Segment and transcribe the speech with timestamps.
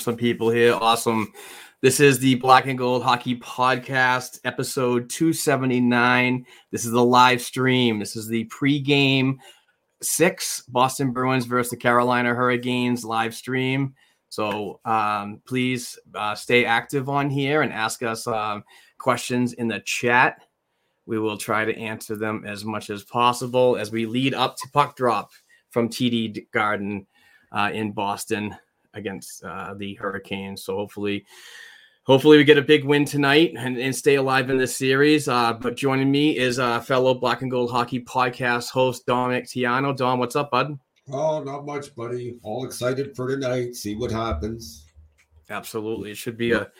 [0.00, 0.74] Have some people here.
[0.74, 1.30] Awesome.
[1.82, 6.46] This is the Black and Gold Hockey Podcast, episode 279.
[6.70, 7.98] This is the live stream.
[7.98, 9.36] This is the pregame
[10.00, 13.94] six Boston Bruins versus the Carolina Hurricanes live stream.
[14.30, 18.64] So um, please uh, stay active on here and ask us um,
[18.96, 20.46] questions in the chat.
[21.04, 24.68] We will try to answer them as much as possible as we lead up to
[24.70, 25.32] puck drop
[25.68, 27.06] from TD Garden
[27.52, 28.56] uh, in Boston
[28.94, 30.64] against uh, the Hurricanes.
[30.64, 31.24] So hopefully,
[32.04, 35.28] hopefully we get a big win tonight and, and stay alive in this series.
[35.28, 39.96] Uh, but joining me is uh, fellow Black and Gold Hockey podcast host Dominic Tiano.
[39.96, 40.78] Dom, what's up, bud?
[41.12, 42.38] Oh, not much, buddy.
[42.42, 43.74] All excited for tonight.
[43.74, 44.86] See what happens.
[45.48, 46.70] Absolutely, it should be a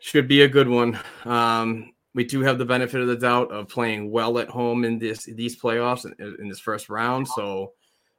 [0.00, 0.98] should be a good one.
[1.24, 4.98] Um, we do have the benefit of the doubt of playing well at home in
[4.98, 7.26] this these playoffs in, in this first round.
[7.26, 7.72] So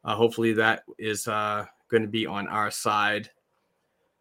[0.03, 3.29] uh, hopefully that is uh, going to be on our side.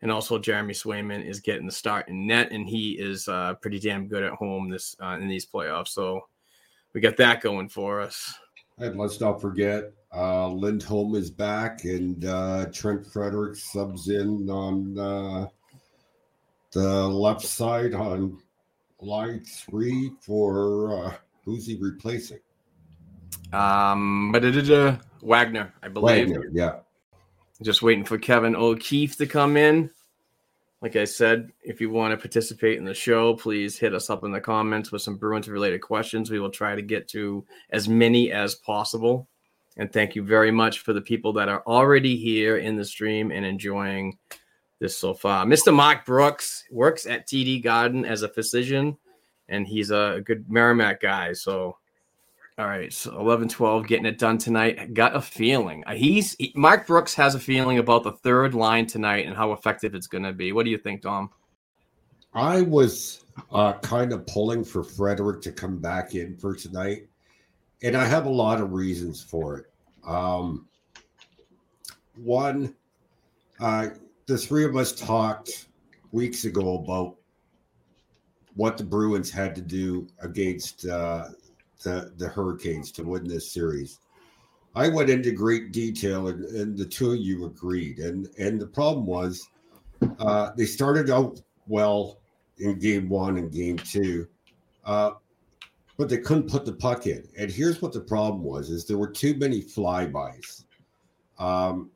[0.00, 3.80] And also Jeremy Swayman is getting the start in net, and he is uh, pretty
[3.80, 5.88] damn good at home this uh, in these playoffs.
[5.88, 6.26] So
[6.92, 8.34] we got that going for us.
[8.78, 14.96] And let's not forget, uh, Lindholm is back, and uh, Trent Frederic subs in on
[14.96, 15.46] uh,
[16.70, 18.38] the left side on
[19.00, 21.14] line three for uh,
[21.44, 22.38] who's he replacing?
[23.52, 24.68] Um, but it is
[25.22, 26.28] Wagner, I believe.
[26.28, 26.76] Wagner, yeah.
[27.62, 29.90] Just waiting for Kevin O'Keefe to come in.
[30.80, 34.22] Like I said, if you want to participate in the show, please hit us up
[34.22, 36.30] in the comments with some Bruins related questions.
[36.30, 39.26] We will try to get to as many as possible.
[39.76, 43.32] And thank you very much for the people that are already here in the stream
[43.32, 44.18] and enjoying
[44.78, 45.44] this so far.
[45.44, 45.74] Mr.
[45.74, 48.96] Mark Brooks works at TD Garden as a physician,
[49.48, 51.32] and he's a good Merrimack guy.
[51.32, 51.76] So
[52.58, 54.92] all right, so 11 12 getting it done tonight.
[54.92, 55.84] Got a feeling.
[55.86, 59.52] Uh, He's he- Mark Brooks has a feeling about the third line tonight and how
[59.52, 60.50] effective it's going to be.
[60.52, 61.30] What do you think, Dom?
[62.34, 67.06] I was uh, kind of pulling for Frederic to come back in for tonight,
[67.82, 69.66] and I have a lot of reasons for it.
[70.04, 70.66] Um,
[72.16, 72.74] one,
[73.60, 73.90] uh,
[74.26, 75.66] the three of us talked
[76.10, 77.16] weeks ago about
[78.56, 81.28] what the Bruins had to do against uh,
[81.82, 84.00] the the Hurricanes to win this series.
[84.74, 87.98] I went into great detail, and, and the two of you agreed.
[87.98, 89.48] And and the problem was,
[90.18, 92.18] uh, they started out well
[92.58, 94.28] in game one and game two,
[94.84, 95.12] uh,
[95.96, 97.26] but they couldn't put the puck in.
[97.38, 100.64] And here's what the problem was: is there were too many flybys.
[101.38, 101.90] Um,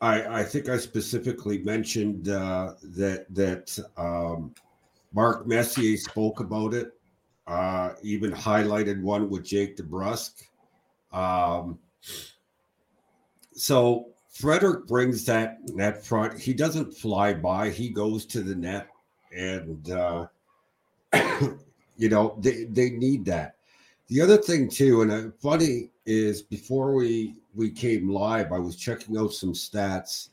[0.00, 4.54] I, I think I specifically mentioned uh, that that um,
[5.14, 6.92] Mark Messier spoke about it.
[7.46, 10.44] Uh, even highlighted one with Jake DeBrusk.
[11.12, 11.78] Um,
[13.52, 16.38] so Frederic brings that net front.
[16.38, 17.70] He doesn't fly by.
[17.70, 18.88] He goes to the net,
[19.32, 20.26] and uh,
[21.96, 23.56] you know they they need that.
[24.08, 28.76] The other thing too, and uh, funny is before we we came live, I was
[28.76, 30.30] checking out some stats.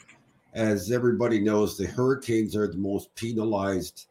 [0.53, 4.07] As everybody knows, the Hurricanes are the most penalized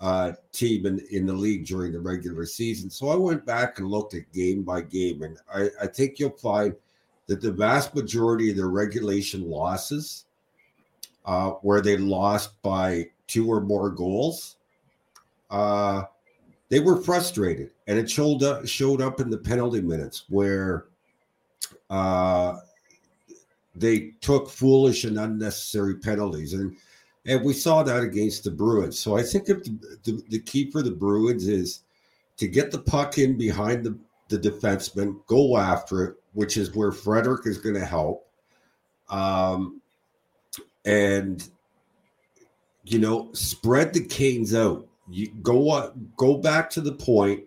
[0.00, 2.88] uh, team in, in the league during the regular season.
[2.88, 6.30] So I went back and looked at game by game, and I, I think you'll
[6.30, 6.74] find
[7.26, 10.24] that the vast majority of their regulation losses,
[11.24, 14.56] uh, where they lost by two or more goals,
[15.50, 16.04] uh,
[16.68, 20.86] they were frustrated, and it showed up, showed up in the penalty minutes where
[21.90, 22.58] uh,
[23.74, 26.76] they took foolish and unnecessary penalties, and
[27.28, 28.98] and we saw that against the Bruins.
[28.98, 31.82] So I think if the, the, the key for the Bruins is
[32.38, 33.98] to get the puck in behind the,
[34.28, 38.26] the defenseman, go after it, which is where Frederic is going to help.
[39.10, 39.82] Um,
[40.86, 41.46] and
[42.84, 44.86] you know, spread the Canes out.
[45.10, 47.44] You go up, go back to the point,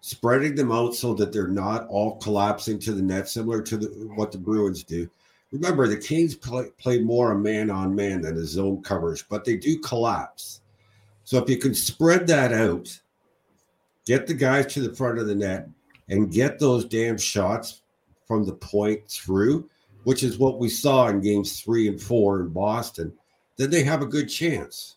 [0.00, 3.86] spreading them out so that they're not all collapsing to the net, similar to the,
[4.14, 5.08] what the Bruins do.
[5.52, 9.44] Remember, the Canes play, play more a man on man than a zone coverage, but
[9.44, 10.60] they do collapse.
[11.24, 12.98] So if you can spread that out,
[14.06, 15.68] get the guys to the front of the net,
[16.08, 17.82] and get those damn shots
[18.26, 19.68] from the point through,
[20.04, 23.12] which is what we saw in games three and four in Boston,
[23.56, 24.96] then they have a good chance.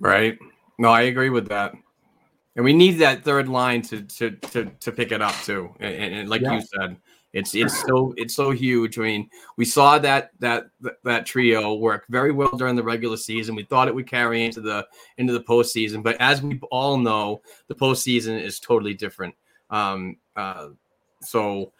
[0.00, 0.38] Right.
[0.78, 1.74] No, I agree with that.
[2.56, 5.74] And we need that third line to to to, to pick it up too.
[5.80, 6.54] And, and like yeah.
[6.54, 6.96] you said,
[7.38, 8.98] it's it's so it's so huge.
[8.98, 10.70] I mean, we saw that that
[11.04, 13.54] that trio work very well during the regular season.
[13.54, 14.86] We thought it would carry into the
[15.16, 19.34] into the postseason, but as we all know, the postseason is totally different.
[19.70, 20.68] Um, uh,
[21.20, 21.72] so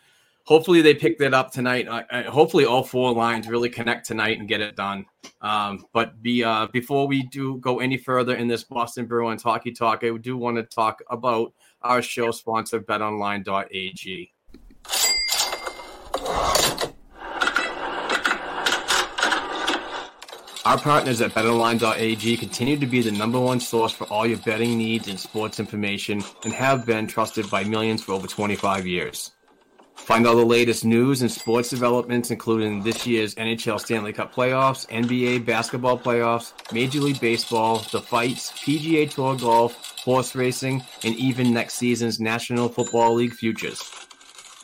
[0.44, 1.86] hopefully they pick that up tonight.
[1.88, 5.04] Uh, hopefully all four lines really connect tonight and get it done.
[5.42, 9.72] Um, but be uh, before we do go any further in this Boston Bruins hockey
[9.72, 11.52] talk, I do want to talk about
[11.82, 14.32] our show sponsor, BetOnline.ag.
[20.68, 24.76] Our partners at BetOnline.ag continue to be the number one source for all your betting
[24.76, 29.30] needs and sports information and have been trusted by millions for over 25 years.
[29.94, 34.86] Find all the latest news and sports developments, including this year's NHL Stanley Cup playoffs,
[34.88, 41.52] NBA basketball playoffs, Major League Baseball, the fights, PGA Tour golf, horse racing, and even
[41.52, 44.07] next season's National Football League futures.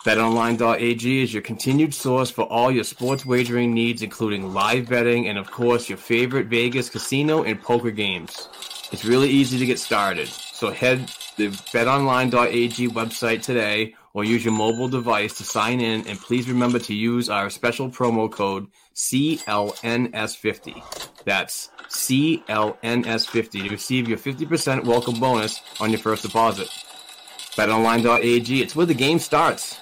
[0.05, 5.39] BetOnline.ag is your continued source for all your sports wagering needs, including live betting and,
[5.39, 8.51] of course, your favorite Vegas casino and poker games.
[8.93, 10.29] It's really easy to get started.
[10.29, 16.07] So head the betonline.ag website today or use your mobile device to sign in.
[16.07, 20.83] And please remember to use our special promo code CLNS50.
[21.25, 26.69] That's CLNS50 to receive your 50% welcome bonus on your first deposit.
[27.57, 29.81] BetOnline.ag, it's where the game starts.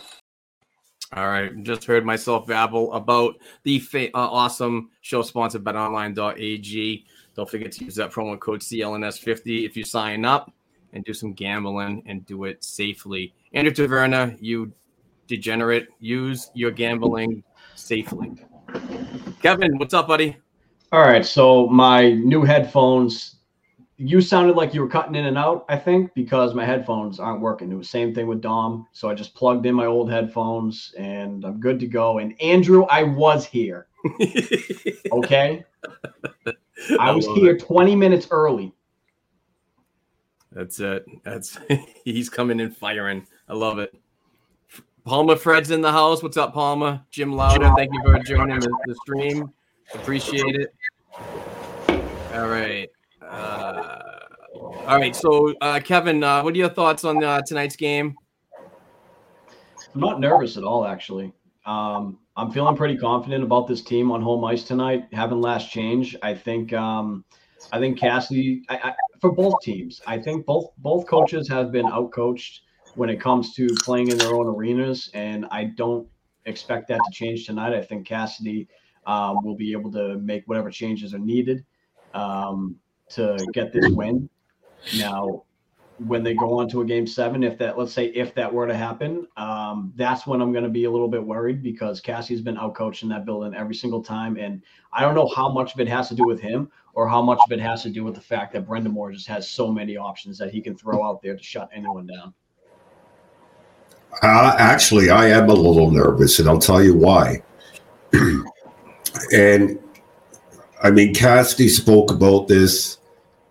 [1.15, 7.05] All right, just heard myself babble about the fa- uh, awesome show sponsor betonline.ag.
[7.35, 10.51] Don't forget to use that promo code CLNS50 if you sign up
[10.95, 13.35] and do some gambling and do it safely.
[13.53, 14.73] Andrew Taverna, you
[15.27, 17.43] degenerate, use your gambling
[17.75, 18.33] safely.
[19.43, 20.37] Kevin, what's up, buddy?
[20.93, 23.37] All right, so my new headphones
[23.97, 27.41] you sounded like you were cutting in and out, I think, because my headphones aren't
[27.41, 27.71] working.
[27.71, 28.87] It was the same thing with Dom.
[28.93, 32.19] So I just plugged in my old headphones and I'm good to go.
[32.19, 33.87] And Andrew, I was here.
[35.13, 35.65] okay.
[36.91, 37.63] I, I was here it.
[37.63, 38.75] 20 minutes early.
[40.51, 41.05] That's it.
[41.23, 41.59] That's
[42.05, 43.27] he's coming in firing.
[43.49, 43.95] I love it.
[45.05, 46.23] Palma Fred's in the house.
[46.23, 47.07] What's up, Palma?
[47.11, 49.53] Jim Louder, thank you for joining the stream.
[49.95, 50.75] Appreciate it.
[52.35, 52.89] All right.
[53.33, 53.99] Uh,
[54.87, 55.17] all right.
[55.17, 58.15] So, uh, Kevin, uh, what are your thoughts on tonight's game?
[59.95, 61.33] I'm not nervous at all, actually.
[61.67, 65.05] Um, I'm feeling pretty confident about this team on home ice tonight.
[65.13, 66.73] Having last change, I think.
[66.73, 67.25] Um,
[67.73, 68.63] I think Cassidy.
[68.69, 70.01] I, I, for both teams.
[70.07, 72.61] I think both both coaches have been outcoached
[72.97, 76.07] when it comes to playing in their own arenas, and I don't
[76.45, 77.73] expect that to change tonight.
[77.73, 78.69] I think Cassidy
[79.07, 81.65] um, will be able to make whatever changes are needed
[82.15, 82.77] um,
[83.15, 84.29] to get this win.
[84.97, 85.45] Now,
[85.99, 88.67] when they go on to a game seven, if that, let's say, if that were
[88.67, 92.41] to happen, um, that's when I'm going to be a little bit worried because Cassie's
[92.41, 94.37] been outcoached in that building every single time.
[94.37, 97.23] And I don't know how much of it has to do with him or how
[97.23, 99.97] much of it has to do with the fact that Brind'Amour just has so many
[99.97, 102.35] options that he can throw out there to shut anyone down.
[104.23, 107.43] Uh, actually, I am a little nervous, and I'll tell you why.
[109.33, 109.79] and
[110.83, 112.99] I mean, Cassidy spoke about this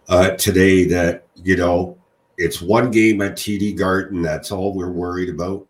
[0.10, 1.98] uh, today that, you know,
[2.38, 4.22] it's one game at TD Garden.
[4.22, 5.68] That's all we're worried about.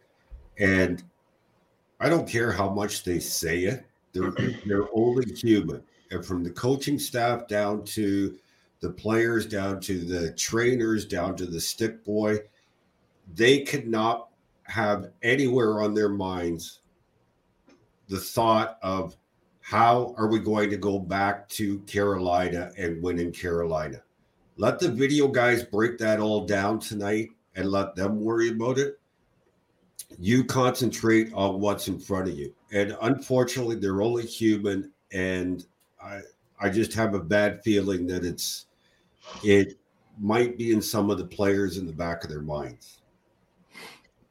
[0.57, 1.03] And
[1.99, 4.31] I don't care how much they say it, they're,
[4.65, 5.83] they're only human.
[6.11, 8.37] And from the coaching staff down to
[8.81, 12.39] the players, down to the trainers, down to the stick boy,
[13.33, 14.29] they could not
[14.63, 16.79] have anywhere on their minds
[18.07, 19.15] the thought of
[19.61, 24.01] how are we going to go back to Carolina and win in Carolina?
[24.61, 28.99] Let the video guys break that all down tonight and let them worry about it.
[30.19, 32.53] You concentrate on what's in front of you.
[32.71, 34.91] And unfortunately, they're only human.
[35.11, 35.65] And
[35.99, 36.19] I
[36.59, 38.67] I just have a bad feeling that it's
[39.43, 39.79] it
[40.19, 43.01] might be in some of the players in the back of their minds.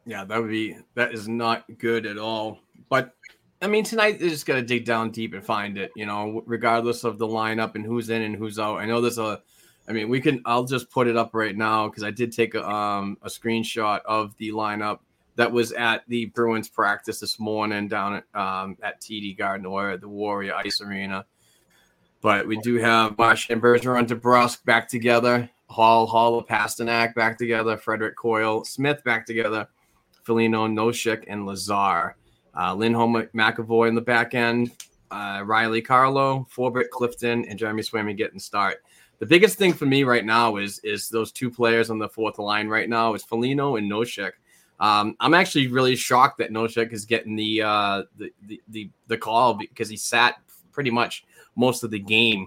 [0.07, 2.61] Yeah, that would be that is not good at all.
[2.89, 3.17] But
[3.61, 5.91] I mean, tonight they just to dig down deep and find it.
[5.97, 8.77] You know, regardless of the lineup and who's in and who's out.
[8.77, 9.43] I know there's a.
[9.91, 10.41] I mean, we can.
[10.45, 14.01] I'll just put it up right now because I did take a, um, a screenshot
[14.05, 15.01] of the lineup
[15.35, 19.91] that was at the Bruins practice this morning down at um, at TD Garden or
[19.91, 21.27] at the Warrior Ice Arena.
[22.21, 28.15] But we do have Marchand Bergeron, DeBrusk back together, Hall, Haula, Pastrnak back together, Frederic
[28.15, 29.67] Coyle, Smith back together,
[30.23, 32.15] Foligno, Nosek, and Lazar.
[32.57, 34.71] Uh, Lindholm, McAvoy in the back end,
[35.11, 38.85] uh, Reilly Carlo, Forbort, Clifton, and Jeremy Swayman getting start.
[39.21, 42.39] The biggest thing for me right now is is those two players on the fourth
[42.39, 44.33] line right now is Foligno and Nosek.
[44.81, 49.19] Um, I'm actually really shocked that Nosek is getting the, uh, the, the the the
[49.19, 50.37] call because he sat
[50.73, 51.25] pretty much
[51.55, 52.47] most of the game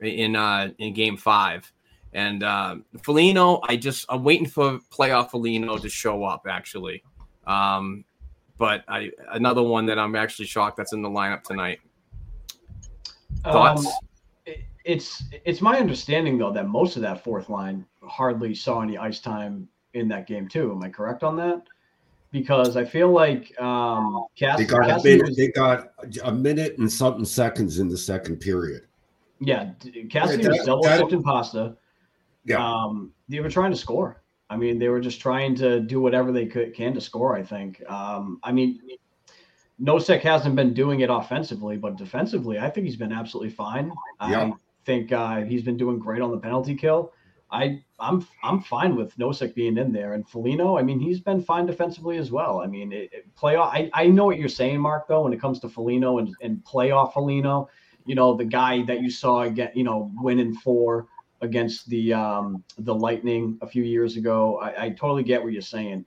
[0.00, 1.70] in uh, in game five.
[2.14, 7.02] And uh, Foligno, I just I'm waiting for playoff Foligno to show up actually.
[7.46, 8.04] Um,
[8.56, 11.80] but I another one that I'm actually shocked that's in the lineup tonight.
[13.42, 13.84] Thoughts?
[13.84, 13.92] Um,
[14.84, 19.20] it's it's my understanding though that most of that fourth line hardly saw any ice
[19.20, 20.72] time in that game too.
[20.72, 21.62] Am I correct on that?
[22.30, 25.28] Because I feel like um, Cass, They got a minute.
[25.28, 25.88] was- They got
[26.24, 28.86] a minute and something seconds in the second period.
[29.40, 29.70] yeah,
[30.10, 31.76] Cassidy Yeah, was double that- dipped in pasta.
[32.44, 34.20] Yeah, Um, they were trying to score.
[34.50, 37.34] I mean, they were just trying to do whatever they could can to score.
[37.36, 37.82] I think.
[37.90, 38.80] Um, I mean,
[39.80, 43.92] Nosek hasn't been doing it offensively, but defensively, I think he's been absolutely fine.
[44.20, 44.40] Yeah.
[44.40, 44.52] I
[44.84, 47.12] think uh, he's been doing great on the penalty kill.
[47.50, 50.76] I I'm I'm fine with Nosek being in there and Foligno.
[50.76, 52.60] I mean, he's been fine defensively as well.
[52.60, 53.68] I mean, it, it playoff.
[53.68, 55.06] I, I know what you're saying, Mark.
[55.06, 57.68] Though when it comes to Foligno and and playoff Foligno,
[58.06, 61.06] you know the guy that you saw get you know winning four
[61.42, 64.58] against the um the Lightning a few years ago.
[64.58, 66.04] I, I totally get what you're saying.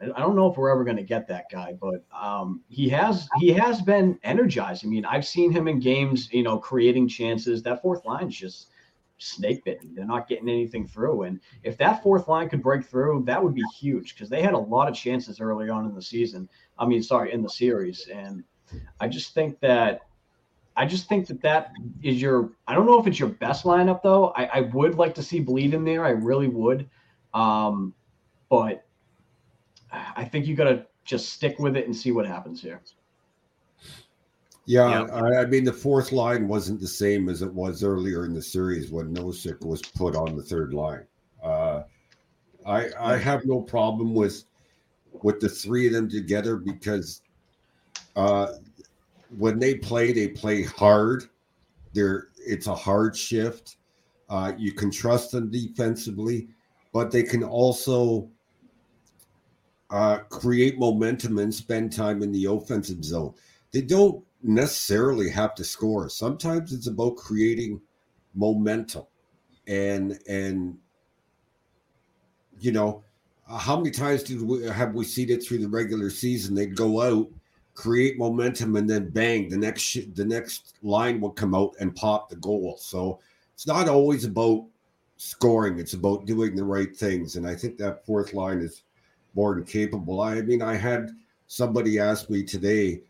[0.00, 3.28] I don't know if we're ever going to get that guy, but um, he has
[3.40, 4.84] he has been energized.
[4.84, 7.62] I mean, I've seen him in games, you know, creating chances.
[7.62, 8.68] That fourth line's just
[9.18, 9.94] snake bitten.
[9.94, 11.24] They're not getting anything through.
[11.24, 14.54] And if that fourth line could break through, that would be huge because they had
[14.54, 16.48] a lot of chances early on in the season.
[16.78, 18.08] I mean, sorry, in the series.
[18.12, 18.44] And
[19.00, 20.02] I just think that
[20.76, 22.52] I just think that that is your.
[22.68, 24.32] I don't know if it's your best lineup though.
[24.36, 26.04] I, I would like to see Blidh in there.
[26.04, 26.88] I really would.
[27.34, 27.94] Um,
[28.48, 28.86] but
[29.92, 32.80] I think you got to just stick with it and see what happens here.
[34.66, 35.00] yeah.
[35.00, 35.12] Yep.
[35.12, 38.42] I, I mean, the fourth line wasn't the same as it was earlier in the
[38.42, 41.06] series when Nosek was put on the third line.
[41.42, 41.82] Uh,
[42.66, 44.44] I I have no problem with
[45.22, 47.22] with the three of them together because
[48.16, 48.48] uh,
[49.38, 51.24] when they play, they play hard.
[51.94, 53.76] They're it's a hard shift.
[54.28, 56.48] Uh, you can trust them defensively,
[56.92, 58.28] but they can also
[59.90, 63.34] uh, create momentum and spend time in the offensive zone.
[63.72, 66.08] They don't necessarily have to score.
[66.08, 67.80] Sometimes it's about creating
[68.34, 69.04] momentum,
[69.66, 70.78] and and
[72.60, 73.04] you know
[73.48, 76.54] how many times did we have we seen it through the regular season?
[76.54, 77.28] They'd go out,
[77.74, 81.94] create momentum, and then bang, the next sh- the next line will come out and
[81.94, 82.76] pop the goal.
[82.78, 83.20] So
[83.54, 84.66] it's not always about
[85.16, 85.78] scoring.
[85.78, 87.36] It's about doing the right things.
[87.36, 88.82] And I think that fourth line is
[89.38, 90.20] more than capable.
[90.20, 91.12] I mean, I had
[91.46, 93.02] somebody ask me today,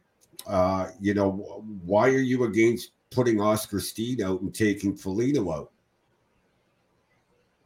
[0.47, 5.71] uh, you know, why are you against putting Oskar Steen out and taking Foligno out?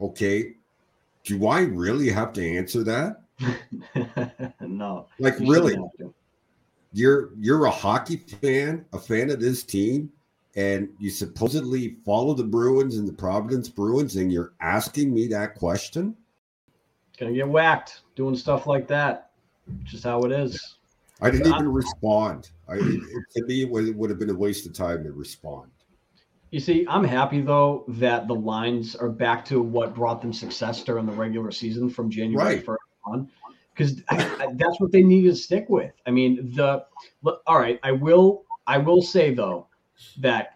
[0.00, 0.54] Okay.
[1.24, 3.22] Do I really have to answer that?
[4.60, 5.08] no.
[5.18, 5.72] Like you really?
[5.72, 6.14] shouldn't have to.
[6.92, 10.12] You're you're a hockey fan, a fan of this team,
[10.54, 15.56] and you supposedly follow the Bruins and the Providence Bruins, and you're asking me that
[15.56, 16.16] question?
[17.18, 19.30] Gonna get whacked doing stuff like that.
[19.84, 20.76] Just how it is.
[21.20, 22.50] I didn't even respond.
[22.68, 25.70] I to me it would, it would have been a waste of time to respond.
[26.50, 30.82] You see, I'm happy though that the lines are back to what brought them success
[30.82, 32.66] during the regular season from January Right.
[32.66, 33.30] 1st on,
[33.74, 35.92] because that's what they need to stick with.
[36.06, 36.84] I mean, the
[37.22, 37.80] look, all right.
[37.82, 39.68] I will, I will say though
[40.18, 40.54] that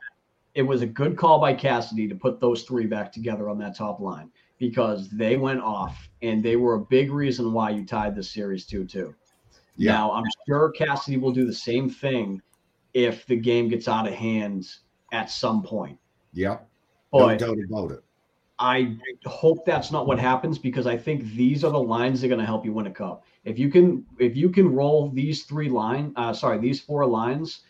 [0.55, 3.77] it was a good call by Cassidy to put those three back together on that
[3.77, 8.15] top line because they went off and they were a big reason why you tied
[8.15, 9.15] the series two two.
[9.77, 9.93] Yeah.
[9.93, 12.41] Now I'm sure Cassidy will do the same thing
[12.95, 14.67] if the game gets out of hand
[15.13, 15.99] at some point.
[16.33, 16.59] Yeah,
[17.13, 18.03] no But doubt about it.
[18.59, 18.97] I
[19.27, 22.41] hope that's not what happens because I think these are the lines that are going
[22.41, 23.25] to help you win a cup.
[23.45, 27.61] If you can, if you can roll these three line, uh, sorry, these four lines,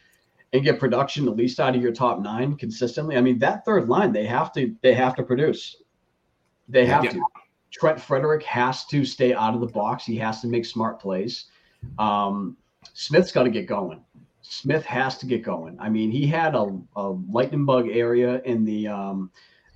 [0.52, 3.16] and get production at least out of your top nine consistently.
[3.16, 5.76] I mean, that third line they have to they have to produce.
[6.68, 7.10] They have Yeah.
[7.12, 7.22] to.
[7.72, 10.04] Trent Frederic has to stay out of the box.
[10.06, 11.46] He has to make smart plays.
[11.98, 12.56] Um,
[12.94, 14.02] Smith's got to get going.
[14.42, 15.76] Smith has to get going.
[15.80, 19.30] I mean, he had a, a lightning bug area in the um,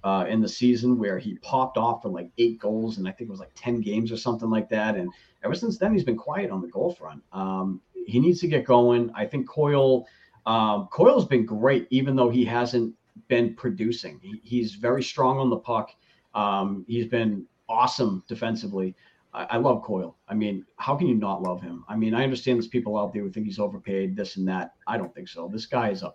[0.05, 3.29] uh, in the season where he popped off for like eight goals and I think
[3.29, 4.97] it was like 10 games or something like that.
[4.97, 5.13] And
[5.45, 7.23] ever since then, he's been quiet on the goal front.
[7.33, 9.11] Um, he needs to get going.
[9.15, 10.07] I think Coyle,
[10.47, 12.95] um, Coyle's been great, even though he hasn't
[13.29, 14.19] been producing.
[14.23, 15.91] He, he's very strong on the puck.
[16.35, 18.95] Um, he's been awesome defensively.
[19.33, 20.17] I, I love Coyle.
[20.29, 21.85] I mean, how can you not love him?
[21.89, 24.75] I mean, I understand there's people out there who think he's overpaid, this and that.
[24.87, 25.49] I don't think so.
[25.52, 26.15] This guy is a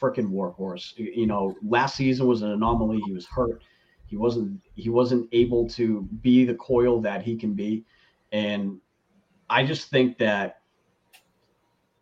[0.00, 0.96] freaking workhorse.
[0.96, 3.00] You know, last season was an anomaly.
[3.06, 3.62] He was hurt.
[4.06, 7.84] He wasn't he wasn't able to be the Coyle that he can be.
[8.32, 8.78] And
[9.48, 10.62] I just think that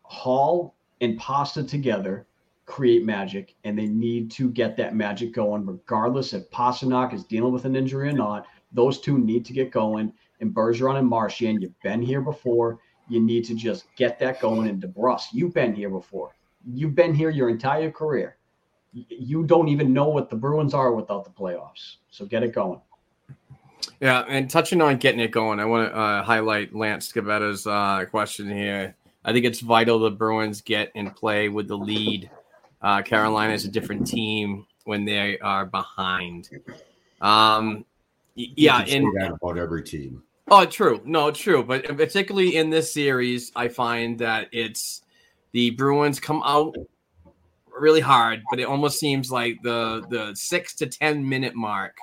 [0.03, 2.27] Hall and Pasta together
[2.69, 7.51] create magic, and they need to get that magic going, regardless if Pastrnak is dealing
[7.51, 8.45] with an injury or not.
[8.71, 10.13] Those two need to get going.
[10.39, 12.79] And Bergeron and Marchand, you've been here before.
[13.09, 14.69] You need to just get that going.
[14.69, 16.35] And DeBrusk, you've been here before.
[16.63, 18.37] You've been here your entire career.
[18.93, 21.95] You don't even know what the Bruins are without the playoffs.
[22.11, 22.81] So get it going.
[23.99, 28.05] Yeah, and touching on getting it going, I want to uh, highlight Lance Scavetta's uh,
[28.09, 28.95] question here.
[29.25, 32.29] I think it's vital the Bruins get in play with the lead.
[32.81, 36.49] Uh, Carolina is a different team when they are behind.
[37.21, 37.85] Um,
[38.35, 40.23] yeah, and that about every team.
[40.49, 41.01] Oh, true.
[41.05, 41.63] No, true.
[41.63, 45.03] But particularly in this series, I find that it's
[45.51, 46.75] the Bruins come out
[47.67, 51.97] really hard, but it almost seems like the the six to ten minute mark.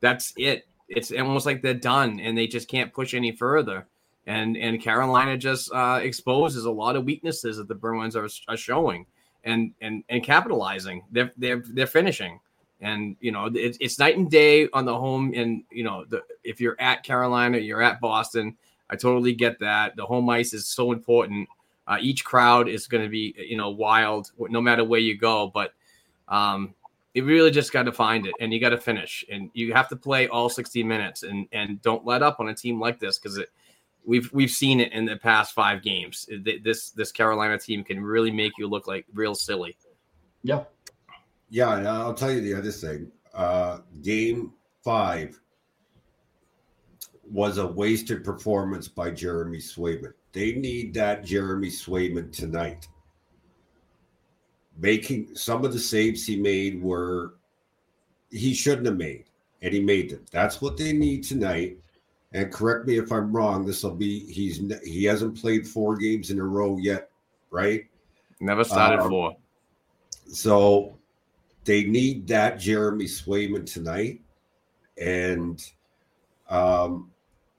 [0.00, 0.66] That's it.
[0.88, 3.86] It's almost like they're done and they just can't push any further.
[4.26, 8.56] And and Carolina just uh, exposes a lot of weaknesses that the Bruins are, are
[8.56, 9.06] showing
[9.46, 11.02] and and and capitalizing.
[11.10, 12.40] They're they're they're finishing.
[12.82, 15.32] And you know it's, night and day on the home.
[15.34, 18.54] And you know the if you're at carolina you're at boston
[18.90, 19.96] i totally get that.
[19.96, 21.48] The home ice is so important.
[21.88, 25.50] Uh, each crowd is going to be you know wild no matter where you go.
[25.54, 25.72] But
[26.28, 26.74] um
[27.14, 29.24] you really just got to find it and you got to finish.
[29.30, 32.54] And you have to play all 60 minutes and and don't let up on a
[32.54, 33.48] team like this because it
[34.06, 36.28] we've we've seen it in the past five games
[36.62, 39.76] this this carolina team can really make you look like real silly
[40.46, 40.62] Yeah.
[41.50, 43.10] Yeah, and I'll tell you the other thing.
[43.34, 44.52] Uh, game
[44.84, 45.40] five
[47.28, 50.12] was a wasted performance by Jeremy Swayman.
[50.32, 52.86] They need that Jeremy Swayman tonight.
[54.78, 57.34] Making some of the saves he made were
[58.30, 59.24] he shouldn't have made,
[59.62, 60.24] and he made them.
[60.30, 61.78] That's what they need tonight.
[62.36, 63.64] And correct me if I'm wrong.
[63.64, 67.08] This will be he's he hasn't played four games in a row yet,
[67.50, 67.86] right?
[68.40, 69.10] never started Um, for
[70.30, 70.98] So
[71.64, 74.20] they need that Jeremy Swayman tonight.
[75.00, 75.66] And
[76.50, 77.10] um,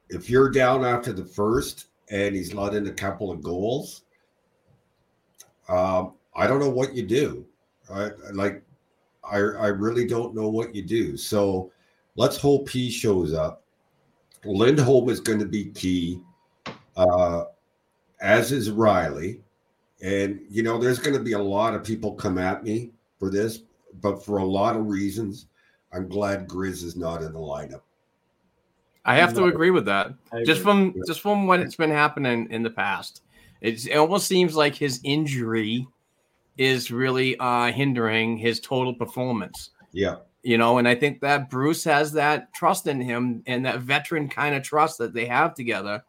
[0.09, 4.03] if you're down after the first and he's let in a couple of goals,
[5.69, 7.47] um, I don't know what you do.
[7.91, 8.61] I like
[9.23, 11.17] I I really don't know what you do.
[11.17, 11.71] So
[12.15, 13.63] let's hope he shows up.
[14.45, 16.21] Lindholm is going to be key,
[16.95, 17.45] uh,
[18.21, 19.41] as is Reilly.
[20.01, 23.29] And you know, there's going to be a lot of people come at me for
[23.29, 23.61] this,
[24.01, 25.47] but for a lot of reasons,
[25.91, 27.81] I'm glad Grizz is not in the lineup.
[29.05, 30.13] I have to agree with that.
[30.33, 30.63] I Just agree.
[30.63, 33.21] from just from what it's been happening in the past,
[33.61, 35.87] it's, it almost seems like his injury
[36.57, 39.69] is really uh, hindering his total performance.
[39.93, 43.81] Yeah, You know, and I think that Bruce has that trust in him and that
[43.81, 46.01] veteran kind of trust that they have together.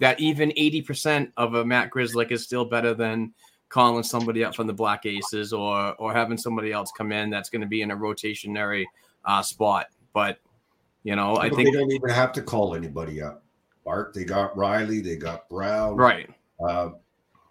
[0.00, 3.32] That even eighty percent of a Matt Grzelcyk is still better than
[3.68, 7.48] calling somebody up from the Black Aces or or having somebody else come in that's
[7.48, 8.84] going to be in a rotationary
[9.26, 9.86] uh, spot.
[10.12, 10.40] But
[11.04, 13.44] you know, I But think they don't even have to call anybody up.
[13.84, 15.94] Bart, they got Reilly, they got Brown.
[15.94, 16.28] right.
[16.68, 16.90] Uh,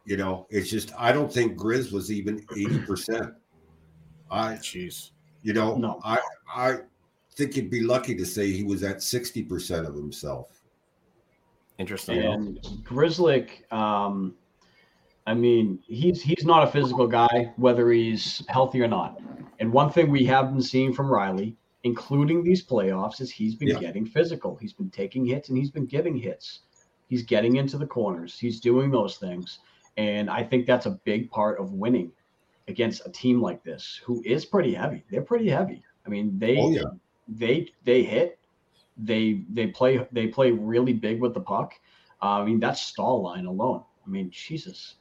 [0.03, 3.33] you know, it's just I don't think Grizz was even eighty percent.
[4.29, 5.11] I, Jeez.
[5.43, 5.99] You know, No.
[6.03, 6.77] I I
[7.35, 10.61] think you'd be lucky to say he was at sixty percent of himself.
[11.77, 12.19] Interesting.
[12.19, 14.35] And Grzelcyk, um,
[15.27, 19.19] I mean, he's he's not a physical guy, whether he's healthy or not.
[19.59, 23.69] And one thing we have been seeing from Reilly, including these playoffs, is he's been
[23.69, 23.79] Yeah.
[23.79, 24.55] getting physical.
[24.55, 26.61] He's been taking hits and he's been giving hits.
[27.07, 28.37] He's getting into the corners.
[28.39, 29.59] He's doing those things.
[29.97, 32.11] And I think that's a big part of winning
[32.67, 35.03] against a team like this, who is pretty heavy.
[35.09, 35.83] They're pretty heavy.
[36.05, 36.83] I mean, they Oh, yeah.
[37.27, 38.39] they they hit.
[38.97, 41.73] They they play they play really big with the puck.
[42.21, 43.83] Uh, I mean, that Staal line alone.
[44.05, 44.95] I mean, Jesus.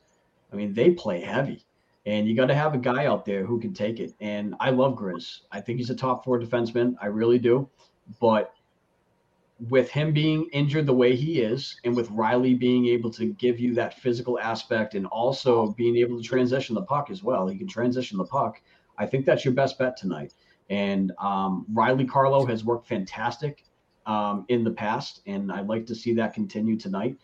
[0.53, 1.65] I mean, they play heavy,
[2.05, 4.13] and you got to have a guy out there who can take it.
[4.21, 5.41] And I love Grizz.
[5.51, 6.95] I think he's a top four defenseman.
[7.01, 7.69] I really do.
[8.21, 8.53] But
[9.69, 13.61] with him being injured the way he is, and with Reilly being able to give
[13.61, 17.57] you that physical aspect, and also being able to transition the puck as well, he
[17.57, 18.61] can transition the puck.
[18.99, 20.35] I think that's your best bet tonight.
[20.71, 23.65] And um, Reilly Carlo has worked fantastic
[24.07, 27.17] um, in the past, and I'd like to see that continue tonight.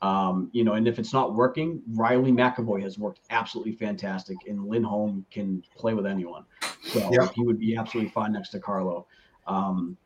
[0.00, 4.66] Um, you know, and if it's not working, Reilly McAvoy has worked absolutely fantastic, and
[4.66, 6.44] Lindholm can play with anyone.
[6.82, 7.28] So Yeah.
[7.34, 9.06] he would be absolutely fine next to Carlo.
[9.46, 9.96] Um,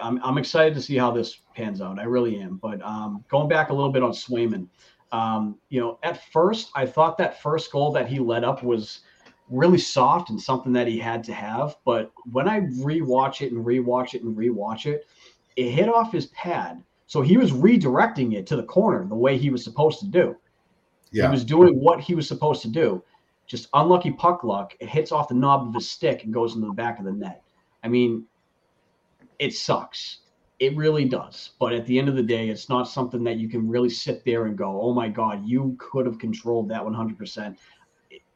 [0.00, 1.98] I'm, I'm excited to see how this pans out.
[1.98, 2.56] I really am.
[2.56, 4.68] But um, going back a little bit on Swayman,
[5.12, 9.00] um, you know, at first I thought that first goal that he led up was
[9.48, 11.76] really soft and something that he had to have.
[11.84, 15.06] But when I rewatch it and rewatch it and rewatch it,
[15.56, 16.82] it hit off his pad.
[17.06, 20.36] So he was redirecting it to the corner the way he was supposed to do.
[21.10, 23.02] Yeah, He was doing what he was supposed to do.
[23.48, 24.76] Just unlucky puck luck.
[24.78, 27.12] It hits off the knob of his stick and goes into the back of the
[27.12, 27.42] net.
[27.82, 28.26] I mean,
[29.40, 30.18] it sucks.
[30.60, 31.52] It really does.
[31.58, 34.22] But at the end of the day, it's not something that you can really sit
[34.24, 37.58] there and go, "Oh my God, you could have controlled that 100 percent."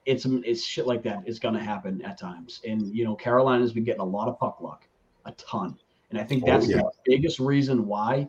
[0.07, 2.61] It's it's shit like that is going to happen at times.
[2.67, 4.89] And you know, Carolina's been getting a lot of puck luck,
[5.27, 5.77] a ton.
[6.11, 6.79] And I think Oh, that's yeah.
[6.79, 8.29] the biggest reason why,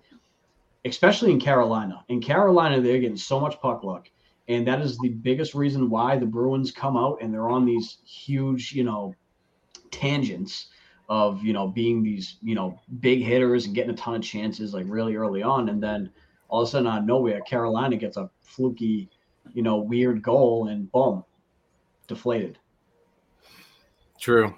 [0.84, 2.04] especially in Carolina.
[2.10, 4.10] In Carolina, they're getting so much puck luck.
[4.48, 7.98] And that is the biggest reason why the Bruins come out and they're on these
[8.06, 9.14] huge, you know,
[9.92, 10.68] tangents
[11.10, 14.74] of, you know, being these, you know, big hitters and getting a ton of chances
[14.74, 15.70] like really early on.
[15.70, 16.10] And then
[16.50, 19.10] all of a sudden out of nowhere, Carolina gets a fluky,
[19.54, 21.24] you know, weird goal and boom,
[22.08, 22.58] deflated.
[24.20, 24.56] True.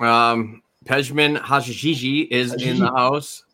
[0.00, 3.44] Um, Pejman Hajiji is in the house.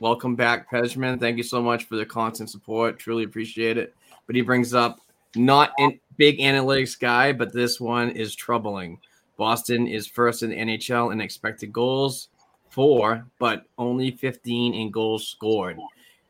[0.00, 1.20] Welcome back, Pejman.
[1.20, 2.98] Thank you so much for the constant support.
[2.98, 3.94] Truly appreciate it.
[4.26, 5.00] But he brings up
[5.36, 8.98] not a big analytics guy, but this one is troubling.
[9.36, 12.28] Boston is first in the NHL in expected goals,
[12.68, 15.78] four, but only 15 in goals scored.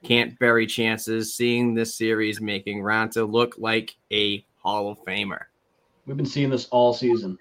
[0.02, 1.34] Can't bury chances.
[1.34, 5.42] Seeing this series making Raanta look like a Hall of Famer.
[6.06, 7.38] We've been seeing this all season.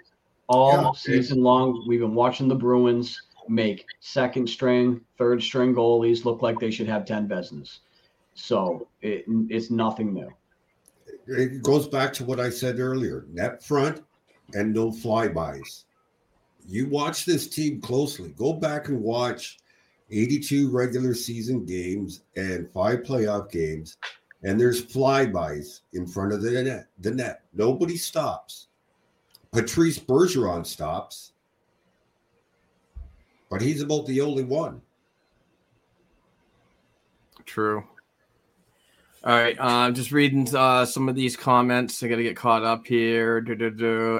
[0.47, 0.91] All Yeah.
[0.91, 6.59] season long, we've been watching the Bruins make second string, third string goalies look like
[6.59, 7.79] they should have 10 Vezinas.
[8.35, 10.29] So it, it's nothing new.
[11.27, 14.03] it goes back to what I said earlier: net front
[14.53, 15.85] and no flybys.
[16.67, 18.29] You watch this team closely.
[18.37, 19.57] Go back and watch
[20.11, 23.97] 82 regular season games and five playoff games,
[24.43, 26.87] and there's flybys in front of the net.
[26.99, 27.41] The net.
[27.53, 28.67] Nobody stops.
[29.51, 31.33] Patrice Bergeron stops,
[33.49, 34.81] but he's about the only one.
[37.45, 37.83] True.
[39.23, 42.01] All right, uh, just reading uh, some of these comments.
[42.01, 43.45] I got to get caught up here.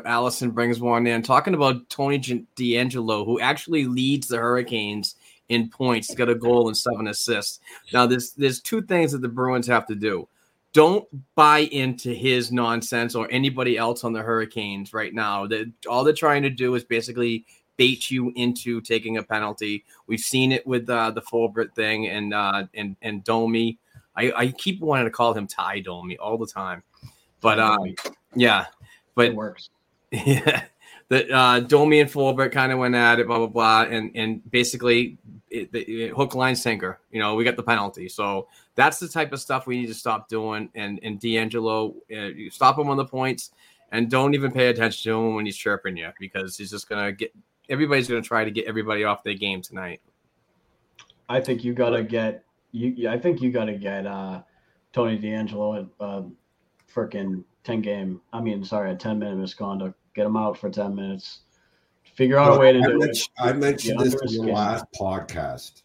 [0.05, 5.15] Allison brings one in talking about Tony DeAngelo, who actually leads the Hurricanes
[5.49, 6.07] in points.
[6.07, 7.59] He's got a goal and seven assists.
[7.91, 10.27] Now, there's there's two things that the Bruins have to do.
[10.71, 15.47] Don't buy into his nonsense or anybody else on the Hurricanes right now.
[15.47, 17.43] That all they're trying to do is basically
[17.75, 19.83] bait you into taking a penalty.
[20.05, 23.79] We've seen it with uh, the Forbort thing and uh, and and Domi.
[24.15, 26.83] I, I keep wanting to call him Ty Domi all the time,
[27.39, 27.95] but um,
[28.35, 28.65] yeah,
[29.15, 29.69] but It works.
[30.11, 30.63] yeah,
[31.09, 34.49] that uh, Domi and Forbort kind of went at it, blah blah blah, and and
[34.51, 35.17] basically
[35.49, 36.99] it, it, hook, line, sinker.
[37.11, 39.93] You know, we got the penalty, so that's the type of stuff we need to
[39.93, 40.69] stop doing.
[40.75, 43.51] And and DeAngelo, uh, you stop him on the points,
[43.91, 47.11] and don't even pay attention to him when he's chirping you because he's just gonna
[47.11, 47.33] get.
[47.69, 50.01] Everybody's gonna try to get everybody off their game tonight.
[51.29, 53.09] I think you gotta get you.
[53.09, 54.41] I think you gotta get uh,
[54.93, 56.23] Tony DeAngelo at uh,
[56.93, 58.21] freaking ten game.
[58.33, 61.39] I mean, sorry, a ten minute misconduct get him out for 10 minutes.
[62.15, 63.41] Figure out Well, a way to I do mentioned, it.
[63.41, 65.83] I mentioned Get this in the last podcast.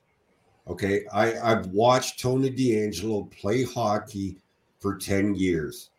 [0.69, 4.37] Okay, I, I've watched Tony DeAngelo play hockey
[4.81, 5.91] for 10 years.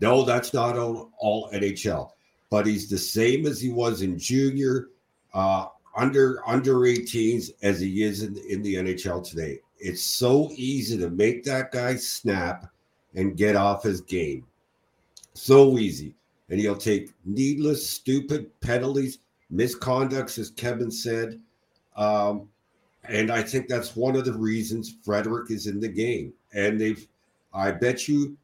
[0.00, 2.10] No, that's not all, all NHL,
[2.48, 4.88] but he's the same as he was in junior,
[5.34, 9.58] uh, under under 18s as he is in, in the NHL today.
[9.78, 12.70] It's so easy to make that guy snap
[13.14, 14.46] and get off his game.
[15.34, 16.14] So easy.
[16.48, 19.18] And he'll take needless, stupid penalties,
[19.52, 21.40] misconducts, as Kevin said.
[21.96, 22.48] Um,
[23.04, 26.32] and I think that's one of the reasons Frederic is in the game.
[26.52, 27.06] And they've,
[27.52, 28.36] I bet you,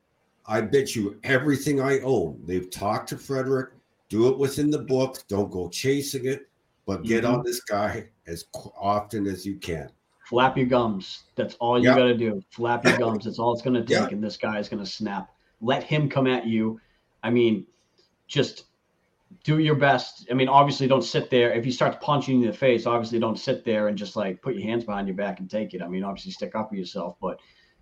[0.46, 2.40] I bet you everything I own.
[2.44, 3.70] They've talked to Frederic.
[4.08, 5.22] Do it within the book.
[5.28, 6.47] Don't go chasing it,
[6.88, 7.34] but get Mhm.
[7.34, 8.46] on this guy as
[8.80, 9.90] often as you can.
[10.26, 11.24] Flap your gums.
[11.36, 11.96] That's all you Yeah.
[11.96, 12.42] got to do.
[12.50, 13.26] Flap your gums.
[13.26, 13.90] That's all it's going to take.
[13.90, 14.08] Yeah.
[14.08, 15.30] And this guy is going to snap.
[15.60, 16.80] Let him come at you.
[17.22, 17.66] I mean,
[18.26, 18.64] just
[19.44, 20.26] do your best.
[20.30, 21.52] I mean, obviously, don't sit there.
[21.52, 24.40] If he starts punching you in the face, obviously, don't sit there and just like
[24.40, 25.82] put your hands behind your back and take it.
[25.82, 27.16] I mean, obviously, stick up for yourself.
[27.20, 27.38] But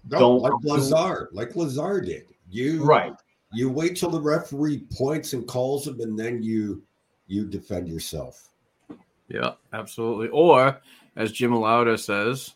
[0.08, 2.26] No, Don't- like Lazar, like Lazar did.
[2.50, 3.12] You right,
[3.52, 6.82] you wait till the referee points and calls him, and then you
[7.28, 8.50] you defend yourself.
[9.28, 10.28] Yeah, absolutely.
[10.28, 10.80] Or
[11.16, 12.54] as Jim Lauder says,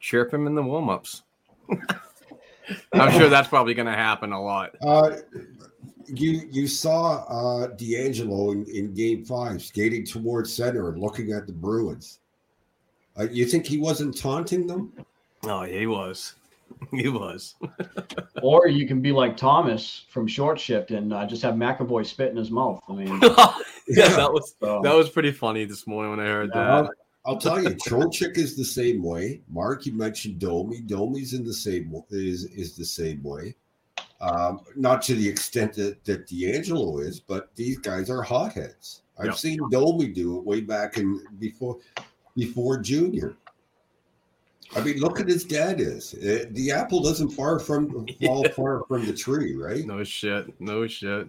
[0.00, 1.22] chirp him in the warm ups.
[2.92, 4.74] I'm sure that's probably going to happen a lot.
[4.82, 5.16] Uh,
[6.06, 11.46] you you saw uh, DeAngelo in, in Game Five skating towards center and looking at
[11.46, 12.20] the Bruins.
[13.18, 14.92] Uh, you think he wasn't taunting them?
[15.44, 16.34] Oh, yeah, he was.
[16.90, 17.54] He was.
[18.42, 22.30] or you can be like Thomas from Short Shift and uh, just have McAvoy spit
[22.30, 22.80] in his mouth.
[22.88, 23.08] I mean,
[23.88, 26.56] yeah, that was so- that was pretty funny this morning when I heard that.
[26.56, 26.88] Uh,
[27.26, 29.42] I'll tell you, Trocheck is the same way.
[29.50, 30.80] Mark, you mentioned Domi.
[30.80, 33.54] Domi's in the same is is the same way.
[34.20, 39.02] Um, not to the extent that, that DeAngelo is, but these guys are hotheads.
[39.18, 39.32] I've Yeah.
[39.32, 41.76] seen Domi do it way back in before
[42.34, 43.36] before junior.
[44.76, 46.14] I mean, look at his dad is.
[46.14, 49.84] Uh, the apple doesn't far from fall far from the tree, right?
[49.86, 50.60] No shit.
[50.60, 51.26] No shit.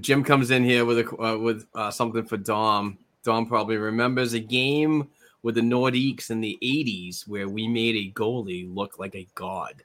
[0.00, 2.98] Jim comes in here with a uh, with uh, something for Dom.
[3.24, 5.08] Dom probably remembers a game
[5.42, 9.82] with the Nordiques in the '80s where we made a goalie look like a god.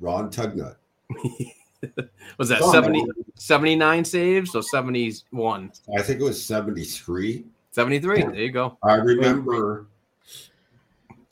[0.00, 0.76] Ron Tugnutt.
[2.38, 5.72] Was that Dom, 70, 79 saves or 71?
[5.96, 7.44] I think it was 73.
[7.70, 8.22] 73.
[8.22, 8.78] There you go.
[8.82, 9.86] I remember.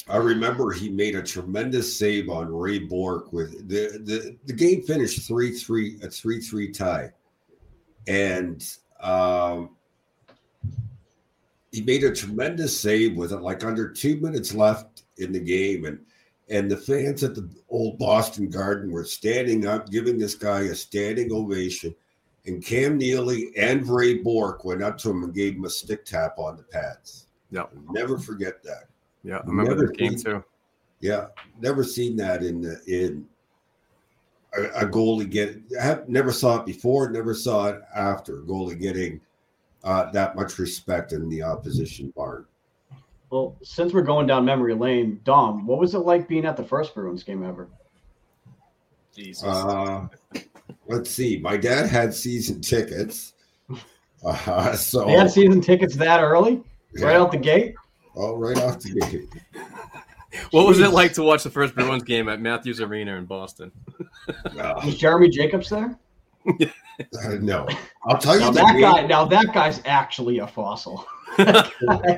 [0.08, 4.82] I remember he made a tremendous save on Ray Bourque with the the, the game
[4.82, 7.10] finished three three a three three tie,
[8.06, 8.66] and
[9.00, 9.70] um,
[11.72, 15.86] he made a tremendous save with it like under two minutes left in the game,
[15.86, 15.98] and
[16.50, 20.74] and the fans at the old Boston Garden were standing up, giving this guy a
[20.74, 21.94] standing ovation.
[22.46, 26.04] And Cam Neely and Ray Bourque went up to him and gave him a stick
[26.04, 27.28] tap on the pads.
[27.50, 27.64] Yeah.
[27.90, 28.88] Never forget that.
[29.24, 30.44] Yeah, I remember Never that game seen- too.
[31.00, 31.26] Yeah,
[31.60, 33.26] never seen that in the, in
[34.56, 35.58] a, a goalie get.
[35.78, 37.10] I have never saw it before.
[37.10, 38.38] Never saw it after.
[38.42, 39.20] Goalie getting
[39.82, 42.46] uh, that much respect in the opposition barn.
[43.30, 46.64] well, since we're going down memory lane, Dom, what was it like being at the
[46.64, 47.68] first Bruins game ever?
[49.14, 49.44] Jesus.
[49.44, 50.06] Uh,
[50.87, 51.38] let's see.
[51.38, 53.34] My dad had season tickets,
[54.24, 56.62] uh, so They had season tickets that early,
[57.00, 57.74] right out the gate.
[58.16, 59.29] Oh, right off the gate.
[60.50, 63.70] what was it like to watch the first Bruins game at Matthews Arena in Boston?
[64.29, 65.96] Uh, Was Jeremy Jacobs there?
[66.48, 66.66] uh,
[67.40, 67.66] no,
[68.07, 71.05] I'll tell you Now the that game- guy, now that guy's actually a fossil.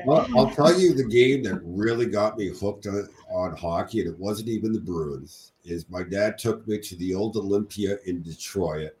[0.05, 4.09] Well, I'll tell you the game that really got me hooked on, on hockey, and
[4.13, 5.53] it wasn't even the Bruins.
[5.65, 8.91] Is my dad took me to the old Olympia in Detroit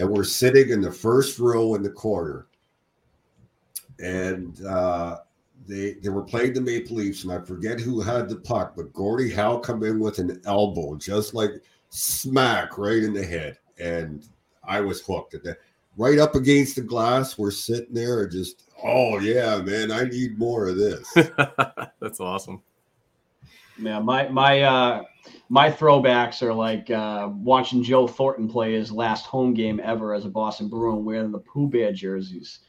[0.00, 2.46] and we're sitting in the first row in the corner,
[3.98, 5.18] and uh,
[5.68, 8.94] they they were playing the Maple Leafs, and I forget who had the puck, but
[8.94, 11.50] Gordie Howe come in with an elbow, just like
[11.90, 14.26] smack right in the head, and
[14.64, 15.58] I was hooked at that.
[15.98, 20.68] Right up against the glass, we're sitting there, just oh yeah, man, I need more
[20.68, 21.12] of this.
[22.00, 22.62] That's awesome.
[23.80, 25.02] Yeah, my my uh
[25.48, 30.24] my throwbacks are like uh watching Joe Thornton play his last home game ever as
[30.24, 32.60] a Boston Bruin wearing the Pooh Bear jerseys.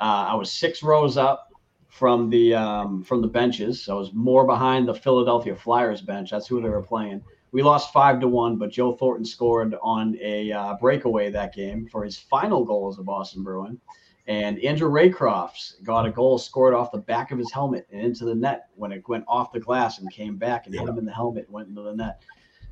[0.00, 1.50] Uh, I was six rows up
[1.88, 3.84] from the um, from the benches.
[3.84, 6.30] So I was more behind the Philadelphia Flyers bench.
[6.30, 7.22] That's who they were playing.
[7.52, 11.86] We lost five to one, but Joe Thornton scored on a uh, breakaway that game
[11.86, 13.80] for his final goal as a Boston Bruin.
[14.26, 18.24] And Andrew Raycroft got a goal scored off the back of his helmet and into
[18.24, 21.04] the net when it went off the glass and came back and hit him in
[21.04, 22.22] the helmet went into the net.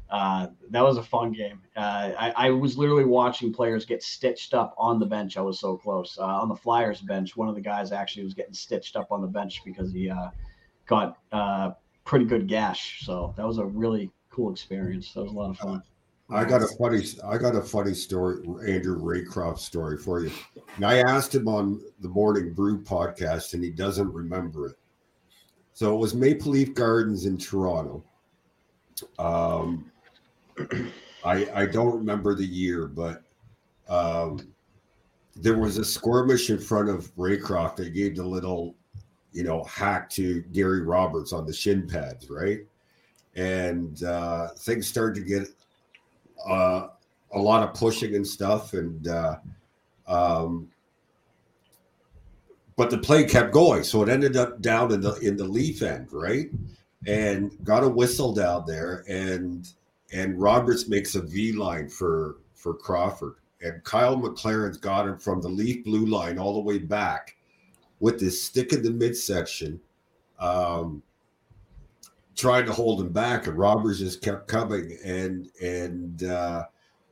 [0.08, 1.60] Uh, that was a fun game.
[1.74, 5.38] Uh, I, I, was literally watching players get stitched up on the bench.
[5.38, 6.18] I was so close.
[6.18, 9.22] Uh, on the Flyers bench, one of the guys actually was getting stitched up on
[9.22, 10.28] the bench because he uh,
[10.86, 11.70] got uh,
[12.04, 13.06] pretty good gash.
[13.06, 15.14] So that was a really cool experience.
[15.14, 15.82] That was a lot of fun.
[16.32, 20.30] I got a funny, I got a funny story, Andrew Raycroft story for you.
[20.76, 24.76] And I asked him on the Morning Brew podcast, and he doesn't remember it.
[25.74, 28.02] So it was Maple Leaf Gardens in Toronto.
[29.18, 29.90] Um,
[31.24, 33.22] I I don't remember the year, but
[33.88, 34.40] um,
[35.36, 37.76] there was a skirmish in front of Raycroft.
[37.76, 38.74] They gave the little,
[39.32, 42.60] you know, hack to Gary Roberts on the shin pads, right?
[43.34, 45.48] And uh, things started to get
[46.46, 46.88] uh,
[47.32, 49.36] a lot of pushing and stuff, and uh,
[50.06, 50.68] um,
[52.76, 55.82] but the play kept going, so it ended up down in the in the leaf
[55.82, 56.50] end, right?
[57.06, 59.68] And got a whistle down there, and
[60.12, 65.40] and Roberts makes a V line for for Crawford, and Kyle McLaren's got him from
[65.40, 67.36] the leaf blue line all the way back
[68.00, 69.80] with his stick in the midsection.
[70.38, 71.02] Um,
[72.36, 74.96] trying to hold him back, and Roberts just kept coming.
[75.04, 76.64] And and uh,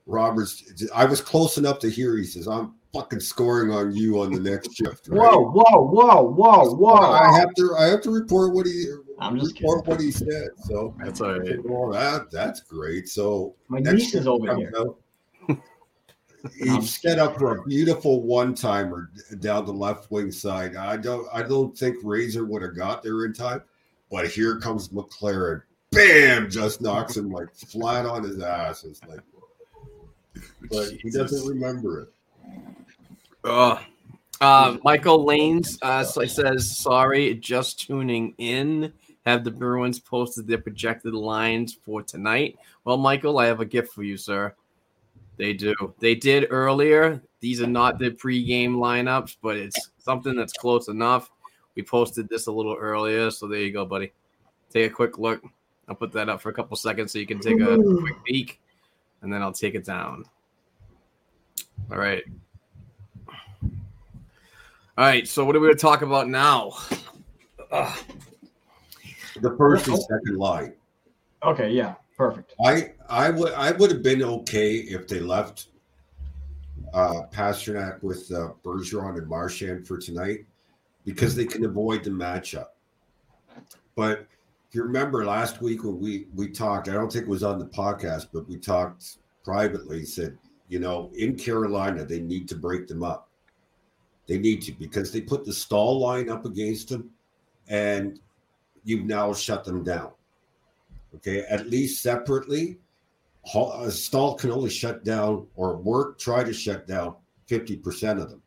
[0.06, 2.16] Roberts, I was close enough to hear.
[2.16, 5.18] He says, "I'm fucking scoring on you on the next shift." Right?
[5.30, 6.94] Whoa, whoa, whoa, whoa, whoa!
[7.12, 8.84] I have to, I have to report what he.
[9.18, 9.96] I'm just report kidding.
[9.96, 10.48] what he said.
[10.64, 11.58] So That's all right.
[11.64, 13.06] well, that that's great.
[13.08, 14.72] So My next niece is over comes here.
[14.78, 14.98] out,
[16.58, 20.74] He set up for a beautiful one timer down the left wing side.
[20.74, 23.60] I don't, I don't think Razor would have got there in time,
[24.10, 25.62] but here comes McLaren.
[25.90, 26.50] Bam!
[26.50, 28.84] Just knocks him like flat on his ass.
[28.84, 29.20] It's like,
[30.70, 32.08] but he doesn't remember it.
[33.44, 33.78] Ugh.
[34.40, 38.92] Uh, Michael Lanes uh, says, sorry, just tuning in.
[39.26, 42.58] Have the Bruins posted their projected lines for tonight?
[42.84, 44.54] Well, Michael, I have a gift for you, sir.
[45.36, 45.74] They do.
[45.98, 47.22] They did earlier.
[47.40, 51.30] These are not the pregame lineups, but it's something that's close enough.
[51.74, 54.12] We posted this a little earlier, so there you go, buddy.
[54.70, 55.42] Take a quick look.
[55.88, 58.60] I'll put that up for a couple seconds so you can take a quick peek,
[59.22, 60.24] and then I'll take it down.
[61.90, 62.22] All right.
[63.28, 65.26] All right.
[65.26, 66.72] So what are we going to talk about now?
[67.72, 67.98] Ugh.
[69.40, 70.74] The first and second line.
[71.42, 72.54] Okay, yeah, perfect.
[72.64, 75.68] I I would I would have been okay if they left
[76.92, 80.44] uh Pastrnak with uh, Bergeron and Marchand for tonight
[81.04, 81.40] because hmm.
[81.40, 82.68] they can avoid the matchup.
[83.96, 84.26] But
[84.68, 87.58] if you remember last week when we we talked, I don't think it was on
[87.58, 90.04] the podcast, but we talked privately.
[90.04, 93.28] Said you know in Carolina they need to break them up.
[94.26, 97.10] They need to because they put the Staal line up against them,
[97.68, 98.20] and
[98.84, 100.12] you've now shut them down.
[101.16, 102.78] Okay, at least separately,
[103.88, 107.16] Staal can only shut down or work try to shut down
[107.48, 108.42] fifty percent of them,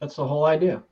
[0.00, 0.82] That's the whole idea.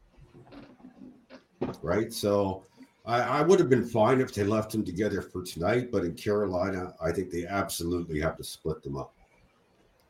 [1.82, 2.12] Right?
[2.12, 2.64] So
[3.04, 6.14] I, I would have been fine if they left them together for tonight, but in
[6.14, 9.14] Carolina, I think they absolutely have to split them up.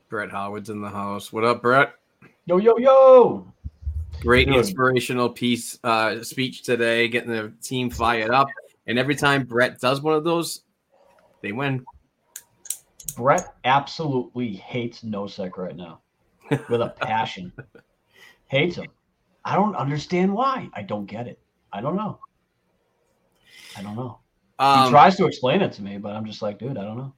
[0.09, 1.33] Brett Howard's in the house.
[1.33, 1.95] What up, Brett?
[2.47, 3.53] Yo, yo, yo!
[4.21, 4.57] Great Good.
[4.57, 8.49] inspirational piece uh, speech today, getting the team fired up.
[8.87, 10.63] And every time Brett does one of those,
[11.43, 11.85] they win.
[13.17, 16.01] Brett absolutely hates Nosek right now
[16.69, 17.53] with a passion.
[18.47, 18.87] hates him.
[19.47, 20.69] I don't understand why.
[20.75, 21.39] I don't get it.
[21.73, 22.19] I don't know.
[23.77, 24.19] I don't know.
[24.59, 26.97] He Um, tries to explain it to me, but I'm just like, dude, I don't
[26.99, 27.15] know.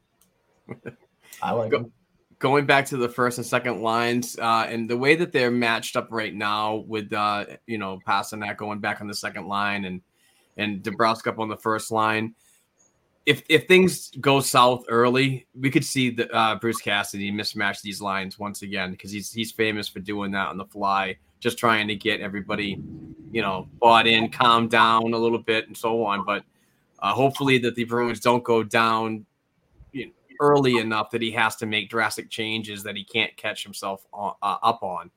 [1.42, 1.90] I like Go-
[2.38, 5.96] going back to the first and second lines, uh, and the way that they're matched
[5.96, 10.02] up right now with uh, you know Pastrnak going back on the second line and
[10.58, 12.34] and DeBrusk up on the first line.
[13.24, 18.02] If if things go south early, we could see the uh, Bruce Cassidy mismatch these
[18.02, 21.88] lines once again because he's he's famous for doing that on the fly, just trying
[21.88, 22.80] to get everybody,
[23.30, 26.24] you know, bought in, calm down a little bit, and so on.
[26.24, 26.44] But
[27.00, 29.24] uh, hopefully that the Bruins don't go down
[29.92, 33.62] you know, early enough that he has to make drastic changes that he can't catch
[33.62, 35.10] himself on, uh, up on.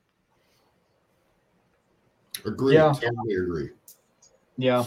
[2.44, 2.92] Agree, Yeah.
[2.92, 3.70] totally agree.
[4.56, 4.84] Yeah.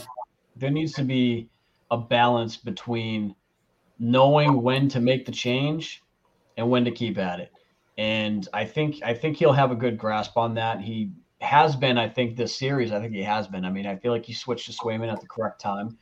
[0.56, 1.50] There needs to be
[1.92, 3.36] a balance between
[4.00, 6.04] knowing when to make the change
[6.58, 7.52] and when to keep at it.
[7.98, 10.82] And I think I think he'll have a good grasp on that.
[10.82, 11.12] He
[11.46, 12.92] has been, I think, this series.
[12.92, 13.66] I think he has been.
[13.66, 15.98] I mean, I feel like he switched to Swayman at the correct time.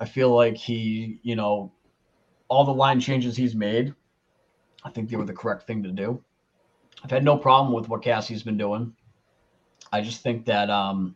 [0.00, 1.72] I feel like he, you know,
[2.48, 3.94] all the line changes he's made,
[4.84, 6.22] I think they were the correct thing to do.
[7.02, 8.94] I've had no problem with what Cassie's been doing.
[9.92, 11.14] I just think that um,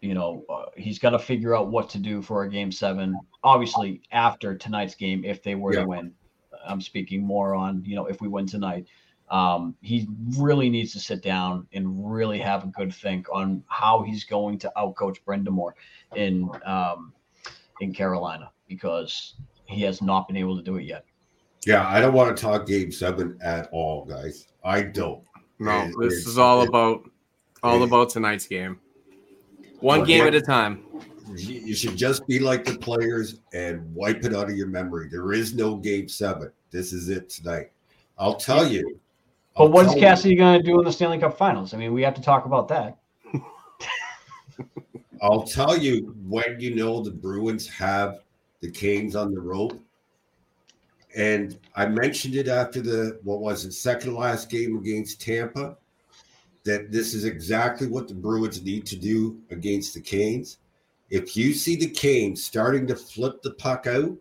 [0.00, 3.18] you know, uh, he's got to figure out what to do for a game seven.
[3.42, 5.80] Obviously, after tonight's game, if they were Yeah.
[5.80, 6.14] to win,
[6.66, 8.86] I'm speaking more on, you know, if we win tonight.
[9.28, 14.02] Um, he really needs to sit down and really have a good think on how
[14.02, 15.72] he's going to outcoach Brind'Amour
[16.14, 17.12] in um,
[17.80, 21.04] in Carolina because he has not been able to do it yet.
[21.66, 24.46] Yeah, I don't want to talk game seven at all, guys.
[24.64, 25.24] I don't.
[25.58, 27.10] No, It- this it's- is all it- about
[27.64, 28.78] all it- about tonight's game.
[29.80, 30.84] One What- game what- at a time.
[31.36, 35.08] You you should just be like the players and wipe it out of your memory.
[35.10, 36.52] There is no game seven.
[36.70, 37.72] This is it tonight.
[38.16, 39.00] I'll tell you.
[39.56, 41.72] But what's tell Cassidy going to do in the Stanley Cup Finals?
[41.72, 42.98] I mean, we have to talk about that.
[45.22, 48.20] I'll tell you when you know the Bruins have
[48.60, 49.80] the Canes on the rope.
[51.16, 55.76] And I mentioned it after the what was it, second last game against Tampa,
[56.64, 60.58] that this is exactly what the Bruins need to do against the Canes.
[61.08, 64.14] If you see the Canes starting to flip the puck out,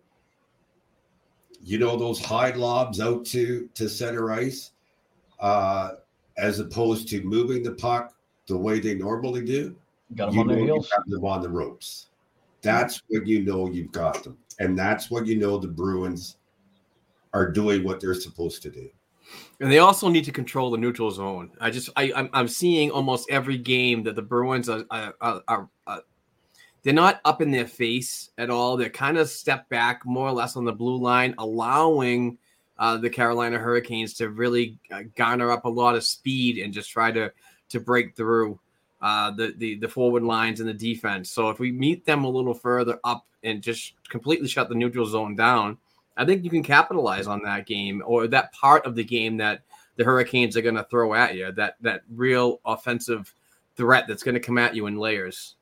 [1.61, 4.71] you know those high lobs out to to center ice,
[5.39, 5.91] uh,
[6.37, 8.13] as opposed to moving the puck
[8.47, 9.75] the way they normally do
[10.15, 10.89] Got him you on their know you heels.
[10.95, 12.07] have them on the ropes.
[12.61, 16.37] That's when you know you've got them, and that's when you know the Bruins
[17.33, 18.89] are doing what they're supposed to do.
[19.59, 21.51] And they also need to control the neutral zone.
[21.59, 25.43] I just I I'm, I'm seeing almost every game that the Bruins are are, are,
[25.47, 26.01] are, are
[26.83, 28.77] they're not up in their face at all.
[28.77, 32.37] They're kind of step back more or less on the blue line, allowing
[32.77, 36.89] uh, the Carolina Hurricanes to really uh, garner up a lot of speed and just
[36.89, 37.31] try to
[37.69, 38.59] to break through
[39.01, 41.29] uh, the, the the forward lines and the defense.
[41.29, 45.05] So if we meet them a little further up and just completely shut the neutral
[45.05, 45.77] zone down,
[46.17, 49.61] I think you can capitalize on that game or that part of the game that
[49.97, 51.51] the Hurricanes are going to throw at you.
[51.51, 53.33] That that real offensive
[53.75, 55.55] threat that's going to come at you in layers.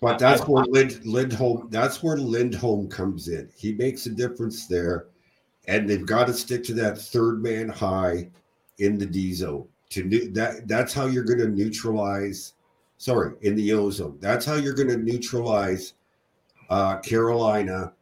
[0.00, 1.68] But that's where Lind, Lindholm.
[1.70, 3.48] That's where Lindholm comes in.
[3.56, 5.06] He makes a difference there,
[5.68, 8.28] and they've got to stick to that third man high
[8.78, 9.66] in the D zone.
[9.90, 12.54] To new, that that's how you're going to neutralize.
[12.98, 14.16] Sorry, in the O zone.
[14.20, 15.94] That's how you're going to neutralize
[16.70, 17.92] uh, Carolina,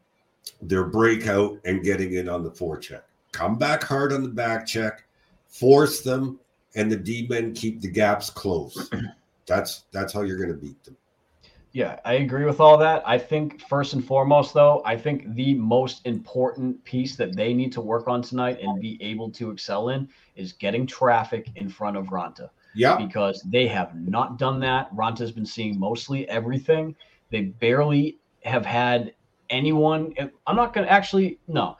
[0.62, 3.02] their breakout and getting it on the forecheck.
[3.32, 5.04] Come back hard on the back check,
[5.48, 6.38] force them,
[6.74, 8.94] and the D men keep the gaps closed.
[9.46, 10.96] That's that's how you're going to beat them.
[11.72, 13.02] Yeah, I agree with all that.
[13.06, 17.72] I think first and foremost, though, I think the most important piece that they need
[17.72, 21.96] to work on tonight and be able to excel in is getting traffic in front
[21.96, 24.92] of Raanta Yeah, because they have not done that.
[24.94, 26.96] Raanta's been seeing mostly everything.
[27.30, 29.14] They barely have had
[29.48, 30.12] anyone.
[30.16, 31.76] Eh, I'm not going to actually, no.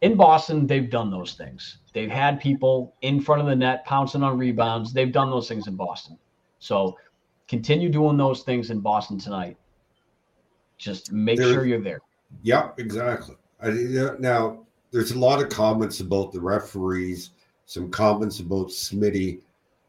[0.00, 1.78] In Boston, they've done those things.
[1.92, 4.92] They've had people in front of the net pouncing on rebounds.
[4.92, 6.18] They've done those things in Boston.
[6.58, 6.96] So
[7.50, 9.56] continue doing those things in Boston tonight.
[10.78, 12.00] Just make There- sure you're there.
[12.42, 13.34] Yep, exactly.
[13.60, 13.70] I,
[14.20, 17.30] now, there's a lot of comments about the referees,
[17.66, 19.40] some comments about Smitty.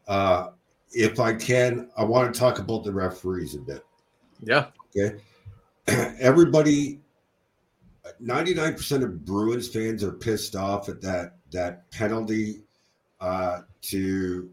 [0.08, 0.48] Uh,
[0.90, 3.86] if I can, I want to talk about the referees a bit.
[4.40, 5.20] Yeah, Okay.
[5.86, 7.00] Everybody,
[8.20, 12.64] 99% of Bruins fans are pissed off at that that penalty
[13.20, 14.50] uh, to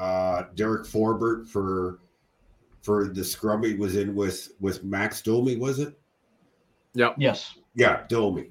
[0.00, 2.00] uh, Derek Forbort for
[2.82, 5.98] for the scrum he was in with with Max Domi, was it?
[6.94, 7.12] Yeah.
[7.18, 7.58] Yes.
[7.74, 8.50] Yeah, Domi.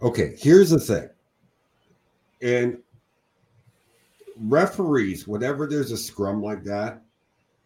[0.00, 1.08] Okay, here's the thing.
[2.40, 2.78] And
[4.36, 7.02] referees, whenever there's a scrum like that,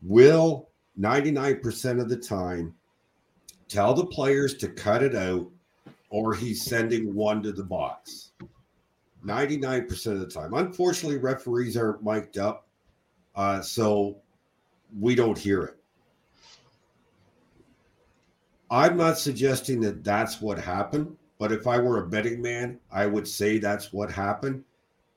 [0.03, 2.75] will 99% of the time
[3.69, 5.49] tell the players to cut it out
[6.11, 8.33] or he's sending one to the box.
[9.25, 10.55] 99% of the time.
[10.55, 12.68] Unfortunately, referees aren't mic'd up,
[13.39, 14.17] uh, so
[14.99, 15.77] we don't hear it.
[18.71, 23.07] I'm not suggesting that that's what happened, but if I were a betting man, I
[23.07, 24.65] would say that's what happened.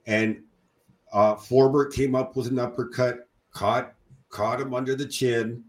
[0.06, 0.42] And
[1.12, 3.94] uh, Forbort came up with an uppercut, caught
[4.30, 5.62] caught him under the chin,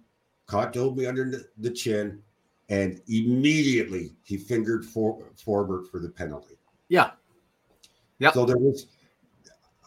[0.46, 2.22] caught Domi under the- the chin,
[2.68, 6.54] and immediately he fingered For, Forbort for the penalty.
[6.88, 7.10] yeah,
[8.20, 8.30] Yeah.
[8.30, 8.86] So there was,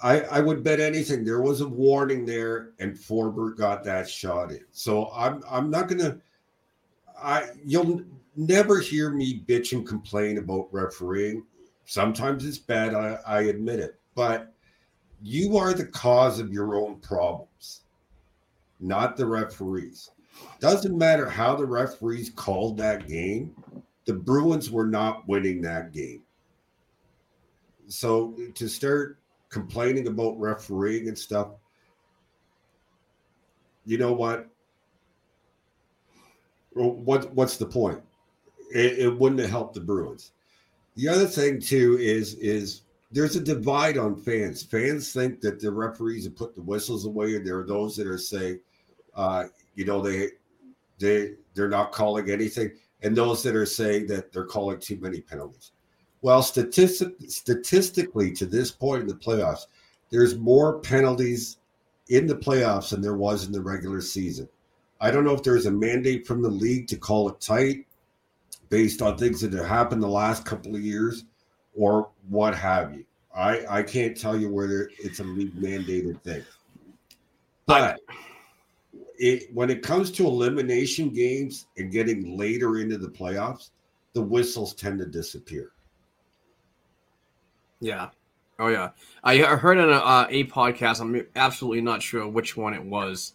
[0.03, 4.51] I I would bet anything there was a warning there, and Forbort got that shot
[4.51, 4.65] in.
[4.71, 6.19] So I'm I'm not gonna,
[7.17, 8.01] I you'll
[8.35, 11.45] never hear me bitch and complain about refereeing.
[11.85, 14.53] Sometimes it's bad, I, I admit it, but
[15.21, 17.81] you are the cause of your own problems,
[18.79, 20.09] not the referees.
[20.59, 23.55] Doesn't matter how the referees called that game,
[24.05, 26.23] the Bruins were not winning that game.
[27.87, 29.19] So to start
[29.49, 31.49] complaining about refereeing and stuff,
[33.85, 34.47] you know what?
[36.73, 38.01] What what's the point?
[38.73, 40.31] It, it wouldn't have helped the Bruins.
[40.95, 42.81] The other thing too is is
[43.11, 44.63] there's a divide on fans.
[44.63, 48.07] Fans think that the referees have put the whistles away, and there are those that
[48.07, 48.59] are saying,
[49.15, 50.29] uh, you know, they
[50.99, 52.71] they they're not calling anything,
[53.03, 55.71] and those that are saying that they're calling too many penalties.
[56.25, 59.67] Well, statistic, statistically, to this point in the playoffs,
[60.09, 61.57] there's more penalties
[62.09, 64.49] in the playoffs than there was in the regular season.
[64.99, 67.85] I don't know if there's a mandate from the league to call it tight
[68.69, 71.25] based on things that have happened the last couple of years
[71.75, 73.05] or what have you.
[73.35, 76.43] I, I can't tell you whether it's a league mandated thing.
[77.67, 77.99] But
[79.19, 83.69] it, when it comes to elimination games and getting later into the playoffs,
[84.13, 85.73] the whistles tend to disappear.
[87.85, 88.09] Yeah.
[88.57, 88.91] Oh yeah.
[89.23, 91.01] I heard on a, uh, a podcast.
[91.01, 93.33] I'm absolutely not sure which one it was,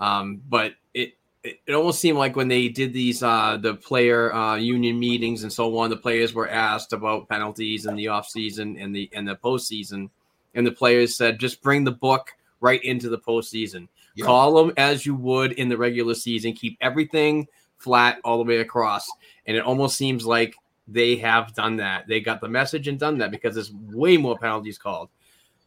[0.00, 4.32] um, but it, it, it almost seemed like when they did these uh, the player
[4.32, 8.28] uh, union meetings and so on, the players were asked about penalties in the off
[8.28, 10.08] season and the and the postseason,
[10.54, 12.30] and the players said just bring the book
[12.60, 13.88] right into the postseason.
[14.14, 14.24] Yeah.
[14.24, 16.54] Call them as you would in the regular season.
[16.54, 19.10] Keep everything flat all the way across,
[19.46, 20.54] and it almost seems like
[20.88, 22.06] they have done that.
[22.06, 25.08] They got the message and done that because there's way more penalties called.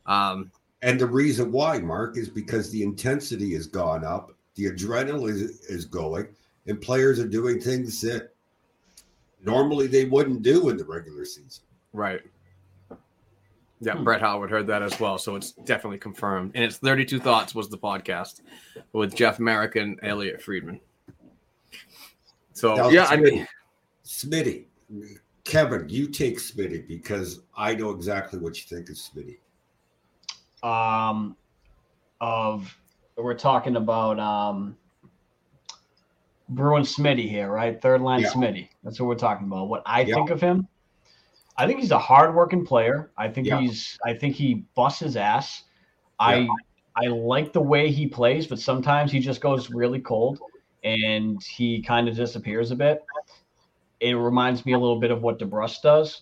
[0.05, 0.51] Um,
[0.82, 5.61] And the reason why, Mark, is because the intensity has gone up, the adrenaline is,
[5.68, 6.28] is going,
[6.68, 8.32] and players are doing things that
[9.43, 11.63] normally they wouldn't do in the regular season.
[11.93, 12.22] right.
[13.82, 16.53] Yeah, Brett Howard heard that as well, so it's definitely confirmed.
[16.55, 18.41] And it's 32 Thoughts was the podcast
[18.93, 20.80] with Jeff Marek and Elliotte Friedman.
[22.53, 23.45] So Now, yeah, I mean,
[24.05, 24.63] Smitty,
[25.44, 29.38] Kevin, you take Smitty because I know exactly what you think of Smitty.
[30.64, 31.36] um,
[32.22, 32.76] of
[33.18, 34.76] we're talking about um,
[36.50, 37.80] Bruin Smitty here, right?
[37.80, 38.30] Third line Yeah.
[38.32, 38.70] Smitty.
[38.84, 39.68] That's what we're talking about.
[39.70, 40.16] What I Yeah.
[40.16, 40.68] think of him,
[41.58, 43.12] I think he's a hardworking player.
[43.18, 43.60] I think Yeah.
[43.60, 43.98] he's.
[44.06, 45.64] I think he busts his ass.
[46.20, 46.48] I
[46.96, 50.40] I like the way he plays, but sometimes he just goes really cold
[50.84, 53.04] and he kind of disappears a bit.
[54.00, 56.22] It reminds me a little bit of what DeBrusk does,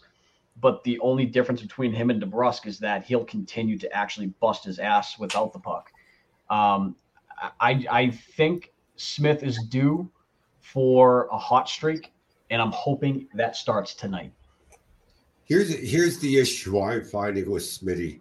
[0.61, 4.63] but the only difference between him and DeBrusk is that he'll continue to actually bust
[4.65, 5.91] his ass without the puck.
[6.49, 6.95] Um,
[7.59, 10.09] I I think Smith is due
[10.61, 12.11] for a hot streak,
[12.49, 14.31] and I'm hoping that starts tonight.
[15.45, 18.19] Here's here's the issue I'm finding with Smitty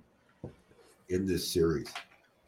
[1.09, 1.93] in this series.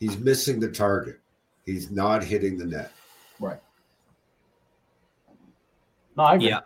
[0.01, 1.21] He's missing the target.
[1.65, 2.93] He's not hitting the net.
[3.39, 3.61] Right.
[6.17, 6.49] No, I agree.
[6.49, 6.61] yeah.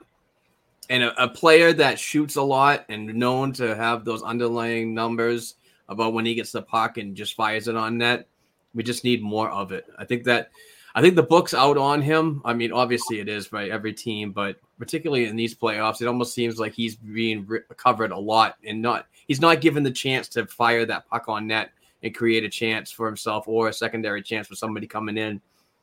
[0.90, 5.56] And a, a player that shoots a lot and known to have those underlying numbers
[5.88, 8.28] about when he gets the puck and just fires it on net.
[8.74, 9.86] We just need more of it.
[9.98, 10.50] I think that
[10.94, 12.42] I think the book's out on him.
[12.44, 16.34] I mean, obviously it is by every team, but particularly in these playoffs, it almost
[16.34, 20.28] seems like he's being re- covered a lot and not he's not given the chance
[20.30, 21.70] to fire that puck on net
[22.02, 25.40] and create a chance for himself or a secondary chance for somebody coming in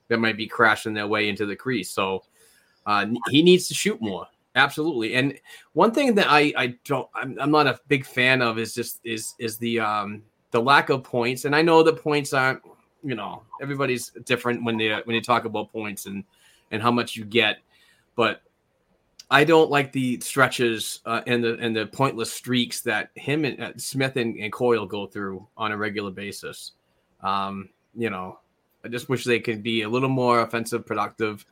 [0.08, 1.91] that might be crashing their way into the crease.
[1.91, 2.24] So
[2.86, 4.28] uh, he needs to shoot more.
[4.56, 5.16] Absolutely.
[5.16, 5.38] And
[5.74, 9.01] one thing that I, I don't I'm, I'm not a big fan of is just
[9.03, 11.45] is is the um the lack of points.
[11.45, 12.62] And I know that points aren't
[13.03, 16.24] you know everybody's different when they when you talk about points and
[16.72, 17.58] and how much you get,
[18.16, 18.41] but
[19.30, 23.62] I don't like the stretches uh, and the and the pointless streaks that him and
[23.62, 26.74] uh, Smith and, and Coyle go through on a regular basis.
[27.22, 28.39] Um, you know,
[28.84, 31.45] I just wish they could be a little more offensive, productive,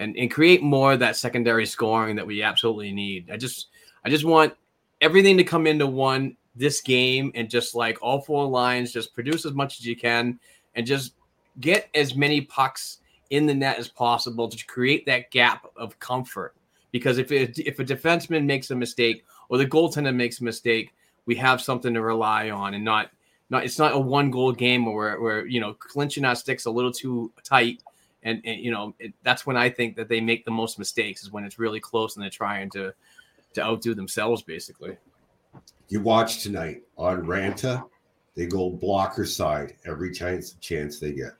[0.00, 3.30] and and create more of that secondary scoring that we absolutely need.
[3.30, 3.68] I just
[4.04, 4.54] I just want
[5.00, 9.46] everything to come into one this game and just like all four lines, just produce
[9.46, 10.40] as much as you can
[10.74, 11.14] and just
[11.60, 12.98] get as many pucks
[13.28, 16.54] in the net as possible to create that gap of comfort.
[16.90, 20.92] Because if it, if a defenseman makes a mistake or the goaltender makes a mistake,
[21.26, 23.10] we have something to rely on and not
[23.50, 26.70] not it's not a one goal game where we're you know clinching our sticks a
[26.70, 27.82] little too tight
[28.22, 31.22] and, and you know it, that's when I think that they make the most mistakes
[31.22, 32.92] is when it's really close and they're trying to
[33.54, 34.96] to outdo themselves basically.
[35.88, 37.84] You watch tonight on Raanta,
[38.36, 41.32] they go blocker side every chance chance they get.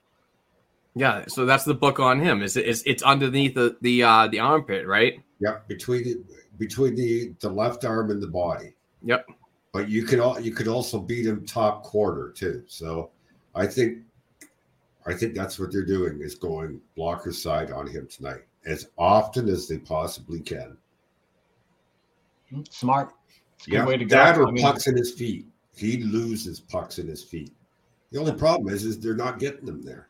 [0.94, 2.42] Yeah, so that's the book on him.
[2.42, 5.22] Is it's it's underneath the the uh, the armpit, right?
[5.40, 6.24] Yep, between the,
[6.58, 8.74] between the the left arm and the body.
[9.02, 9.26] Yep.
[9.72, 12.64] But you could all you could also beat him top quarter too.
[12.66, 13.10] So
[13.54, 13.98] I think
[15.06, 19.48] I think that's what they're doing is going blocker side on him tonight as often
[19.48, 20.76] as they possibly can.
[22.68, 23.12] Smart.
[23.56, 24.16] It's a good Yeah, way to go.
[24.16, 25.46] that or I mean, pucks in his feet.
[25.74, 27.52] He loses pucks in his feet.
[28.10, 30.08] The only problem is, is they're not getting them there.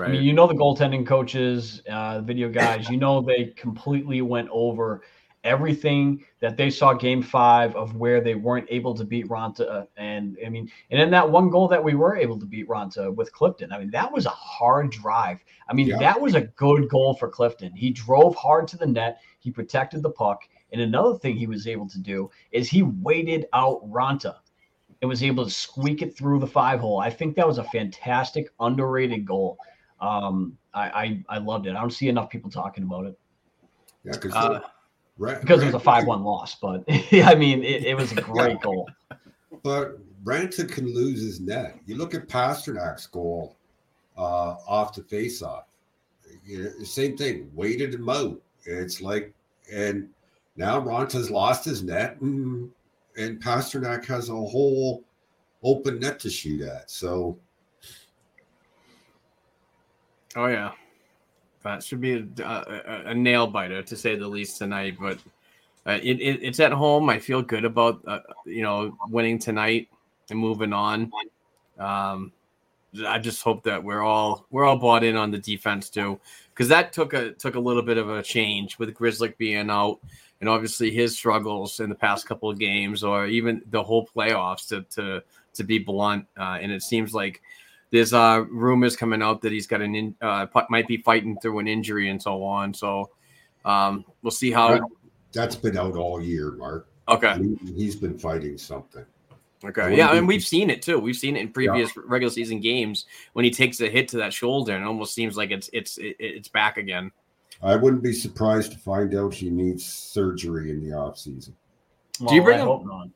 [0.00, 2.88] I mean, you know the goaltending coaches, uh, video guys.
[2.88, 5.02] You know they completely went over
[5.44, 10.36] everything that they saw game five of where they weren't able to beat Raanta, and
[10.44, 13.32] I mean, and in that one goal that we were able to beat Raanta with
[13.32, 13.72] Clifton.
[13.72, 15.44] I mean, that was a hard drive.
[15.68, 15.98] I mean, Yeah.
[15.98, 17.72] that was a good goal for Clifton.
[17.76, 19.20] He drove hard to the net.
[19.38, 20.42] He protected the puck.
[20.72, 24.36] And another thing he was able to do is he waited out Raanta
[25.00, 26.98] and was able to squeak it through the five hole.
[27.00, 29.58] I think that was a fantastic, underrated goal.
[30.00, 31.76] Um, I, I I loved it.
[31.76, 33.18] I don't see enough people talking about it
[34.02, 34.60] Yeah, because Uh,
[35.18, 36.56] because it was a five-one loss.
[36.56, 38.88] But I mean, it, it was a great goal.
[39.62, 41.78] But Ranton can lose his net.
[41.86, 43.56] You look at Pastrnak's goal
[44.16, 45.64] uh, off the faceoff.
[46.44, 47.50] You know, same thing.
[47.54, 48.40] Weighted him out.
[48.64, 49.32] It's like,
[49.72, 50.08] and
[50.56, 52.70] now Raanta's lost his net, and
[53.16, 55.04] and Pastrnak has a whole
[55.62, 56.90] open net to shoot at.
[56.90, 57.38] So
[60.36, 60.72] Oh yeah,
[61.64, 64.96] that should be a, a, a nail biter to say the least tonight.
[65.00, 65.18] But
[65.86, 67.10] uh, it, it, it's at home.
[67.10, 69.88] I feel good about uh, you know winning tonight
[70.30, 71.10] and moving on.
[71.78, 72.32] Um,
[73.06, 76.68] I just hope that we're all we're all bought in on the defense too, because
[76.68, 79.98] that took a took a little bit of a change with Grizzly being out,
[80.40, 84.68] and obviously his struggles in the past couple of games, or even the whole playoffs.
[84.68, 85.22] To to
[85.54, 87.42] to be blunt, uh, and it seems like
[87.94, 91.60] there's uh rumors coming out that he's got an in, uh might be fighting through
[91.60, 92.74] an injury and so on.
[92.74, 93.10] So
[93.64, 94.80] um we'll see how.
[95.32, 96.88] that's been out all year, Mark.
[97.08, 97.38] Okay.
[97.38, 99.04] He, he's been fighting something.
[99.64, 99.96] Okay.
[99.96, 100.98] Yeah, and we've seen it too.
[100.98, 104.32] We've seen it in previous regular season games when he takes a hit to that
[104.32, 107.12] shoulder, and it almost seems like it's it's it's back again.
[107.62, 111.54] I wouldn't be surprised to find out he needs surgery in the off season.
[112.20, 113.08] Well, you bring I him- hope not.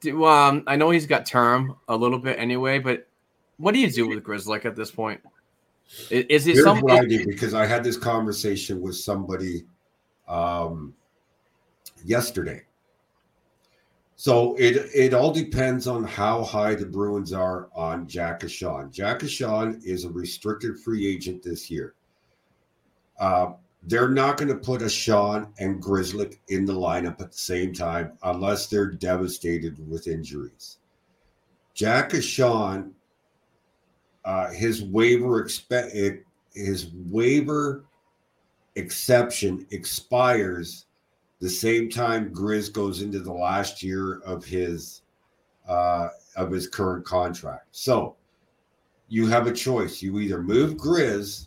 [0.00, 3.07] Do, um, I know he's got term a little bit anyway, but
[3.58, 5.20] what do you do with Grizzly at this point?
[6.10, 6.80] Is, is it Here's some?
[6.80, 9.64] what I do because I had this conversation with somebody
[10.28, 10.94] um,
[12.04, 12.62] yesterday.
[14.16, 18.92] So it it all depends on how high the Bruins are on Jack Ahcan.
[18.92, 21.94] Jack Ahcan is a restricted free agent this year.
[23.20, 23.52] Uh,
[23.84, 28.12] they're not going to put Ahcan and Grizzly in the lineup at the same time
[28.24, 30.78] unless they're devastated with injuries.
[31.74, 32.90] Jack Ahcan
[34.28, 36.22] uh, his waiver expe-
[36.52, 37.86] his waiver
[38.76, 40.84] exception expires
[41.40, 45.00] the same time Grizz goes into the last year of his
[45.66, 47.68] uh, of his current contract.
[47.70, 48.16] So
[49.08, 50.02] you have a choice.
[50.02, 51.46] You either move Grizz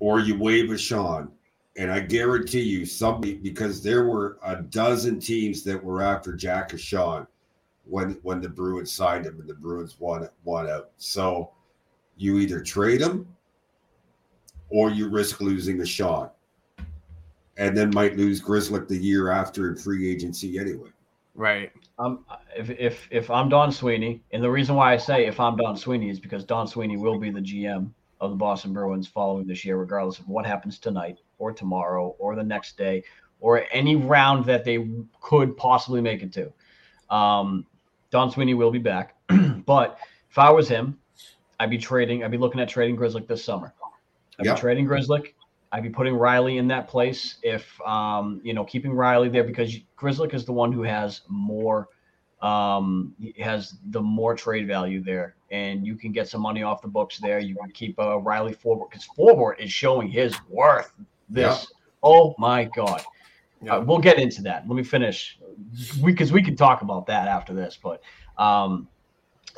[0.00, 1.30] or you waive a Sean.
[1.76, 6.70] And I guarantee you, somebody because there were a dozen teams that were after Jack
[6.70, 7.26] Ahcan
[7.84, 10.88] when when the Bruins signed him and the Bruins won won out.
[10.96, 11.50] So
[12.16, 13.26] you either trade him
[14.70, 16.34] or you risk losing a shot
[17.56, 20.90] And then might lose Grizzly the year after in free agency anyway.
[21.36, 21.72] Right.
[21.98, 22.24] Um,
[22.56, 25.76] if if if I'm Don Sweeney, and the reason why I say if I'm Don
[25.76, 27.90] Sweeney is because Don Sweeney will be the GM
[28.20, 32.34] of the Boston Bruins following this year, regardless of what happens tonight or tomorrow or
[32.36, 33.02] the next day
[33.40, 34.88] or any round that they
[35.20, 36.52] could possibly make it to.
[37.14, 37.66] Um,
[38.10, 39.16] Don Sweeney will be back,
[39.66, 39.98] but
[40.30, 40.98] if I was him,
[41.60, 42.24] I'd be trading.
[42.24, 43.72] I'd be looking at trading Grizzly this summer.
[44.38, 44.54] I'd Yeah.
[44.54, 45.34] be trading Grizzly.
[45.72, 49.76] I'd be putting Reilly in that place if um, you know keeping Reilly there because
[49.96, 51.88] Grizzly is the one who has more
[52.42, 56.88] um, has the more trade value there, and you can get some money off the
[56.88, 57.38] books there.
[57.38, 60.92] You can keep uh, Reilly Forbort because Forbort is showing his worth.
[61.30, 63.02] This, oh my god,
[63.62, 63.76] Yeah.
[63.76, 64.68] Uh, we'll get into that.
[64.68, 65.38] Let me finish,
[66.02, 67.78] we because we can talk about that after this.
[67.82, 68.02] But
[68.36, 68.86] um,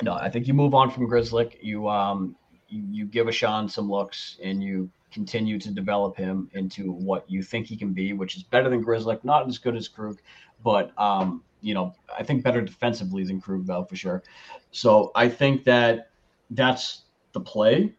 [0.01, 1.57] no, I think you move on from Grizzly.
[1.61, 2.35] You um,
[2.69, 7.41] you, you give Ahcan some looks, and you continue to develop him into what you
[7.41, 10.19] think he can be, which is better than Grizzly, not as good as Krug,
[10.63, 14.23] but um, you know, I think better defensively than Krug though for sure.
[14.71, 16.09] So I think that
[16.51, 17.93] that's the play.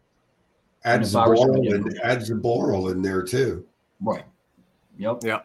[0.85, 3.65] Add And if I were Zboril somebody- and add Zboril in there too.
[4.01, 4.23] Right.
[4.97, 5.19] Yep.
[5.23, 5.41] Yeah.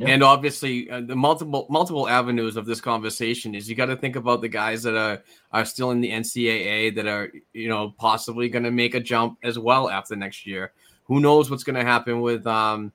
[0.00, 4.16] And obviously, uh, the multiple multiple avenues of this conversation is you got to think
[4.16, 5.22] about the guys that are
[5.52, 9.38] are still in the NCAA that are you know possibly going to make a jump
[9.44, 10.72] as well after next year.
[11.04, 12.92] Who knows what's going to happen with um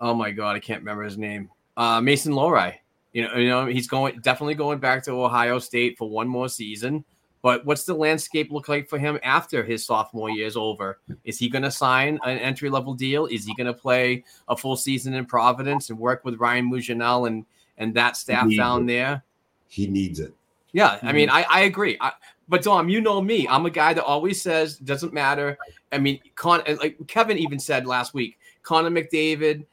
[0.00, 1.50] oh my god, I can't remember his name.
[1.76, 2.74] Uh, Mason Lohrei.
[3.12, 6.48] You know, you know, he's going definitely going back to Ohio State for one more
[6.48, 7.04] season.
[7.44, 10.98] But what's the landscape look like for him after his sophomore year is over?
[11.24, 13.26] Is he going to sign an entry level deal?
[13.26, 17.26] Is he going to play a full season in Providence and work with Ryan Mougenel
[17.26, 17.44] and
[17.76, 18.86] and that staff down it.
[18.94, 19.24] there?
[19.68, 20.32] He needs it.
[20.72, 21.98] Yeah, I mean, I, I agree.
[22.00, 22.12] I,
[22.48, 23.46] but Dom, you know me.
[23.46, 25.58] I'm a guy that always says doesn't matter.
[25.92, 29.66] I mean, Con like Kevin even said last week, Connor McDavid,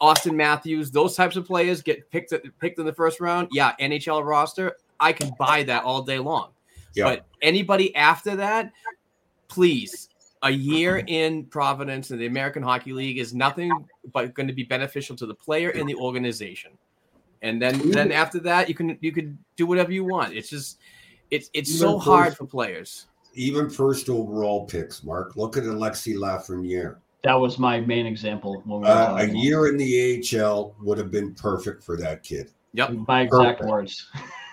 [0.00, 3.48] Auston Matthews, those types of players get picked picked in the first round.
[3.50, 4.76] Yeah, NHL roster.
[5.00, 6.50] I can buy that all day long.
[6.94, 7.04] Yeah.
[7.04, 8.72] But anybody after that,
[9.48, 10.08] please,
[10.42, 13.70] a year in Providence in the American Hockey League is nothing
[14.12, 16.72] but going to be beneficial to the player and the organization.
[17.42, 20.34] And then then after that, you can you can do whatever you want.
[20.34, 20.78] It's just
[21.30, 23.06] it's it's Even so first- hard for players.
[23.34, 25.36] Even first overall picks, Mark.
[25.36, 26.96] Look at Alexi Lafreniere.
[27.22, 28.62] That was my main example.
[28.64, 32.50] When we Uh, a year in the AHL would have been perfect for that kid.
[32.72, 32.90] Yep.
[33.06, 33.70] My exact Perfect.
[33.70, 34.06] words.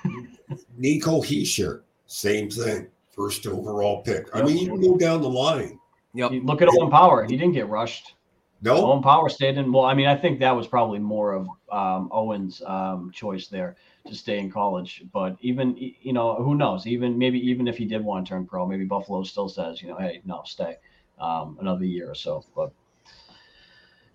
[0.77, 2.87] Nico Hischier, same thing.
[3.09, 4.27] First overall pick.
[4.33, 5.79] I mean, you can go down the line.
[6.13, 6.31] Yep.
[6.31, 7.23] You Look at Owen Power.
[7.23, 8.15] He didn't get rushed.
[8.61, 9.71] No, Owen Power stayed in.
[9.71, 13.75] Well, I mean, I think that was probably more of um, Owen's um, choice there
[14.07, 15.03] to stay in college.
[15.13, 16.87] But even you know, who knows?
[16.87, 19.89] Even maybe even if he did want to turn pro, maybe Buffalo still says, you
[19.89, 20.77] know, hey, no, stay
[21.19, 22.43] um, another year or so.
[22.55, 22.71] But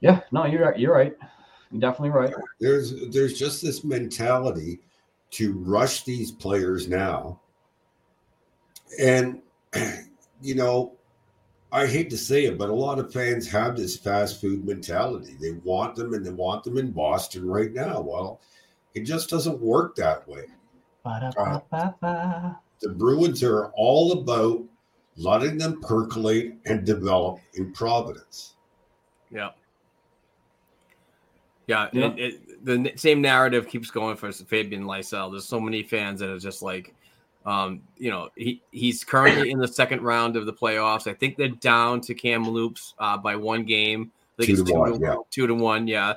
[0.01, 0.79] yeah, no, you're right.
[0.79, 1.15] You're right.
[1.71, 2.35] You're definitely right.
[2.59, 4.81] there's there's just this mentality
[5.33, 7.41] to rush these players now.
[8.99, 9.43] And
[10.43, 10.93] you know,
[11.73, 15.37] I hate to say it, but a lot of fans have this fast food mentality.
[15.41, 18.01] They want them and they want them in Boston right now.
[18.01, 18.41] Well,
[18.95, 20.47] it just doesn't work that way.
[21.05, 22.59] Ba-da-ba-ba-ba.
[22.81, 24.63] The Bruins are all about
[25.17, 28.55] letting them percolate and develop in Providence.
[29.31, 29.51] Yeah.
[31.67, 32.13] Yeah, Yeah.
[32.15, 35.31] It, it, the same narrative keeps going for Fabian Lysell.
[35.31, 36.95] There's so many fans that are just like,
[37.47, 41.07] um, you know, he he's currently in the second round of the playoffs.
[41.07, 44.11] I think they're down to Kamloops uh, by one game.
[44.39, 45.17] I think Two it's to one, yeah.
[45.31, 45.87] two to one.
[45.87, 46.15] Yeah.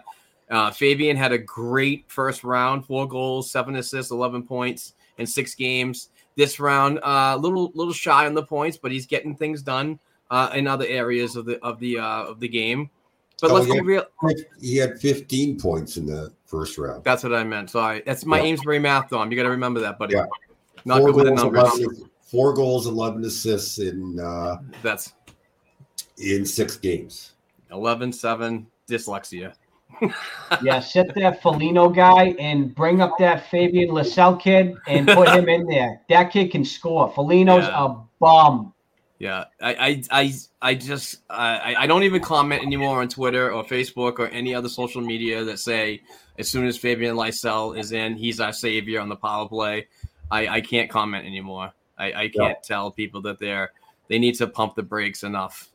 [0.49, 5.55] Uh, Fabian had a great first round, four goals, seven assists, eleven points in six
[5.55, 6.09] games.
[6.35, 9.99] This round, a uh, little little shy on the points, but he's getting things done
[10.29, 12.89] uh, in other areas of the of the uh, of the game.
[13.41, 14.05] But Oh, let's be real.
[14.61, 17.03] He had 15 points in the first round.
[17.03, 17.71] That's what I meant.
[17.71, 18.45] Sorry, that's my Yeah.
[18.45, 19.31] Amesbury math, Dom.
[19.31, 20.15] You got to remember that, buddy.
[20.15, 20.25] Yeah.
[20.85, 21.79] Not four good with the goals, numbers.
[21.79, 25.13] 11 four goals, 11 assists in uh, That's
[26.17, 27.33] in six games.
[27.71, 29.53] 11 7 dyslexia.
[30.63, 35.47] Yeah, sit that Foligno guy and bring up that Fabian Lysell kid and put him
[35.47, 36.01] in there.
[36.09, 37.11] That kid can score.
[37.13, 37.85] Foligno's Yeah.
[37.85, 38.73] a bum.
[39.19, 43.63] Yeah, I, I, I, I just, I, I don't even comment anymore on Twitter or
[43.63, 46.01] Facebook or any other social media that say
[46.37, 49.87] as soon as Fabian Lysell is in, he's our savior on the power play.
[50.31, 51.71] I, I can't comment anymore.
[51.97, 53.71] I, I can't tell people that they're
[54.07, 55.69] they need to pump the brakes enough.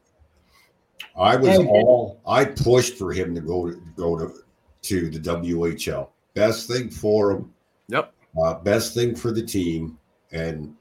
[1.16, 4.32] I was all I pushed for him to go to go to
[4.82, 6.09] to the WHL.
[6.34, 7.53] Best thing for him,
[7.88, 8.12] Yep.
[8.42, 9.99] uh, best thing for the team,
[10.32, 10.74] and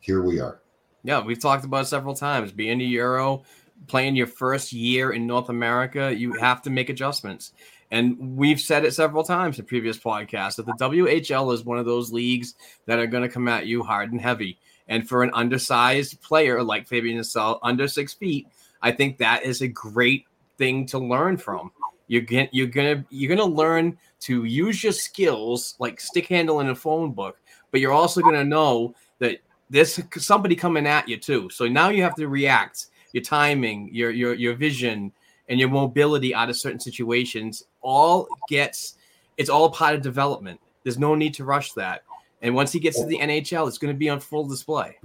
[0.00, 0.60] here we are.
[1.02, 2.52] Yeah, we've talked about it several times.
[2.52, 3.42] Being a Euro,
[3.86, 7.52] playing your first year in North America, you have to make adjustments.
[7.90, 11.86] And we've said it several times in previous podcasts that the WHL is one of
[11.86, 12.54] those leagues
[12.86, 14.58] that are going to come at you hard and heavy.
[14.88, 18.48] And for an undersized player like Fabian Lysell, under six feet,
[18.82, 20.26] I think that is a great
[20.58, 21.72] thing to learn from.
[22.08, 26.72] You're gonna you're gonna you're gonna learn to use your skills like stick handling in
[26.72, 27.38] a phone book,
[27.72, 29.38] but you're also gonna know that
[29.70, 31.50] there's somebody coming at you too.
[31.50, 32.86] So now you have to react.
[33.12, 35.12] Your timing, your your your vision,
[35.48, 38.96] and your mobility out of certain situations all gets
[39.36, 40.60] it's all part of development.
[40.82, 42.02] There's no need to rush that.
[42.42, 44.98] And once he gets to the NHL, it's going to be on full display.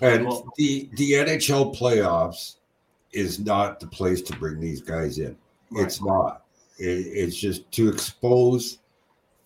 [0.00, 2.56] And the the NHL playoffs
[3.12, 5.36] is not the place to bring these guys in.
[5.72, 6.44] It's not.
[6.78, 8.78] It, it's just to expose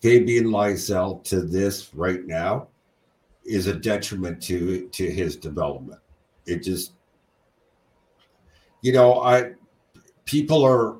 [0.01, 2.67] Fabian Lysell to this right now
[3.45, 5.99] is a detriment to to his development.
[6.45, 6.93] It just,
[8.83, 9.53] you know, I
[10.25, 10.97] people are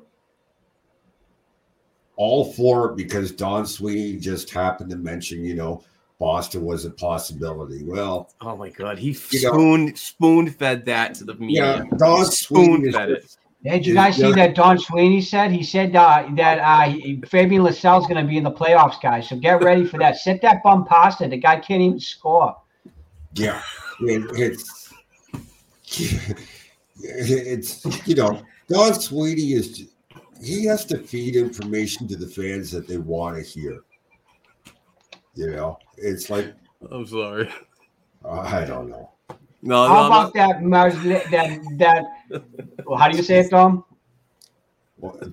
[2.16, 5.84] all for it because Don Sweeney just happened to mention, you know,
[6.18, 7.84] Boston was a possibility.
[7.84, 11.76] Well, Oh my god, he You know- spoon spoon fed that to the media.
[11.76, 11.98] yeah, media.
[11.98, 13.36] Don spoon fed it.
[13.64, 14.34] Did you guys see yeah.
[14.34, 15.50] that Don Sweeney said?
[15.50, 16.92] He said uh, that uh,
[17.26, 19.26] Fabian Lysell's going to be in the playoffs, guys.
[19.30, 20.16] So get ready for that.
[20.16, 21.28] Sit that bum pasta.
[21.28, 22.54] The guy can't even score.
[23.32, 23.62] Yeah,
[24.00, 24.92] it, it's
[27.00, 29.88] it's you know Don Sweeney is
[30.42, 33.80] he has to feed information to the fans that they want to hear.
[35.34, 36.54] You know, it's like
[36.90, 37.48] I'm sorry.
[38.28, 39.10] I don't know.
[39.62, 40.06] No, How no, no.
[40.06, 42.44] about that Mars- that that?
[42.86, 43.84] Well, how do you say it, Tom?
[44.96, 45.30] What-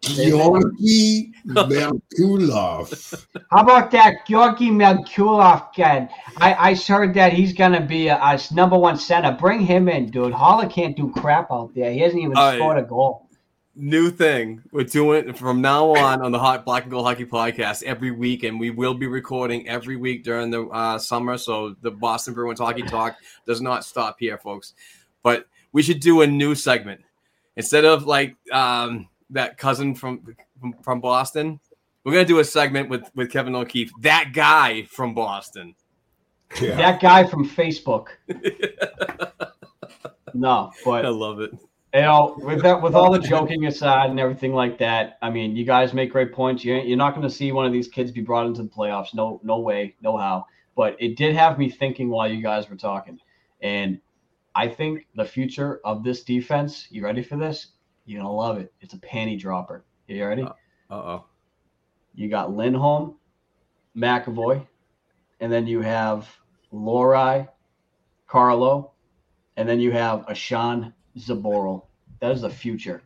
[0.00, 3.26] Georgi Merkulov.
[3.50, 6.08] How about that Georgi Merkulov kid?
[6.38, 9.32] I, I heard that he's gonna be a, a number one center.
[9.32, 10.32] Bring him in, dude.
[10.32, 11.92] Haula can't do crap out there.
[11.92, 12.56] He hasn't even All right.
[12.56, 13.26] scored a goal.
[13.76, 17.82] new thing we're doing from now on on the hot black and gold hockey podcast
[17.84, 21.90] every week and we will be recording every week during the uh, summer so the
[21.90, 24.74] boston bruins hockey talk does not stop here folks
[25.22, 27.00] but we should do a new segment
[27.56, 30.22] instead of like um, that cousin from,
[30.60, 31.60] from from boston
[32.04, 35.74] we're gonna do a segment with with kevin o'keefe that guy from boston
[36.60, 36.74] Yeah.
[36.74, 38.08] That guy from Facebook.
[40.34, 41.52] no, but i love it
[41.94, 45.56] you know, with that, with all the joking aside and everything like that, I mean,
[45.56, 46.64] you guys make great points.
[46.64, 49.12] You're, you're not going to see one of these kids be brought into the playoffs.
[49.12, 50.46] No, no way, no how.
[50.76, 53.18] But it did have me thinking while you guys were talking,
[53.60, 54.00] and
[54.54, 56.86] I think the future of this defense.
[56.90, 57.68] You ready for this?
[58.10, 58.72] You're gonna love it.
[58.80, 59.84] It's a panty dropper.
[60.08, 60.42] You ready?
[60.42, 61.24] uh-oh
[62.12, 63.14] You got Lindholm,
[63.96, 64.66] McAvoy,
[65.38, 66.28] and then you have
[66.72, 67.46] Lohrei,
[68.26, 68.90] Carlo,
[69.56, 71.84] and then you have Ahcan Zboril.
[72.18, 73.00] That is the future,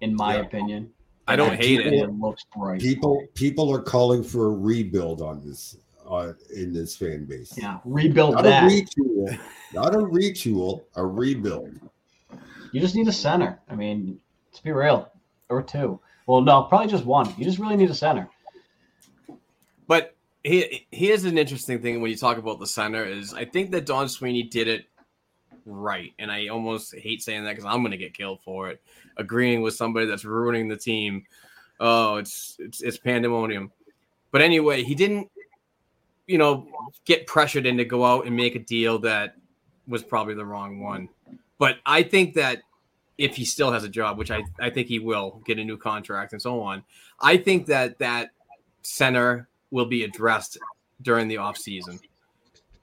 [0.00, 0.42] in my Yeah.
[0.42, 0.92] opinion.
[1.26, 2.80] i don't And hate it It looks bright.
[2.80, 5.76] People people are calling for a rebuild on this
[6.08, 7.52] uh, in this fan base.
[7.58, 8.62] Yeah, rebuild Not that.
[8.62, 9.38] a retool,
[9.72, 11.80] not a retool, a rebuild.
[12.72, 13.58] You just need a center.
[13.68, 15.10] I mean, let's be real.
[15.48, 16.00] Or two.
[16.26, 17.32] Well, no, probably just one.
[17.38, 18.28] You just really need a center.
[19.86, 20.14] But
[20.44, 23.86] he, here's an interesting thing when you talk about the center is I think that
[23.86, 24.86] Don Sweeney did it
[25.64, 28.82] right, and I almost hate saying that because I'm going to get killed for it.
[29.16, 31.24] Agreeing with somebody that's ruining the team,
[31.80, 33.72] oh, it's it's it's pandemonium.
[34.30, 35.30] But anyway, he didn't,
[36.26, 36.68] you know,
[37.06, 39.36] get pressured in to go out and make a deal that
[39.86, 41.08] was probably the wrong one.
[41.58, 42.62] But I think that
[43.18, 45.76] if he still has a job, which I, I think he will get a new
[45.76, 46.84] contract and so on,
[47.20, 48.30] I think that that
[48.82, 50.58] center will be addressed
[51.02, 52.00] during the offseason.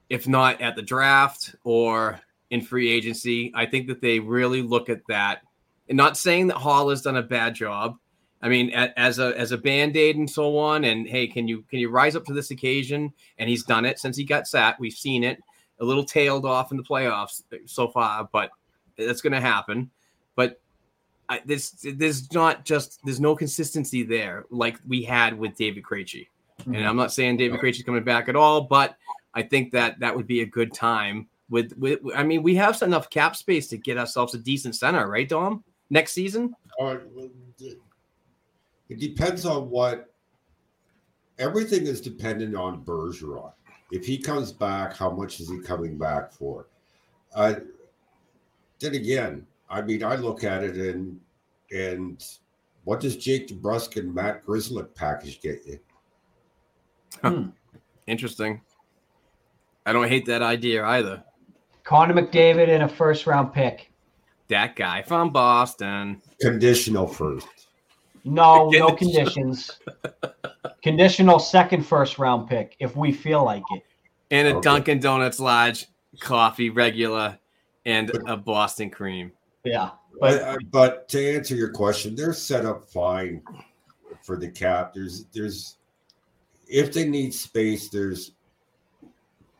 [0.08, 2.20] If not at the draft or
[2.50, 5.40] in free agency, I think that they really look at that.
[5.88, 7.96] And not saying that Hall has done a bad job.
[8.42, 10.84] I mean, as a as a band-aid and so on.
[10.84, 13.12] And hey, can you can you rise up to this occasion?
[13.38, 14.78] And he's done it since he got sat.
[14.78, 15.42] We've seen it
[15.80, 18.50] a little tailed off in the playoffs so far, but
[18.98, 19.90] that's going to happen.
[20.34, 20.60] But
[21.28, 26.28] I, there's there's not just there's no consistency there like we had with David Krejci.
[26.64, 28.96] And I'm not saying David Krejci's coming back at all, but
[29.34, 31.28] I think that that would be a good time.
[31.50, 35.06] With with I mean, we have enough cap space to get ourselves a decent center,
[35.08, 35.62] right, Dom?
[35.90, 36.54] Next season.
[36.80, 36.96] Uh,
[38.88, 40.12] it depends on what.
[41.38, 43.52] Everything is dependent on Bergeron.
[43.92, 46.66] If he comes back, how much is he coming back for?
[47.34, 47.56] Uh,
[48.80, 51.20] then again, I mean, I look at it and
[51.70, 52.24] and
[52.84, 55.78] what does Jake DeBrusk and Matt Grzelcyk package get you?
[57.22, 57.48] Hmm.
[58.06, 58.60] Interesting.
[59.84, 61.22] I don't hate that idea either.
[61.84, 63.92] Connor McDavid and a first round pick.
[64.48, 66.22] That guy from Boston.
[66.40, 67.48] Conditional first.
[68.24, 69.78] No, no conditions.
[70.82, 73.82] Conditional second first round pick if we feel like it.
[74.30, 74.60] And a Okay.
[74.60, 75.86] Dunkin' Donuts Lodge
[76.20, 77.38] coffee regular
[77.86, 79.32] and a Boston cream.
[79.64, 79.90] Yeah.
[80.20, 83.42] But, But but to answer your question, they're set up fine
[84.22, 84.92] for the cap.
[84.92, 85.76] There's there's
[86.68, 88.32] if they need space, there's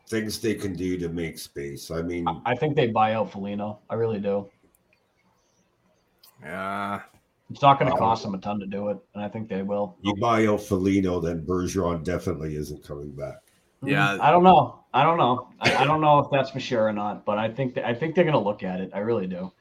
[0.09, 1.91] things they can do to make space.
[1.91, 3.79] I mean, I think they buy out Foligno.
[3.89, 4.49] I really do.
[6.43, 7.01] Yeah.
[7.51, 9.62] It's not going to cost them a ton to do it, and I think they
[9.62, 9.97] will.
[10.03, 13.37] you buy out Foligno, then Bergeron definitely isn't coming back.
[13.87, 14.18] Mm-hmm.
[14.18, 14.18] Yeah.
[14.20, 14.84] I don't know.
[14.93, 15.49] I don't know.
[15.61, 17.95] I, I don't know if that's for sure or not, but I think that, I
[17.95, 18.91] think they're going to look at it.
[18.95, 19.53] I really do.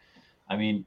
[0.49, 0.85] I mean,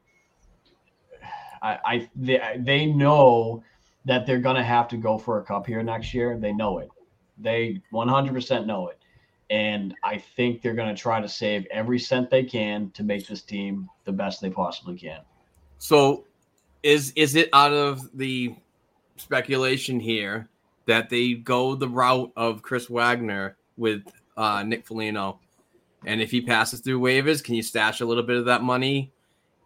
[1.63, 3.63] I, I they, they know
[4.05, 6.39] that they're going to have to go for a cup here next year.
[6.39, 6.89] They know it.
[7.37, 8.99] They 100% know it.
[9.51, 13.27] And I think they're going to try to save every cent they can to make
[13.27, 15.21] this team the best they possibly can.
[15.79, 16.25] So
[16.83, 18.55] is is it out of the
[19.17, 20.49] speculation here
[20.89, 24.03] that they go the route of Chris Wagner with
[24.37, 25.39] uh, Nick Foligno?
[26.07, 29.13] And if he passes through waivers, can you stash a little bit of that money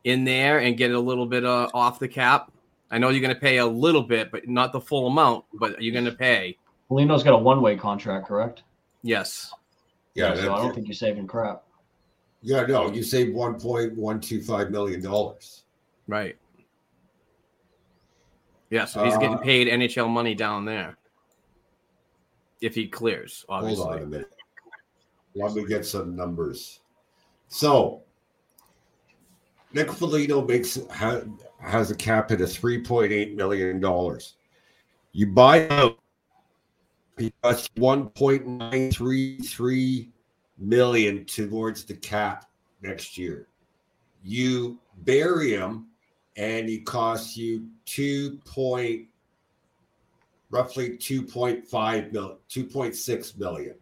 [0.04, 2.50] in there and get a little bit uh, off the cap?
[2.90, 5.44] I know you're going to pay a little bit, but not the full amount.
[5.54, 6.58] But you're going to pay.
[6.88, 8.64] Foligno's got a one way contract, correct?
[9.02, 9.52] Yes.
[10.14, 11.62] Yeah, so I don't think you're saving crap.
[12.42, 15.62] yeah, no, you save one point one two five million dollars.
[16.06, 16.36] Right.
[18.70, 20.96] Yeah, so he's getting Uh, paid NHL money down there.
[22.62, 23.84] If he clears, obviously.
[23.84, 24.32] Hold on a minute.
[25.34, 26.80] Let me get some numbers.
[27.48, 28.02] So,
[29.72, 31.22] Nick Foligno makes ha,
[31.60, 34.34] has a cap at a three point eight million dollars.
[35.12, 35.98] You buy out,
[37.18, 40.10] he costs one point nine three three
[40.58, 42.46] million towards the cap
[42.80, 43.48] next year.
[44.22, 45.88] You bury him,
[46.36, 49.08] and he costs you two point
[50.52, 53.74] roughly 2.5 mil 2.6 million.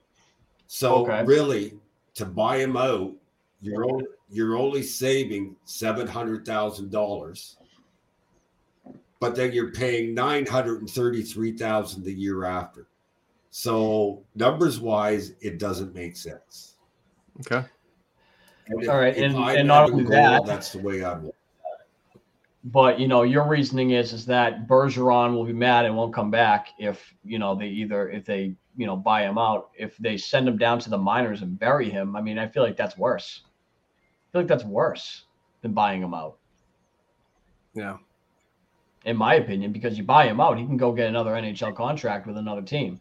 [0.68, 1.24] So Okay.
[1.24, 1.78] really
[2.14, 3.12] to buy him out
[3.60, 7.56] you're only, you're only saving $700,000
[9.18, 12.86] but then you're paying 933,000 the year after.
[13.50, 16.76] So numbers wise it doesn't make sense.
[17.40, 17.62] Okay.
[18.68, 21.02] and All right, if and- I'm and not having only goal, that- that's the way
[21.04, 21.30] i am
[22.64, 26.30] But you know, your reasoning is is that Bergeron will be mad and won't come
[26.30, 29.70] back if you know they either if they you know buy him out.
[29.78, 32.62] If they send him down to the minors and bury him, I mean, I feel
[32.62, 33.42] like that's worse.
[33.44, 35.24] I feel like that's worse
[35.62, 36.38] than buying him out,
[37.74, 37.96] Yeah.
[39.04, 42.26] in my opinion, because you buy him out, he can go get another NHL contract
[42.26, 43.00] with another team.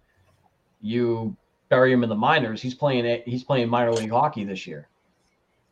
[0.82, 1.36] You
[1.70, 4.88] bury him in the minors, he's playing he's playing minor league hockey this year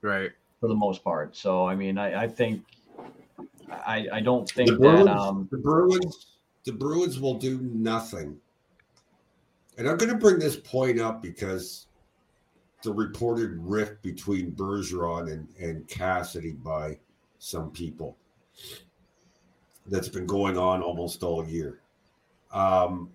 [0.01, 0.31] Right.
[0.59, 1.35] for the most part.
[1.35, 2.63] So I mean, I, I think
[3.69, 6.27] I I don't think the that Bruins, um the Bruins,
[6.63, 8.37] the Bruins will do nothing.
[9.77, 11.85] And I'm going to bring this point up because
[12.81, 16.97] the reported rift between Bergeron and, and Cassidy by
[17.37, 18.17] some people
[19.85, 21.81] that's been going on almost all year.
[22.51, 23.09] Um,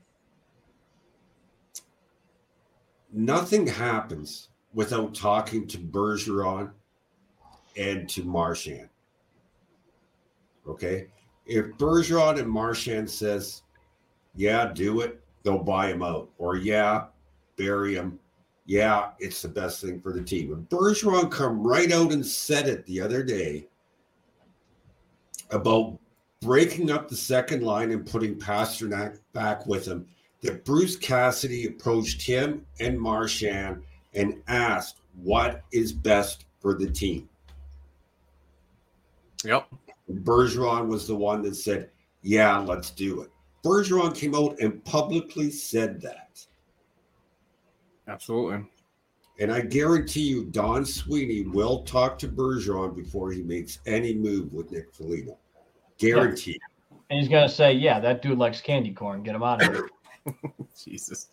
[3.12, 6.70] nothing happens without talking to Bergeron
[7.76, 8.88] and to Marchand.
[10.72, 11.06] Okay.
[11.44, 13.62] If Bergeron and Marchand says,
[14.34, 16.30] yeah, do it, they'll buy him out.
[16.38, 17.06] Or yeah,
[17.56, 18.18] bury him.
[18.64, 20.50] Yeah, it's the best thing for the team.
[20.54, 23.66] And Bergeron come right out and said it the other day
[25.50, 25.98] about
[26.40, 30.06] breaking up the second line and putting Pastrnak back with him.
[30.40, 33.82] That Bruce Cassidy approached him and Marchand
[34.14, 37.28] and asked what is best for the team.
[39.44, 39.68] Yep.
[40.10, 41.90] Bergeron was the one that said,
[42.22, 43.30] Yeah, let's do it.
[43.64, 46.44] Bergeron came out and publicly said that.
[48.08, 48.66] Absolutely.
[49.38, 54.52] And I guarantee you, Don Sweeney will talk to Bergeron before he makes any move
[54.52, 55.38] with Nick Foligno.
[55.98, 56.60] Guaranteed.
[57.10, 59.22] And he's gonna say, "Yeah, that dude likes candy corn.
[59.22, 59.88] Get him out of here."
[60.84, 61.28] Jesus.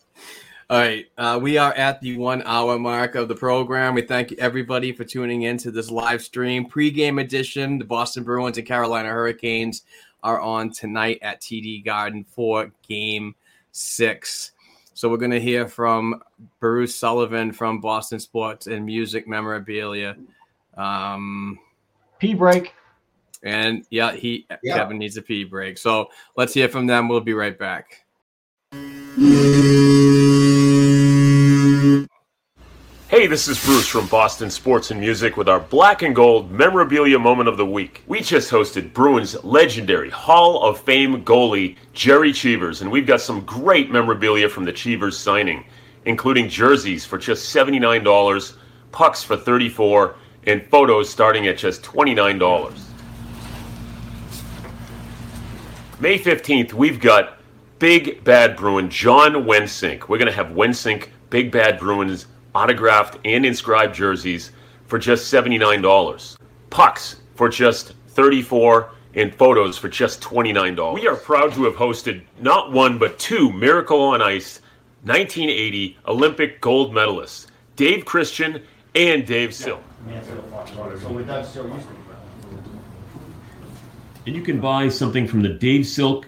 [0.69, 1.07] All right.
[1.17, 3.95] Uh, we are at the one hour mark of the program.
[3.95, 6.65] We thank everybody for tuning in to this live stream.
[6.65, 7.79] Pre-game edition.
[7.79, 9.81] The Boston Bruins and Carolina Hurricanes
[10.21, 13.33] are on tonight at TD Garden for game
[13.71, 14.51] six.
[14.93, 16.21] So we're going to hear from
[16.59, 20.17] Bruce Sullivan from Boston Sports and Music Memorabilia.
[20.77, 21.57] Um,
[22.19, 22.75] P break.
[23.41, 24.75] and yeah, he Yeah.
[24.75, 25.79] Kevin needs a pee break.
[25.79, 27.07] So let's hear from them.
[27.07, 28.05] We'll be right back.
[33.09, 37.17] Hey, this is Bruce from Boston Sports and Music with our black and gold memorabilia
[37.17, 38.03] moment of the week.
[38.05, 43.41] We just hosted Bruins legendary Hall of Fame goalie Gerry Cheevers, and we've got some
[43.45, 45.65] great memorabilia from the Cheevers signing,
[46.05, 48.57] including jerseys for just $79,
[48.91, 50.13] pucks for 34,
[50.45, 52.79] and photos starting at just $29.
[55.99, 57.39] May 15th, we've got
[57.79, 60.07] Big Bad Bruin John Wensink.
[60.07, 64.51] We're going to have Wensink Big Bad Bruins autographed and inscribed jerseys
[64.87, 66.37] for just $79.
[66.69, 70.93] Pucks for just 34 and photos for just $29.
[70.93, 74.61] We are proud to have hosted not one but two Miracle on Ice
[75.03, 78.61] 1980 Olympic gold medalists, Dave Christian
[78.95, 79.81] and Dave Silk.
[84.25, 86.27] And you can buy something from the Dave Silk,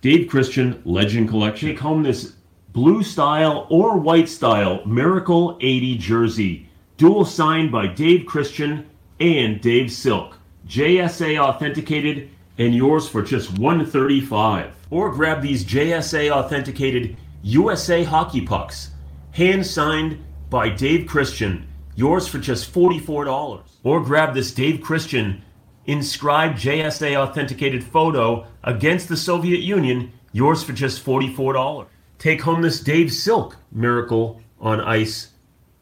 [0.00, 1.68] Dave Christian Legend Collection.
[1.70, 2.34] Take home this
[2.74, 9.92] blue style or white style Miracle 80 jersey, dual signed by Dave Christian and Dave
[9.92, 10.36] Silk.
[10.66, 14.74] JSA authenticated and yours for just 135.
[14.90, 18.90] Or grab these JSA authenticated USA hockey pucks,
[19.30, 23.62] hand signed by Dave Christian, yours for just $44.
[23.84, 25.42] Or grab this Dave Christian
[25.86, 31.86] inscribed JSA authenticated photo against the Soviet Union, yours for just $44.
[32.24, 35.32] Take home this Dave Silk Miracle on Ice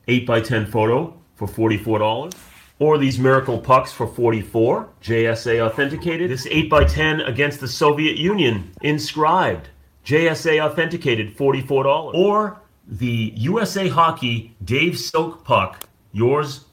[0.09, 2.35] 8x10 photo for $44.
[2.81, 6.33] Or these miracle pucks for 44, JSA authenticated.
[6.33, 9.69] This 8x10 against the Soviet Union, inscribed,
[10.05, 12.13] JSA authenticated, $44.
[12.13, 16.65] Or the USA Hockey Dave Silk puck, yours,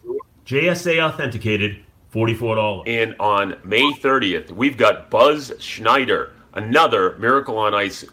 [0.48, 1.78] JSA authenticated,
[2.12, 2.88] $44.
[2.88, 8.04] And on May 30th, we've got Buzz Schneider, another Miracle on Ice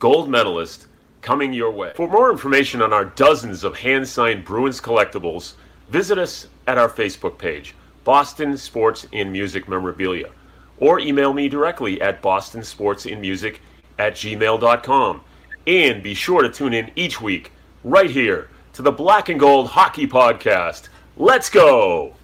[0.00, 0.88] gold medalist,
[1.24, 1.92] coming your way.
[1.96, 5.54] For more information on our dozens of hand signed Bruins collectibles,
[5.88, 10.30] visit us at our Facebook page, Boston Sports and Music Memorabilia,
[10.78, 13.56] or email me directly at bostonsportsandmusic
[13.98, 15.22] at gmail.com.
[15.66, 17.50] And be sure to tune in each week,
[17.82, 20.88] right here, to the Black and Gold Hockey Podcast.
[21.16, 22.14] Let's go!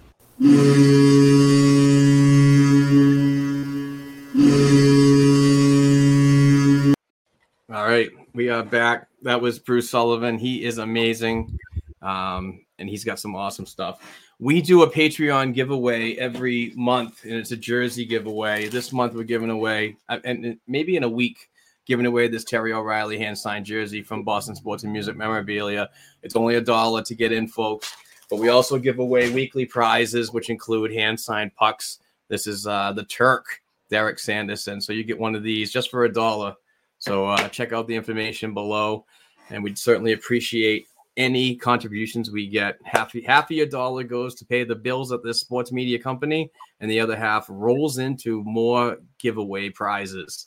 [8.33, 9.07] We are back.
[9.23, 10.37] That was Bruce Sullivan.
[10.37, 11.57] He is amazing,
[12.01, 14.01] um, and he's got some awesome stuff.
[14.39, 18.67] We do a Patreon giveaway every month, and it's a jersey giveaway.
[18.69, 21.49] This month we're giving away, uh, and maybe in a week,
[21.85, 25.89] giving away this Terry O'Reilly hand signed jersey from Boston Sports and Music Memorabilia.
[26.23, 27.93] It's only a dollar to get in, folks.
[28.29, 31.99] But we also give away weekly prizes, which include hand signed pucks.
[32.29, 33.45] This is uh, the Turk,
[33.89, 34.79] Derek Sanderson.
[34.79, 36.55] So you get one of these just for a dollar.
[37.01, 39.05] So uh, check out the information below,
[39.49, 40.85] and we'd certainly appreciate
[41.17, 42.77] any contributions we get.
[42.83, 46.51] Half half of your dollar goes to pay the bills at this sports media company,
[46.79, 50.45] and the other half rolls into more giveaway prizes.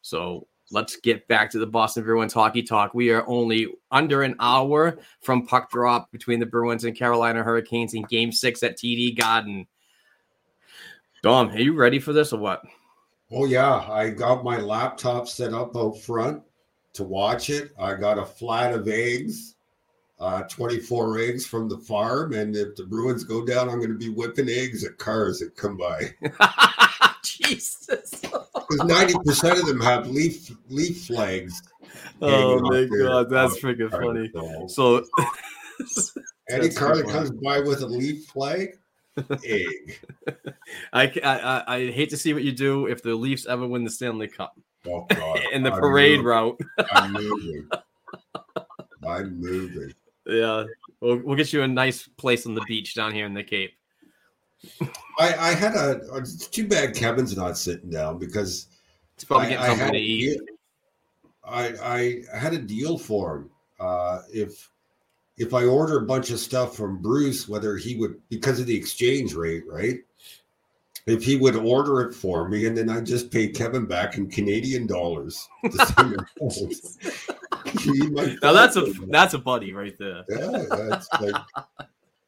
[0.00, 2.94] So let's get back to the Boston Bruins hockey talk.
[2.94, 7.94] We are only under an hour from puck drop between the Bruins and Carolina Hurricanes
[7.94, 9.68] in Game Six at TD Garden.
[11.22, 12.64] Dom, are you ready for this or what?
[13.32, 16.42] Oh yeah, I got my laptop set up out front
[16.94, 17.72] to watch it.
[17.78, 19.56] I got a flat of eggs,
[20.20, 23.98] uh, 24 eggs from the farm, and if the Bruins go down, I'm going to
[23.98, 26.14] be whipping eggs at cars that come by.
[27.22, 28.20] Jesus.
[28.20, 31.62] Because 90 percent of them have leaf leaf flags.
[32.20, 34.28] Oh my god, that's off freaking funny.
[34.28, 34.74] cars.
[34.74, 35.04] So
[36.50, 38.78] Any That's car that comes by with a leaf flag,
[39.44, 39.98] egg.
[40.92, 43.84] I, I I I hate to see what you do if the Leafs ever win
[43.84, 45.40] the Stanley Cup Oh God!
[45.52, 46.58] in the I'm parade route.
[46.92, 47.68] I'm moving.
[49.06, 49.92] I'm moving.
[50.26, 50.64] Yeah,
[51.00, 53.72] we'll, we'll get you a nice place on the beach down here in the Cape.
[55.18, 56.00] I, I had a.
[56.14, 58.68] It's too bad Kevin's not sitting down because
[59.16, 60.20] It's probably I, getting I something to a eat.
[60.38, 60.46] deal-
[61.44, 63.50] I, I had a deal for him.
[63.80, 64.70] Uh, if
[65.38, 68.76] if I order a bunch of stuff from Bruce, whether he would because of the
[68.76, 69.98] exchange rate, right?
[71.06, 74.30] If he would order it for me, and then I just pay Kevin back in
[74.30, 75.48] Canadian dollars.
[75.64, 76.70] to send it home.
[77.80, 80.22] He might Now that's a that's a buddy right there.
[80.28, 80.64] yeah.
[80.70, 81.34] That's like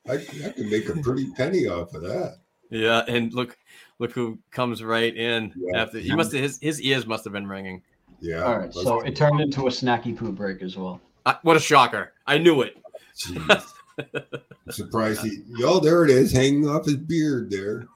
[0.08, 2.38] I, I could make a pretty penny off of that.
[2.70, 3.56] Yeah, and look
[4.00, 5.82] look who comes right in Yeah.
[5.82, 5.98] after.
[5.98, 7.82] He must have his his ears must have been ringing.
[8.20, 8.42] Yeah.
[8.42, 11.00] All right, so it turned into a snacky poo break as well.
[11.26, 12.12] Uh, what a shocker!
[12.26, 12.76] I knew it.
[13.16, 13.72] Jeez.
[13.98, 15.42] I'm surprised he.
[15.48, 17.86] Yo, there it is, hanging off his beard there.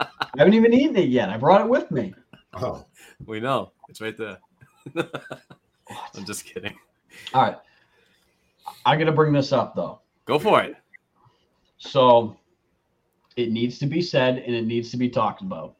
[0.00, 1.28] I haven't even eaten it yet.
[1.28, 2.14] I brought it with me.
[2.54, 2.84] Oh,
[3.26, 4.38] We know it's right there.
[4.96, 6.74] I'm just kidding.
[7.34, 7.56] All right.
[8.84, 10.00] I got to bring this up though.
[10.24, 10.76] Go for it.
[11.78, 12.36] So
[13.36, 15.76] it needs to be said and it needs to be talked about.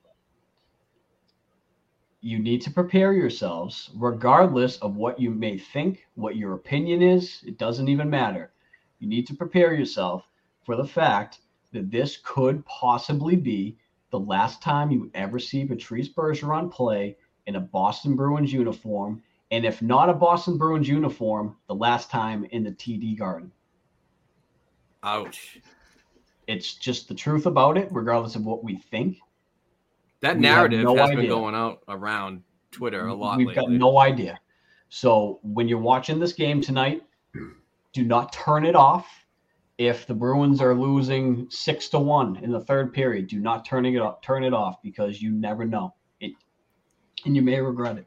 [2.20, 7.42] You need to prepare yourselves, regardless of what you may think, what your opinion is.
[7.46, 8.52] It doesn't even matter.
[8.98, 10.28] You need to prepare yourself
[10.64, 11.40] for the fact
[11.72, 13.76] that this could possibly be
[14.10, 17.16] the last time you ever see Patrice Bergeron play
[17.46, 19.22] in a Boston Bruins uniform.
[19.50, 23.50] And if not a Boston Bruins uniform, the last time in the TD Garden
[25.02, 25.60] Ouch.
[26.46, 29.18] it's just the truth about it, regardless of what we think.
[30.20, 32.42] That We narrative no has been going out around
[32.72, 33.62] Twitter a lot We've lately.
[33.62, 34.38] got no idea.
[34.88, 37.02] So when you're watching this game tonight,
[37.98, 39.06] do not turn it off.
[39.76, 43.86] If the Bruins are losing six to one in the third period, do not turn
[43.86, 44.20] it off.
[44.22, 46.32] Turn it off because you never know it,
[47.24, 48.06] and you may regret it.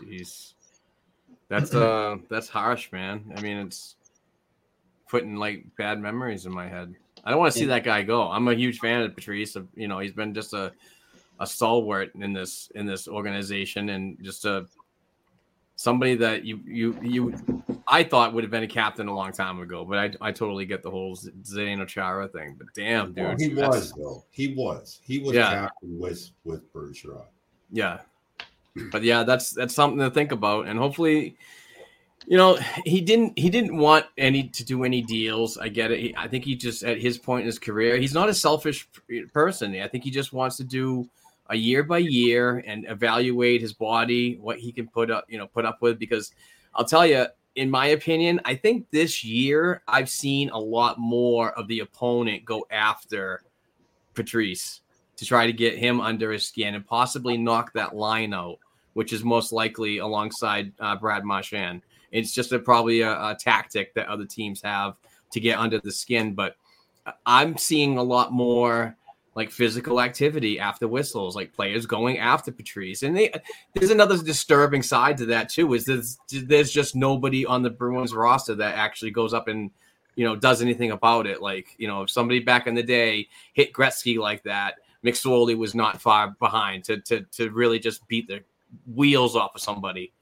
[0.00, 0.54] Jeez.
[1.48, 3.32] That's uh that's harsh, man.
[3.36, 3.96] I mean, it's
[5.08, 6.94] putting like bad memories in my head.
[7.24, 8.22] I don't want to see that guy go.
[8.30, 9.56] I'm a huge fan of Patrice.
[9.74, 10.72] You know, he's been just a
[11.40, 14.66] a stalwart in this in this organization and just a
[15.80, 17.34] somebody that you you you
[17.88, 20.66] I thought would have been a captain a long time ago, but I I totally
[20.66, 22.56] get the whole Zdeno Chara thing.
[22.58, 24.24] But damn, dude, well, he was though.
[24.30, 25.00] He was.
[25.02, 25.50] He was Yeah.
[25.50, 27.24] captain with with Bergeron.
[27.72, 28.00] Yeah.
[28.92, 30.66] But yeah, that's that's something to think about.
[30.66, 31.36] And hopefully
[32.26, 35.56] You know, he didn't he didn't want any to do any deals.
[35.56, 36.00] I get it.
[36.00, 38.86] He, I think he just at his point in his career, he's not a selfish
[39.32, 39.74] person.
[39.80, 41.08] I think he just wants to do
[41.50, 45.46] a year by year and evaluate his body, what he can put up, you know,
[45.46, 46.32] put up with because
[46.74, 51.50] I'll tell you, in my opinion, I think this year I've seen a lot more
[51.58, 53.42] of the opponent go after
[54.14, 54.80] Patrice
[55.16, 58.58] to try to get him under his skin and possibly knock that line out,
[58.94, 61.82] which is most likely alongside uh, Brad Marchand.
[62.12, 64.96] It's just a, probably a, a tactic that other teams have
[65.32, 66.34] to get under the skin.
[66.34, 66.56] But
[67.26, 68.96] I'm seeing a lot more
[69.34, 73.02] like physical activity after whistles, like players going after Patrice.
[73.02, 73.32] And they,
[73.74, 75.72] there's another disturbing side to that too.
[75.74, 79.70] Is there's there's just nobody on the Bruins roster that actually goes up and
[80.16, 81.40] you know does anything about it.
[81.40, 85.74] Like you know, if somebody back in the day hit Gretzky like that, McSorley was
[85.74, 88.40] not far behind to to to really just beat the
[88.92, 90.12] wheels off of somebody.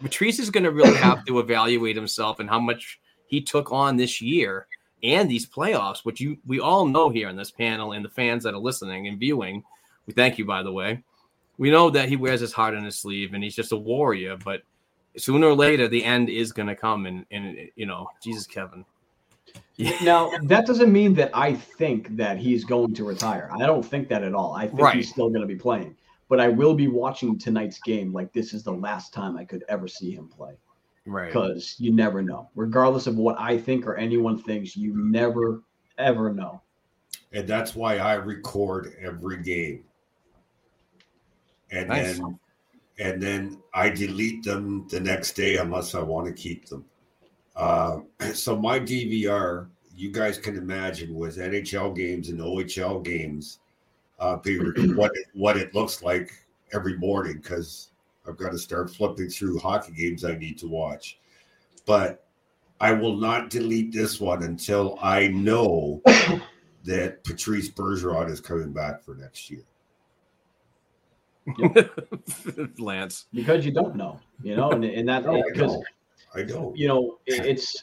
[0.00, 3.96] Patrice is going to really have to evaluate himself and how much he took on
[3.96, 4.66] this year
[5.02, 8.44] and these playoffs, which you we all know here in this panel and the fans
[8.44, 9.62] that are listening and viewing.
[10.06, 11.02] We thank you, by the way.
[11.58, 14.36] We know that he wears his heart on his sleeve and he's just a warrior,
[14.44, 14.62] but
[15.16, 17.06] sooner or later the end is going to come.
[17.06, 18.84] And and you know, Jesus, Kevin.
[20.02, 23.50] Now that doesn't mean that I think that he's going to retire.
[23.52, 24.52] I don't think that at all.
[24.54, 24.96] I think Right.
[24.96, 25.96] he's still going to be playing,
[26.28, 29.64] but I will be watching tonight's game like this is the last time I could
[29.68, 30.54] ever see him play.
[31.06, 31.28] Right.
[31.28, 32.50] because you never know.
[32.54, 35.62] Regardless of what I think or anyone thinks, you never
[35.98, 36.60] ever know.
[37.32, 39.84] and that's why I record every game.
[41.70, 42.18] And Nice.
[42.18, 42.38] then
[42.98, 46.84] and then I delete them the next day unless I want to keep them.
[47.56, 48.00] Uh,
[48.34, 53.60] so my DVR, you guys can imagine with NHL games and OHL games,
[54.18, 54.36] uh,
[54.94, 56.30] what it, what it looks like
[56.72, 57.89] every morning because
[58.30, 61.18] I've got to start flipping through hockey games I need to watch.
[61.84, 62.26] But
[62.80, 66.00] I will not delete this one until I know
[66.84, 69.62] that Patrice Bergeron is coming back for next year.
[72.78, 73.26] Lance.
[73.34, 75.84] because you don't know, you know, and, and that No, I because know.
[76.34, 76.72] I know.
[76.76, 77.82] you know it, it's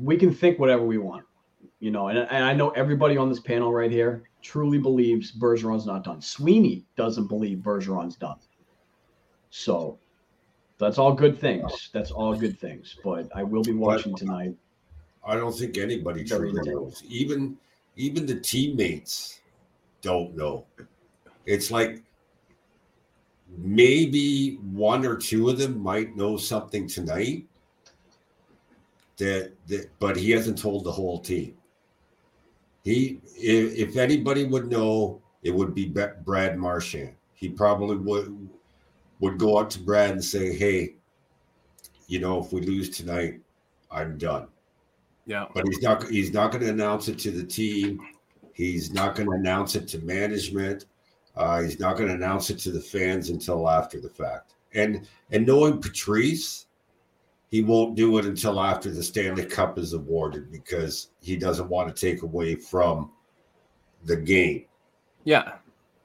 [0.00, 1.24] we can think whatever we want,
[1.78, 5.86] you know, and, and I know everybody on this panel right here truly believes Bergeron's
[5.86, 6.20] not done.
[6.20, 8.38] Sweeney doesn't believe Bergeron's done.
[9.50, 9.98] So
[10.78, 11.90] that's all good things.
[11.92, 12.96] That's all good things.
[13.02, 14.54] But I will be watching tonight.
[15.24, 17.02] I don't think anybody truly knows.
[17.08, 17.56] Even
[17.96, 19.40] even the teammates
[20.00, 20.64] don't know.
[21.44, 22.02] It's like
[23.56, 27.46] maybe one or two of them might know something tonight
[29.16, 31.54] that that but he hasn't told the whole team.
[32.84, 37.14] He if, if anybody would know, it would be Be- Brad Marchand.
[37.34, 38.48] He probably would
[39.20, 40.94] would go up to Brad and say, "Hey,
[42.06, 43.40] you know, if we lose tonight,
[43.90, 44.48] I'm done."
[45.28, 45.44] Yeah.
[45.54, 48.00] but he's not he's not going to announce it to the team
[48.54, 50.86] he's not going to announce it to management
[51.36, 55.06] uh, he's not going to announce it to the fans until after the fact and
[55.30, 56.64] and knowing patrice
[57.50, 61.94] he won't do it until after the stanley cup is awarded because he doesn't want
[61.94, 63.10] to take away from
[64.04, 64.64] the game
[65.24, 65.56] Yeah,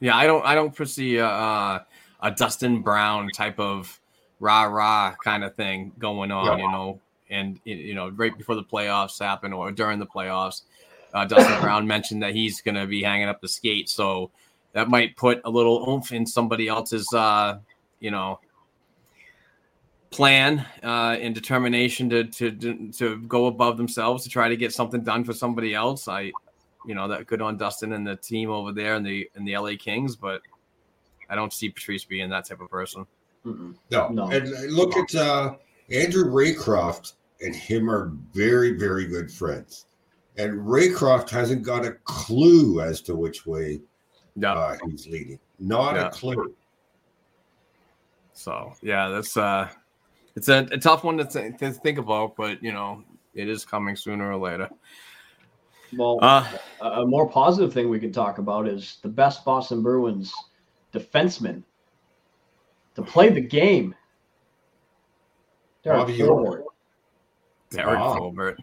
[0.01, 0.17] yeah.
[0.17, 0.45] I don't.
[0.45, 1.85] I don't foresee a,
[2.23, 3.99] a, Dustin Brown type of
[4.39, 6.57] rah rah kind of thing going on.
[6.57, 6.65] Yeah.
[6.65, 10.61] You know, and you know, right before the playoffs happen or during the playoffs,
[11.13, 13.89] uh, Dustin Brown mentioned that he's going to be hanging up the skate.
[13.89, 14.31] So
[14.73, 17.59] that might put a little oomph in somebody else's, uh,
[17.99, 18.39] you know,
[20.13, 25.01] plan uh, and determination to, to to go above themselves to try to get something
[25.01, 26.07] done for somebody else.
[26.07, 26.31] I
[26.85, 29.57] you know that good on Dustin and the team over there and the in the
[29.57, 30.41] LA Kings, but
[31.29, 33.05] I don't see Patrice being that type of person.
[33.45, 33.75] Mm-mm.
[33.91, 34.29] no, No.
[34.31, 35.55] and look at uh,
[35.91, 39.85] andrew raycroft and him are very very good friends
[40.37, 43.81] and raycroft hasn't got a clue as to which way
[44.37, 44.53] Yeah.
[44.53, 45.39] uh, he's leading.
[45.59, 46.07] Not Yeah.
[46.07, 46.55] a clue.
[48.33, 49.69] So yeah, that's uh,
[50.35, 53.03] it's a, a tough one to, th- to think about, but you know
[53.35, 54.69] it is coming sooner or later.
[55.95, 56.47] Well, Uh,
[56.81, 60.33] a a more positive thing we can talk about is the best Boston Bruins
[60.93, 61.63] defenseman
[62.95, 63.95] to play the game.
[65.83, 66.63] Derek Bobby Forward.
[67.71, 68.01] Derek oh.
[68.01, 68.17] Wow.
[68.17, 68.59] Colbert.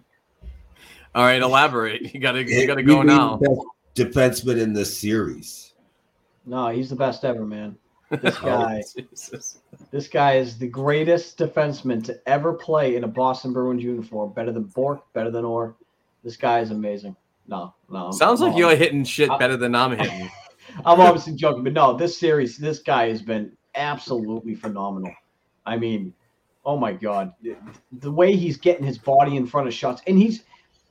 [1.14, 2.14] All right, elaborate.
[2.14, 3.36] You gotta you gotta go now.
[3.36, 5.74] the defenseman in this series.
[6.46, 7.76] No, he's the best ever, man.
[8.10, 9.58] This oh, guy, Jesus.
[9.90, 14.32] this guy is the greatest defenseman to ever play in a Boston Bruins uniform.
[14.32, 15.74] Better than Bourque, better than Orr.
[16.22, 17.16] This guy is amazing.
[17.48, 18.12] No, no.
[18.12, 20.30] Sounds I'm like you're hitting shit better than I'm hitting.
[20.84, 25.12] I'm obviously joking, but no, this series, this guy has been absolutely phenomenal.
[25.66, 26.14] I mean,
[26.64, 27.32] Oh my god,
[27.90, 30.44] the way he's getting his body in front of shots, and he's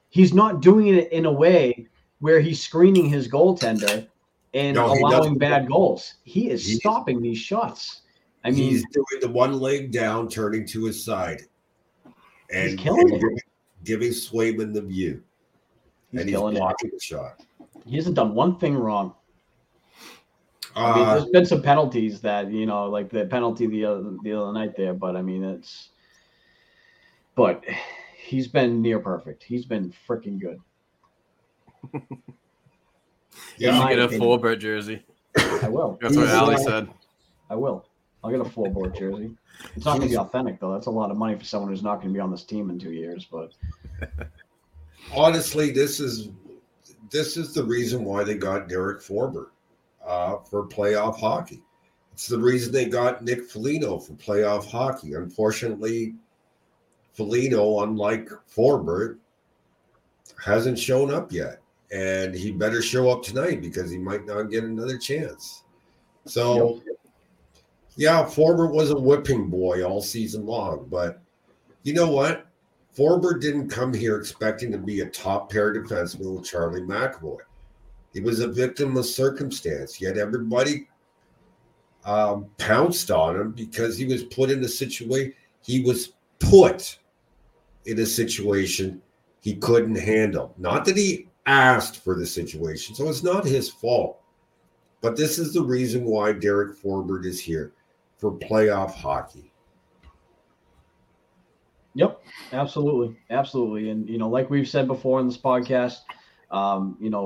[0.10, 1.88] he's not doing it in a way
[2.20, 4.08] where he's screening his goaltender
[4.56, 6.16] and No, allowing bad goals.
[6.24, 8.02] He is stopping these shots.
[8.44, 11.42] I mean, he's doing the one leg down, turning to his side,
[12.52, 13.40] and, He's killing and giving,
[13.84, 15.22] giving Swayman the view,
[16.12, 16.60] he's and he's killing it.
[16.60, 17.42] blocking the shot.
[17.86, 19.14] He hasn't done one thing wrong.
[20.76, 24.16] I mean, Uh, there's been some penalties that you know, like the penalty the other
[24.24, 25.90] the other night there, but I mean, it's.
[27.36, 27.64] But
[28.18, 29.44] he's been near perfect.
[29.44, 30.60] He's been freaking good.
[33.58, 34.30] You yeah, my should get a opinion.
[34.30, 35.04] Forbort jersey.
[35.38, 35.98] I will.
[36.02, 36.90] That's what Ali said.
[37.50, 37.86] I will.
[38.24, 39.36] I'll get a Forbort jersey.
[39.76, 40.74] It's not going to be authentic though.
[40.74, 42.70] That's a lot of money for someone who's not going to be on this team
[42.70, 43.26] in two years.
[43.30, 43.54] But
[45.14, 46.30] honestly, this is
[47.10, 49.50] this is the reason why they got Derek Forbort
[50.10, 51.62] uh, for playoff hockey.
[52.12, 55.14] It's the reason they got Nick Foligno for playoff hockey.
[55.14, 56.16] Unfortunately,
[57.14, 59.18] Foligno, unlike Forbort,
[60.44, 61.62] hasn't shown up yet,
[61.92, 65.64] and he better show up tonight because he might not get another chance.
[66.26, 66.82] So,
[67.96, 71.22] yeah, Forbort was a whipping boy all season long, but
[71.84, 72.48] you know what?
[72.98, 77.38] Forbort didn't come here expecting to be a top pair defenseman with Charlie McAvoy.
[78.20, 80.90] He was a victim of circumstance, yet everybody
[82.04, 85.34] um, pounced on him because he was put in a situation.
[85.62, 87.00] He was put
[87.86, 89.02] in a situation
[89.40, 90.54] he couldn't handle.
[90.58, 94.20] Not that he asked for the situation, so it's not his fault.
[95.00, 97.72] But this is the reason why Derek Forbort is here
[98.18, 99.54] for playoff hockey.
[101.94, 102.22] Yep,
[102.52, 106.00] absolutely, absolutely, and you know, like we've said before in this podcast,
[106.52, 107.26] um, you know,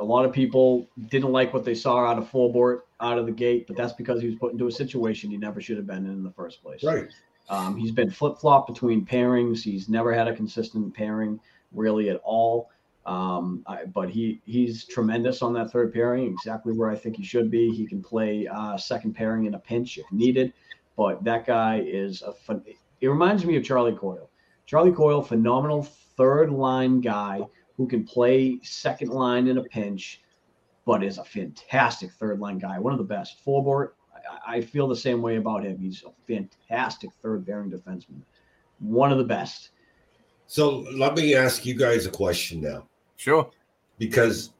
[0.00, 3.32] a lot of people didn't like what they saw out of Forbort out of the
[3.32, 6.06] gate, but that's because he was put into a situation he never should have been
[6.06, 6.82] in in the first place.
[6.82, 7.08] Right.
[7.50, 9.62] Um, he's been flip flop between pairings.
[9.62, 11.40] He's never had a consistent pairing
[11.72, 12.70] really at all.
[13.06, 17.24] Um, I, but he he's tremendous on that third pairing, exactly where I think he
[17.24, 17.70] should be.
[17.70, 20.52] He can play uh, second pairing in a pinch if needed.
[20.96, 22.32] But that guy is a.
[22.32, 22.62] Fun,
[23.00, 24.28] it reminds me of Charlie Coyle.
[24.66, 25.84] Charlie Coyle, phenomenal
[26.16, 27.40] third line guy
[27.78, 30.20] who can play second line in a pinch,
[30.84, 32.78] but is a fantastic third line guy.
[32.78, 33.42] One of the best.
[33.46, 33.90] Forbort,
[34.46, 35.78] I, I feel the same way about him.
[35.78, 38.20] He's a fantastic third pairing defenseman.
[38.80, 39.70] One of the best.
[40.48, 42.86] So let me ask you guys a question now.
[43.16, 43.50] Sure.
[43.98, 44.50] because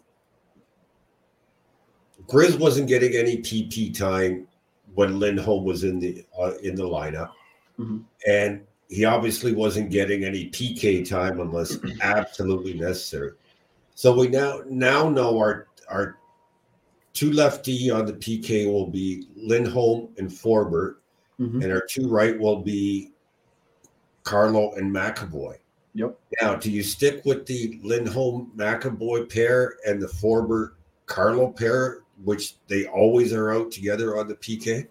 [2.27, 4.47] Grizz wasn't getting any PP time
[4.95, 7.31] when Lindholm was in the uh, in the lineup,
[7.79, 8.05] Mhm.
[8.27, 13.33] and he obviously wasn't getting any PK time unless absolutely necessary.
[13.95, 16.19] So we now now know our our
[17.13, 20.97] two lefty on the PK will be Lindholm and Forbort,
[21.41, 21.63] Mhm.
[21.65, 23.13] and our two right will be
[24.25, 25.57] Carlo and McAvoy.
[25.95, 26.19] Yep.
[26.41, 30.73] Now, do you stick with the Lindholm McAvoy pair and the Forbort
[31.07, 34.87] Carlo pair, which they always are out together on the PK?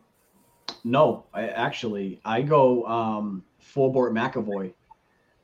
[0.84, 4.73] No, I actually I go um Forbort McAvoy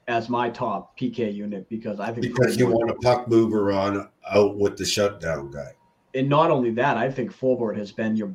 [0.07, 4.09] as my top PK unit because I think Because you want a puck mover on
[4.29, 5.71] out with the shutdown guy.
[6.15, 8.33] and not only that, I think Forbort has been your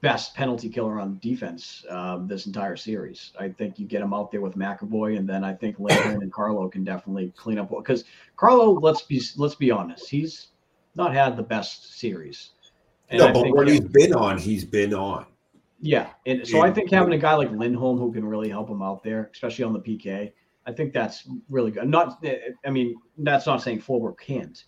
[0.00, 3.32] best penalty killer on defense um, this entire series.
[3.38, 6.32] I think you get him out there with McAvoy, and then I think Lindholm and
[6.32, 8.04] Carlo can definitely clean up because
[8.36, 8.72] Carlo.
[8.72, 10.48] Let's be let's be honest, he's
[10.94, 12.50] not had the best series.
[13.08, 15.26] And no, I but when he's been on, he's been on.
[15.84, 18.82] Yeah, and so I think having a guy like Lindholm who can really help him
[18.82, 20.32] out there, especially on the PK,
[20.64, 21.88] I think that's really good.
[21.88, 22.24] Not,
[22.64, 24.62] I mean, that's not saying Forbort can't,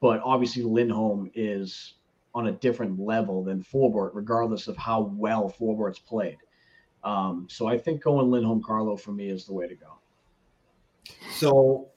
[0.00, 1.94] but obviously Lindholm is
[2.34, 6.38] on a different level than Forbort, regardless of how well Forbort's played.
[7.04, 9.98] Um, so I think going Lindholm Carlo for me is the way to go.
[11.32, 11.88] So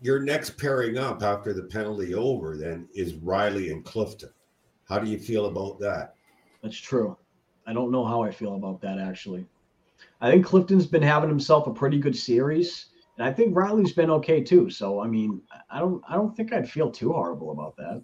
[0.00, 4.30] your next pairing up after the penalty over then is Reilly and Clifton.
[4.88, 6.16] How do you feel about that?
[6.60, 7.16] That's true.
[7.66, 9.46] I don't know how I feel about that actually.
[10.20, 12.86] I think Clifton's been having himself a pretty good series,
[13.18, 14.70] and I think Reilly's been okay too.
[14.70, 15.40] So I mean,
[15.70, 18.02] I don't I don't think I'd feel too horrible about that.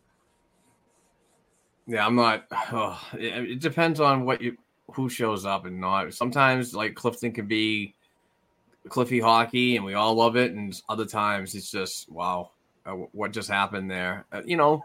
[1.86, 2.46] Yeah, I'm not.
[2.70, 4.56] Oh, it, it depends on what you
[4.94, 6.12] who shows up and not.
[6.14, 7.94] Sometimes like Clifton can be
[8.88, 12.52] Cliffy hockey, and we all love it, and other times it's just wow,
[12.86, 14.26] uh, what just happened there?
[14.32, 14.82] Uh, you know,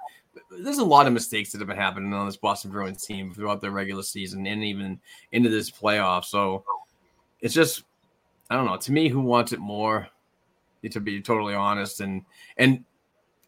[0.49, 3.61] there's a lot of mistakes that have been happening on this Boston Bruins team throughout
[3.61, 4.99] the regular season and even
[5.31, 6.25] into this playoff.
[6.25, 6.63] So
[7.41, 7.83] it's just,
[8.49, 8.77] I don't know.
[8.77, 10.07] To me, who wants it more?
[10.91, 12.25] To be totally honest, and
[12.57, 12.83] and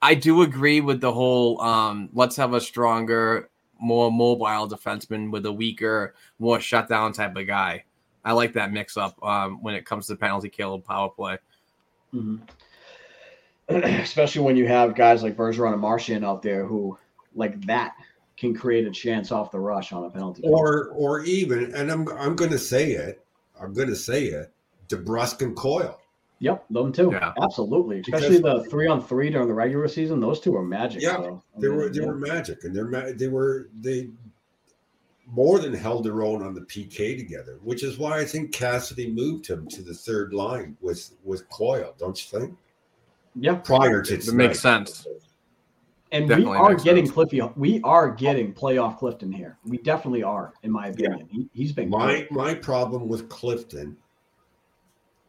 [0.01, 5.45] I do agree with the whole um, let's have a stronger, more mobile defenseman with
[5.45, 7.83] a weaker, more shutdown type of guy.
[8.23, 11.37] I like that mix up um, when it comes to penalty kill power play.
[12.13, 12.39] Mhm.
[13.69, 16.97] Especially when you have guys like Bergeron and Marchand out there who,
[17.33, 17.93] like that,
[18.37, 20.43] can create a chance off the rush on a penalty.
[20.45, 23.25] Or or even, and I'm I'm going to say it.
[23.59, 24.51] I'm going to say it.
[24.89, 25.99] DeBrusk and Coyle.
[26.39, 27.09] Yep, them too.
[27.11, 27.33] Yeah.
[27.41, 28.01] Absolutely.
[28.01, 30.19] Because- Especially the three on three during the regular season.
[30.19, 31.01] Those two are magic.
[31.01, 32.07] Yeah, so, They mean, were they yeah.
[32.07, 34.09] were magic, and they're ma- they were they
[35.27, 39.09] more than held their own on the PK together, which is why I think Cassidy
[39.11, 41.95] moved him to the third line with with Coyle.
[41.97, 42.55] Don't you think?
[43.35, 43.55] Yeah.
[43.55, 45.05] Prior to It makes sense.
[46.11, 47.13] And Definitely we are getting sense.
[47.13, 47.41] Cliffy.
[47.57, 49.57] We are getting playoff Clifton here.
[49.65, 51.27] We definitely are, in my opinion.
[51.29, 52.31] He, he's been My great.
[52.31, 53.97] my problem with Clifton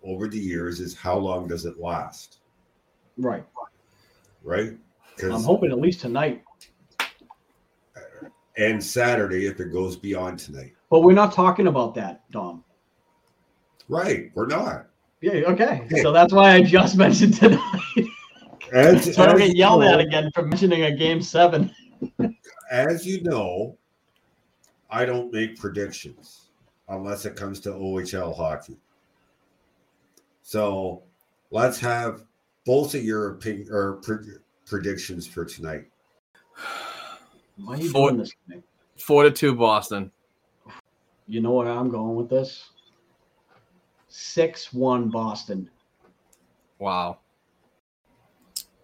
[0.05, 2.39] over the years is how long does it last,
[3.17, 3.45] right.
[4.45, 4.75] right?
[5.25, 6.45] I'm hoping at least tonight.
[8.57, 12.63] and Saturday if it goes beyond tonight, But we're not talking about that, Dom.
[13.89, 14.31] right?
[14.35, 14.86] We're not.
[15.21, 15.87] Yeah, okay.
[16.03, 17.61] So that's why I just mentioned tonight.
[18.73, 21.75] As, so I don't get you yelled at again for mentioning a game seven.
[22.71, 23.77] as you know,
[24.91, 26.51] I don't make predictions
[26.89, 28.77] unless it comes to OHL hockey.
[30.43, 31.03] So
[31.51, 32.25] let's have
[32.65, 34.37] both of your opinion or pre-
[34.67, 35.87] predictions for tonight.
[37.57, 38.33] Why are you Four- doing this?
[38.99, 40.11] Four to two, Boston.
[41.27, 42.71] You know where I'm going with this?
[44.17, 45.69] 6 1 Boston.
[46.79, 47.19] Wow.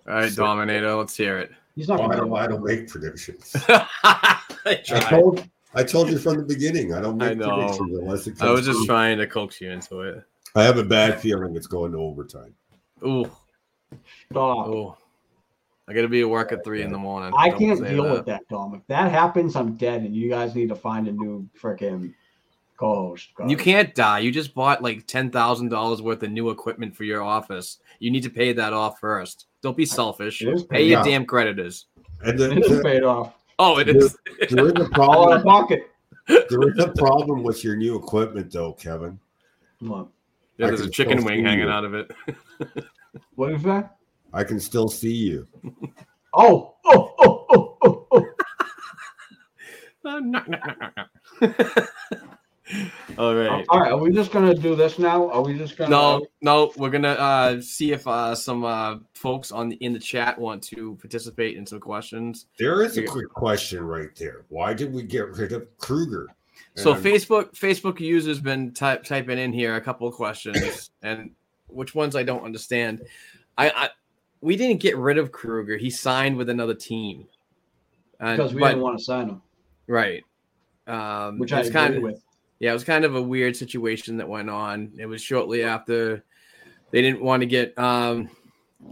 [0.06, 1.50] All right, So- Dominator, let's hear it.
[1.74, 3.56] He's not oh, I going don't, I to don't make predictions.
[3.66, 4.74] I I
[5.08, 6.92] told, I told you from the beginning.
[6.92, 7.48] I don't make I know.
[7.48, 8.42] predictions unless it comes.
[8.42, 10.22] I was just to- trying to coax you into it.
[10.54, 12.54] I have a bad feeling it's going to overtime.
[13.06, 13.24] Ooh,
[14.30, 14.68] Stop.
[14.68, 14.94] ooh.
[15.88, 17.32] I got to be at work at three in the morning.
[17.36, 18.12] I Don't can't deal that.
[18.12, 18.74] with that, Dom.
[18.74, 22.12] If that happens, I'm dead, and you guys need to find a new freaking
[22.82, 23.28] co-host.
[23.46, 24.18] You can't die.
[24.20, 27.78] You just bought like ten thousand dollars worth of new equipment for your office.
[27.98, 29.46] You need to pay that off first.
[29.62, 30.40] Don't be selfish.
[30.70, 31.02] Pay your Yeah.
[31.04, 31.86] damn creditors.
[32.22, 33.34] And the, It is the, paid off.
[33.58, 34.16] Oh, it is.
[34.50, 35.42] there is a All out of problem.
[35.42, 35.90] pocket.
[36.28, 39.18] there is a problem with your new equipment, though, Kevin.
[39.80, 40.08] What?
[40.58, 41.70] Yeah, there's a chicken wing see hanging you.
[41.70, 42.10] out of it.
[43.34, 43.96] What is that?
[44.32, 45.46] I can still see you.
[46.34, 48.26] Oh, oh, oh, oh, oh, oh.
[50.04, 51.08] Uh, knock, knock, knock, knock,
[51.42, 51.88] knock.
[53.18, 53.64] All right.
[53.68, 55.30] All right, are we just gonna do this now?
[55.30, 55.90] Are we just gonna?
[55.90, 59.98] No, no, we're gonna uh, see if uh, some uh, folks on the, in the
[59.98, 62.46] chat want to participate in some questions.
[62.58, 64.44] There is a quick question right there.
[64.48, 66.28] Why did we get rid of Kruger?
[66.74, 71.30] So And Facebook Facebook users been type, typing in here a couple of questions, and
[71.66, 73.02] which ones I don't understand.
[73.58, 73.88] I, I
[74.40, 77.26] we didn't get rid of Kruger; he signed with another team.
[78.18, 79.42] Because we but- didn't want to sign him,
[79.86, 80.22] right,
[80.86, 82.22] um, which I it's agree kind of with.
[82.62, 84.92] Yeah, it was kind of a weird situation that went on.
[84.96, 86.22] It was shortly after
[86.92, 88.30] they didn't want to get, um,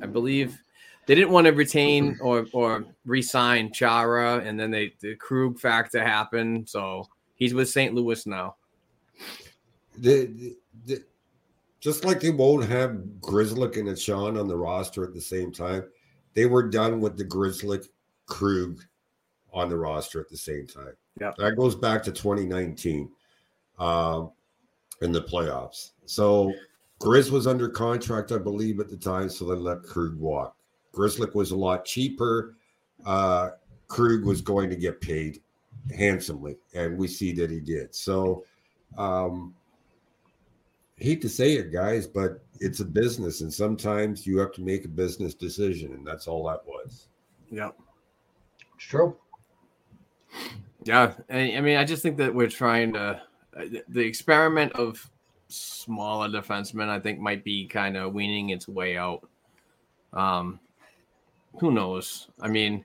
[0.03, 0.61] I believe,
[1.07, 6.03] they didn't want to retain or or re-sign Chara, and then they the Krug factor
[6.03, 7.07] happened, so
[7.37, 7.95] he's with St.
[7.95, 8.57] Louis now.
[9.97, 10.57] the, the,
[10.87, 11.05] the-
[11.79, 12.91] just like they won't have
[13.21, 15.85] Grzelcyk and Sean on the roster at the same time,
[16.35, 17.87] they were done with the Grzelcyk
[18.27, 18.81] Krug
[19.53, 20.95] on the roster at the same time.
[21.21, 21.37] Yep.
[21.37, 23.11] That goes back to 2019
[23.81, 24.31] um,
[25.03, 25.91] in the playoffs.
[26.05, 26.53] So
[27.01, 30.55] Grizz was under contract, I believe, at the time, so they let Krug walk.
[30.93, 32.57] Grzelcyk was a lot cheaper.
[33.07, 33.51] Uh,
[33.89, 35.41] Krug was going to get paid
[35.97, 37.95] handsomely, and we see that he did.
[37.95, 38.45] So,
[38.99, 39.55] um,
[40.97, 44.85] hate to say it, guys, but it's a business, and sometimes you have to make
[44.85, 47.09] a business decision, and that's all that was.
[47.51, 47.71] Yeah,
[48.75, 49.17] It's true.
[50.85, 53.21] Yeah, I, I mean, I just think that we're trying to uh,
[53.53, 55.11] the experiment of
[55.49, 56.89] smaller defensemen.
[56.89, 59.29] I think might be kind of weaning its way out.
[60.13, 60.61] Um,
[61.59, 62.29] who knows?
[62.41, 62.85] I mean,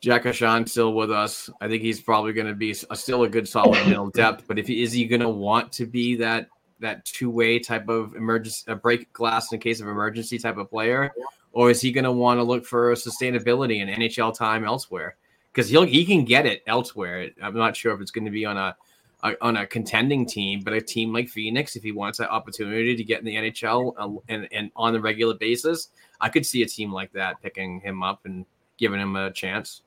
[0.00, 1.50] Jack Ahcan's still with us.
[1.60, 4.44] I think he's probably going to be s- still a good solid middle depth.
[4.46, 6.48] But if he is he going to want to be that
[6.80, 10.70] that two way type of emergency, a break glass in case of emergency type of
[10.70, 11.12] player,
[11.52, 15.16] or is he going to want to look for sustainability and NHL time elsewhere?
[15.52, 17.30] Because he'll he can get it elsewhere.
[17.42, 18.76] I'm not sure if it's going to be on a,
[19.22, 22.96] a on a contending team, but a team like Phoenix, if he wants that opportunity
[22.96, 25.88] to get in the NHL uh, and and on the regular basis,
[26.20, 28.44] I could see a team like that picking him up and
[28.78, 29.82] giving him a chance.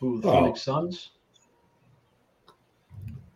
[0.00, 0.40] Who the Oh.
[0.42, 1.10] Phoenix Suns?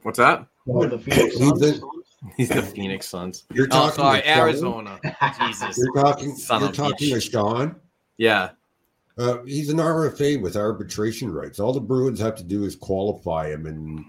[0.03, 0.47] What's that?
[0.66, 1.61] Who the Phoenix He's Suns?
[1.61, 1.89] the-
[2.36, 3.44] He's the Phoenix Suns.
[3.53, 4.98] You're Oh, talking sorry, to Arizona.
[5.39, 5.78] Jesus.
[5.78, 6.35] You're talking.
[6.35, 7.20] Son you're of a talking to.
[7.20, 7.77] Sean.
[8.16, 8.51] Yeah.
[9.19, 11.61] Uh, he's an RFA with arbitration rights.
[11.61, 14.05] All the Bruins have to do is qualify him, and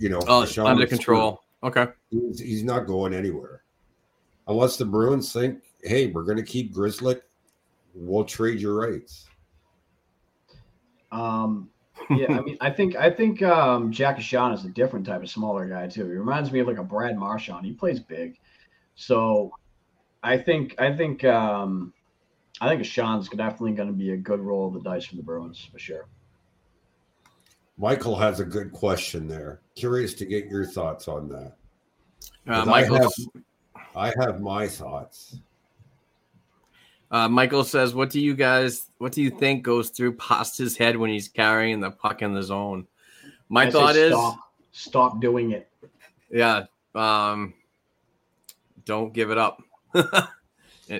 [0.00, 1.44] you know, Oh, Sean under was control.
[1.62, 1.86] Okay.
[2.10, 3.62] He's, he's not going anywhere
[4.48, 7.20] unless the Bruins think, "Hey, we're going to keep Grzelcyk.
[7.94, 9.26] We'll trade your rights."
[11.12, 11.68] Um,
[12.10, 15.30] yeah, I mean, I think I think um, Jack Ahcan is a different type of
[15.30, 16.06] smaller guy too.
[16.06, 17.66] He reminds me of like a Brad Marchand.
[17.66, 18.38] He plays big,
[18.94, 19.52] so
[20.22, 21.92] I think I think um,
[22.60, 25.22] I think Ahcan's definitely going to be a good roll of the dice for the
[25.22, 26.08] Bruins for sure.
[27.78, 29.60] Michael has a good question there.
[29.80, 31.56] Curious to get your thoughts on that.
[32.46, 33.12] Uh, 'Cause Michael, I, have,
[33.96, 35.38] I have my thoughts.
[37.10, 38.88] uh, Michael says, "What do you guys?
[38.98, 42.34] What do you think goes through past his head when he's carrying the puck in
[42.34, 42.86] the zone?"
[43.48, 44.38] My I say thought is, stop,
[44.72, 45.68] stop doing it.
[46.30, 47.54] yeah, um,
[48.84, 49.62] don't give it up,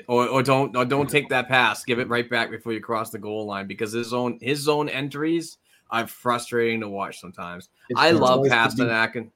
[0.09, 1.85] or, or don't or don't take that pass.
[1.85, 4.89] Give it right back before you cross the goal line because his zone his zone
[4.89, 5.59] entries
[5.91, 7.69] are frustrating to watch sometimes.
[7.89, 9.31] It's I love Pastrnak and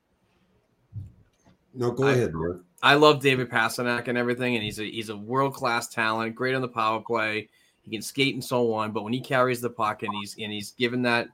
[1.75, 2.65] No, go I- ahead, Mark.
[2.83, 6.55] I love David Pastrnak and everything, and he's a he's a world class talent, great
[6.55, 7.49] on the power play.
[7.81, 10.53] He can skate and so on, but when he carries the puck and he's and
[10.53, 11.29] he's given that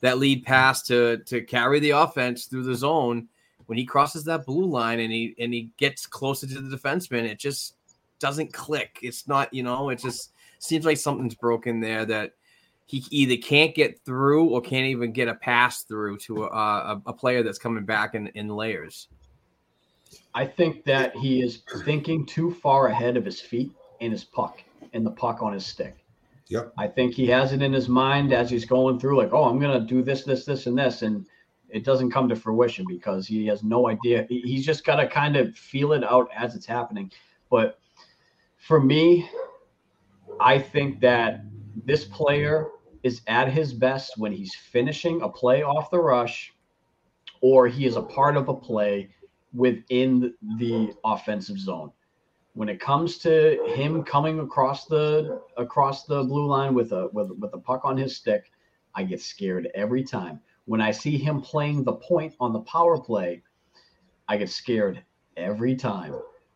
[0.00, 3.28] that lead pass to to carry the offense through the zone,
[3.66, 7.22] when he crosses that blue line and he and he gets closer to the defenseman,
[7.24, 7.76] it just
[8.18, 8.98] doesn't click.
[9.02, 12.32] It's not, you know, it just seems like something's broken there that
[12.86, 17.02] he either can't get through or can't even get a pass through to a, a,
[17.06, 19.08] a player that's coming back in, in layers.
[20.34, 24.62] I think that he is thinking too far ahead of his feet and his puck
[24.92, 25.96] and the puck on his stick.
[26.48, 26.74] Yep.
[26.78, 29.58] I think he has it in his mind as he's going through, like, oh, I'm
[29.58, 31.26] gonna do this, this, this, and this, and
[31.68, 34.26] it doesn't come to fruition because he has no idea.
[34.28, 37.10] He's just got to kind of feel it out as it's happening.
[37.50, 37.80] But
[38.56, 39.28] for me,
[40.38, 41.44] I think that
[41.84, 42.68] this player
[43.06, 46.52] is at his best when he's finishing a play off the rush,
[47.40, 49.08] or he is a part of a play
[49.54, 51.92] within the offensive zone.
[52.54, 57.30] When it comes to him coming across the across the blue line with a with,
[57.38, 58.50] with a puck on his stick,
[58.92, 60.40] I get scared every time.
[60.64, 63.44] When I see him playing the point on the power play,
[64.26, 65.04] I get scared
[65.36, 66.14] every time.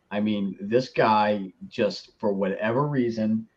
[0.09, 3.47] I mean, this guy just for whatever reason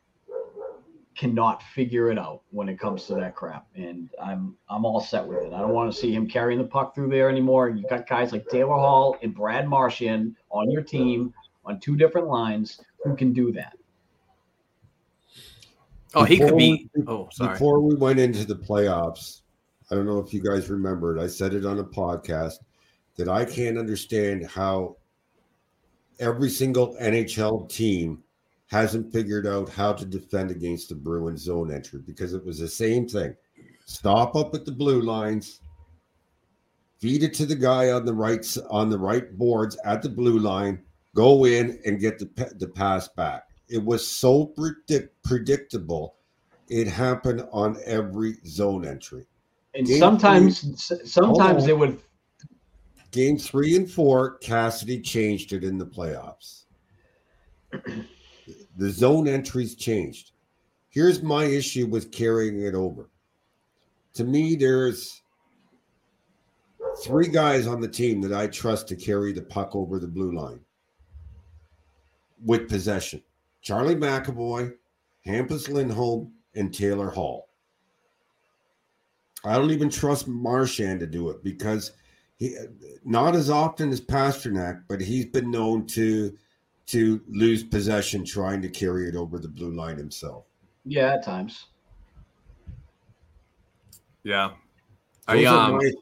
[1.17, 3.67] cannot figure it out when it comes to that crap.
[3.77, 5.53] And I'm I'm all set with it.
[5.53, 7.69] I don't want to see him carrying the puck through there anymore.
[7.69, 11.33] You got guys like Taylor Hall and Brad Marchand on your team
[11.65, 13.77] on two different lines who can do that.
[16.15, 16.89] Oh, he could be.
[16.95, 17.53] we- Oh, sorry.
[17.55, 19.41] Before we went into the playoffs,
[19.91, 22.55] I don't know if you guys remembered, I said it on a podcast
[23.17, 24.97] that I can't understand how
[26.21, 28.23] every single NHL team
[28.67, 32.69] hasn't figured out how to defend against the Bruins zone entry because it was the
[32.69, 33.35] same thing.
[33.87, 35.61] Stop up at the blue lines,
[36.99, 40.39] feed it to the guy on the right on the right boards at the blue
[40.39, 40.81] line,
[41.15, 43.49] go in and get the the pass back.
[43.69, 46.17] It was so predict- predictable.
[46.69, 49.27] It happened on every zone entry.
[49.75, 52.01] And Game sometimes s- sometimes they would
[53.11, 56.63] Game three and four, Cassidy changed it in the playoffs.
[58.77, 60.33] The zone entries changed.
[60.89, 63.11] Here's my issue with carrying it over.
[64.15, 65.23] To me, there's
[67.05, 70.33] three guys on the team that I trust to carry the puck over the blue
[70.33, 70.61] line
[72.45, 73.23] with possession
[73.63, 74.73] Charlie McAvoy,
[75.27, 77.49] Hampus Lindholm, and Taylor Hall.
[79.45, 81.93] I don't even trust Marchand to do it because
[82.37, 82.57] he
[83.05, 86.37] not as often as Pastrnak, but he's been known to
[86.87, 90.45] to lose possession trying to carry it over the blue line himself.
[90.85, 91.67] yeah, at times.
[94.23, 94.51] Yeah.
[95.29, 95.93] Those, I, are um, my,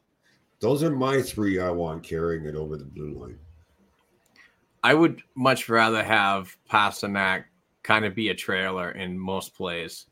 [0.59, 3.37] those are my three I want carrying it over the blue line.
[4.83, 7.45] I would much rather have Pastrnak
[7.83, 10.07] kind of be a trailer in most plays.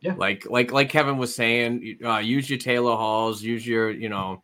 [0.00, 0.14] Yeah.
[0.14, 4.42] Like like like Kevin was saying, uh, use your Taylor Halls, use your you know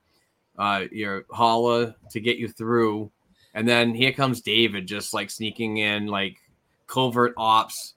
[0.59, 3.11] uh, your Haula to get you through,
[3.55, 6.39] and then here comes David just like sneaking in like
[6.87, 7.95] covert ops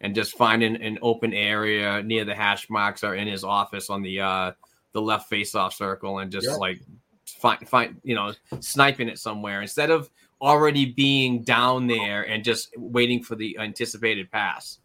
[0.00, 4.02] and just finding an open area near the hash marks or in his office on
[4.02, 4.52] the uh
[4.92, 6.56] the left face off circle and just Yeah.
[6.56, 6.80] like
[7.26, 10.10] find find you know sniping it somewhere instead of
[10.40, 14.78] already being down there and just waiting for the anticipated pass.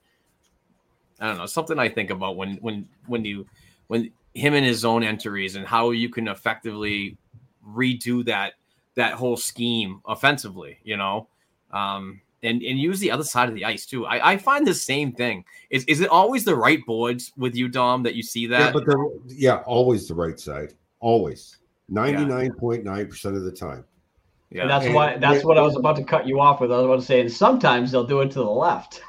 [1.20, 3.48] I don't know, something I think about when when when you
[3.88, 7.18] when him and his zone entries and how you can effectively
[7.68, 8.54] redo that
[8.98, 11.28] that whole scheme offensively, you know.
[11.72, 14.06] Um and, and use the other side of the ice too.
[14.06, 15.44] I, I find the same thing.
[15.72, 18.74] Is is it always the right boards with you, Dom, that you see yeah, that?
[18.74, 20.74] but the, yeah, always the right side.
[21.00, 21.58] Always.
[21.92, 23.84] 99.9% of the time.
[24.52, 24.62] Yeah.
[24.62, 26.72] And that's And why that's with- what I was about to cut you off with.
[26.72, 29.02] I was about to say, and sometimes they'll do it to the left.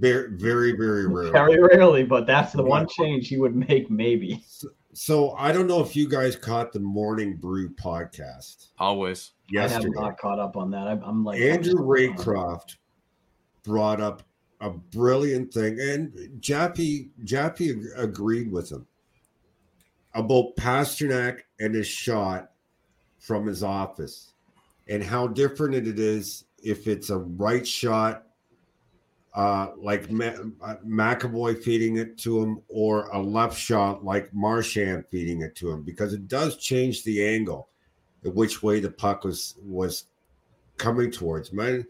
[0.00, 1.30] Very, very, very rare.
[1.32, 2.68] Very rarely, but that's the Yeah.
[2.70, 4.44] one change he would make, maybe.
[4.94, 9.32] So I don't know if you guys caught the Morning Brew podcast Always.
[9.50, 9.70] Yes.
[9.70, 10.86] I have not caught up on that.
[10.86, 12.76] I'm, I'm like Andrew Raycroft
[13.62, 14.22] brought up
[14.60, 18.86] a brilliant thing, and Jappy Jappy ag- agreed with him
[20.14, 22.50] about Pastrnak and his shot
[23.18, 24.34] from his office,
[24.88, 28.26] and how different it is if it's a right shot,
[29.34, 35.04] uh, like Ma- uh, McAvoy feeding it to him, or a left shot like Marchand
[35.10, 37.68] feeding it to him, because it does change the angle
[38.30, 40.04] which way the puck was was
[40.76, 41.86] coming towards man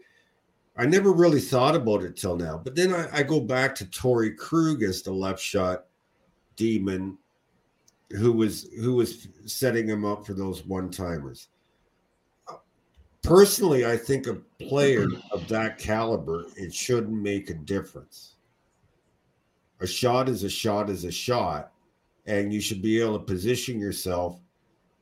[0.77, 3.85] i never really thought about it till now but then i, I go back to
[3.85, 5.85] Torey Krug as the left shot
[6.55, 7.17] demon
[8.11, 11.47] who was who was setting him up for those one timers
[13.23, 18.35] personally i think a player of that caliber it shouldn't make a difference
[19.81, 21.71] a shot is a shot is a shot
[22.25, 24.39] and you should be able to position yourself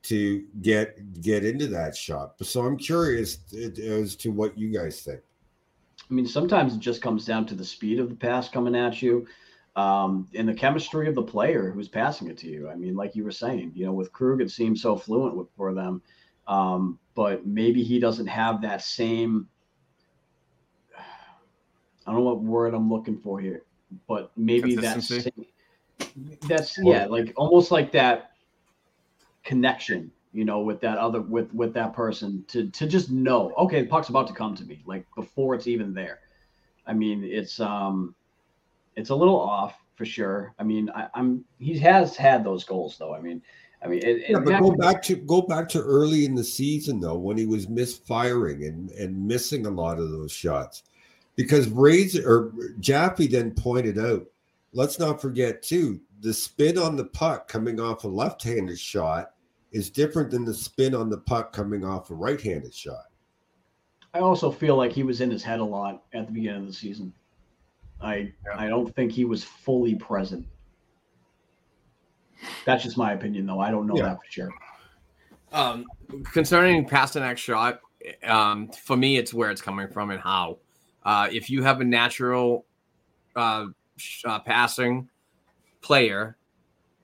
[0.03, 2.33] to get get into that shot.
[2.41, 5.21] So I'm curious as to what you guys think.
[6.09, 9.01] I mean, sometimes it just comes down to the speed of the pass coming at
[9.01, 9.27] you,
[9.75, 12.69] um, and the chemistry of the player who's passing it to you.
[12.69, 15.47] I mean, like you were saying, you know, with Krug, it seems so fluent with,
[15.55, 16.01] for them,
[16.47, 19.47] um, but maybe he doesn't have that same.
[20.97, 23.63] I don't know what word I'm looking for here,
[24.07, 25.27] but maybe that's
[26.47, 28.31] that's yeah, like almost like that
[29.43, 33.81] connection you know with that other with with that person to to just know okay
[33.81, 36.19] the puck's about to come to me like before it's even there.
[36.87, 38.15] I mean it's um
[38.95, 40.53] it's a little off for sure.
[40.57, 43.13] I mean I, i'm he has had those goals though.
[43.13, 43.41] I mean
[43.83, 46.43] i mean it, Yeah, it- but go back to go back to early in the
[46.43, 50.83] season though, when he was misfiring and and missing a lot of those shots,
[51.35, 54.25] because Razor or Jaffe then pointed out.
[54.73, 59.31] Let's not forget too the spin on the puck coming off a left-handed shot
[59.71, 63.05] is different than the spin on the puck coming off a right-handed shot.
[64.13, 66.67] I also feel like he was in his head a lot at the beginning of
[66.67, 67.11] the season
[68.01, 68.57] i Yeah.
[68.57, 70.45] i don't think he was fully present
[72.65, 74.03] that's just my opinion though i don't know Yeah.
[74.03, 74.49] that for sure
[75.53, 75.85] Um,
[76.31, 77.81] concerning Pastrnak's shot,
[78.23, 80.59] um, for me, it's where it's coming from and how.
[81.03, 82.65] Uh, if you have a natural
[83.35, 83.65] uh,
[83.97, 85.09] sh- uh, passing
[85.81, 86.37] player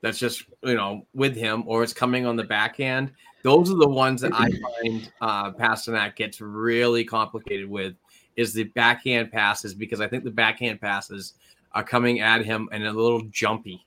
[0.00, 3.12] that's just you know with him, or it's coming on the backhand,
[3.42, 4.48] those are the ones that I
[4.82, 7.96] find uh, Pasternak gets really complicated with.
[8.36, 11.34] Is the backhand passes because I think the backhand passes
[11.72, 13.84] are coming at him and a little jumpy.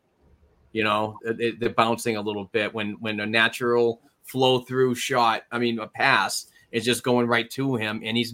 [0.71, 5.43] You know, they- they're bouncing a little bit when when a natural flow through shot,
[5.51, 8.33] I mean, a pass is just going right to him, and he's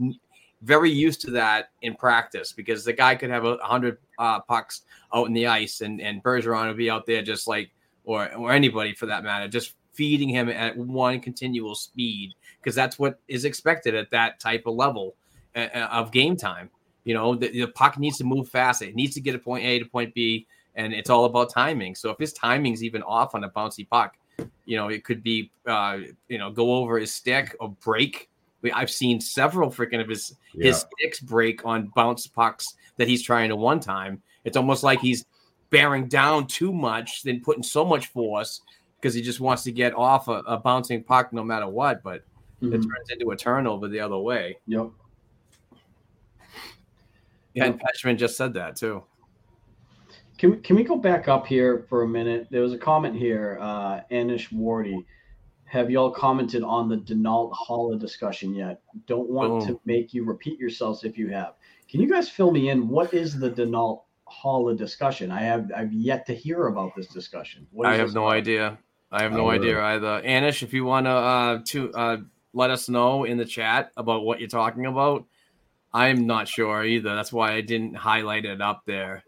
[0.62, 4.82] very used to that in practice because the guy could have a hundred uh, pucks
[5.14, 7.72] out in the ice, and and Bergeron would be out there just like,
[8.04, 13.00] or or anybody for that matter, just feeding him at one continual speed because that's
[13.00, 15.16] what is expected at that type of level
[15.56, 16.70] uh, uh, of game time.
[17.04, 18.82] You know, the, the puck needs to move fast.
[18.82, 20.46] It needs to get to point A to point B,
[20.78, 21.96] and it's all about timing.
[21.96, 24.16] So if his timing's even off on a bouncy puck,
[24.66, 25.98] you know, it could be, uh,
[26.30, 28.30] you know, go over his stick or break.
[28.74, 33.50] I've seen several freaking of his his sticks break on bounce pucks that he's trying
[33.50, 34.22] to one time.
[34.44, 35.26] It's almost like he's
[35.70, 38.62] bearing down too much, then putting so much force
[39.00, 42.04] because he just wants to get off a, a bouncing puck no matter what.
[42.04, 42.24] But
[42.62, 42.72] it Mhm.
[42.72, 44.58] turns into a turnover the other way.
[44.68, 44.90] Yep.
[47.54, 49.04] Yeah, and Petchman just said that too.
[50.38, 52.48] Can we, can we go back up here for a minute?
[52.52, 55.04] There was a comment here, uh, Anish Wardy.
[55.66, 58.82] Have y'all commented on the Danault Haula discussion yet?
[59.06, 61.56] Don't want to make you repeat yourselves if you have.
[61.90, 62.88] Can you guys fill me in?
[62.88, 65.32] What is the Danault Haula discussion?
[65.32, 67.68] I have I've yet to hear about this discussion.
[67.72, 68.36] What is I have no about?
[68.36, 68.78] idea.
[69.12, 70.22] I have no don't idea either.
[70.22, 72.18] Anish, if you want to uh, to uh,
[72.54, 75.26] let us know in the chat about what you're talking about,
[75.94, 77.16] I'm not sure either.
[77.16, 79.24] That's why I didn't highlight it up there.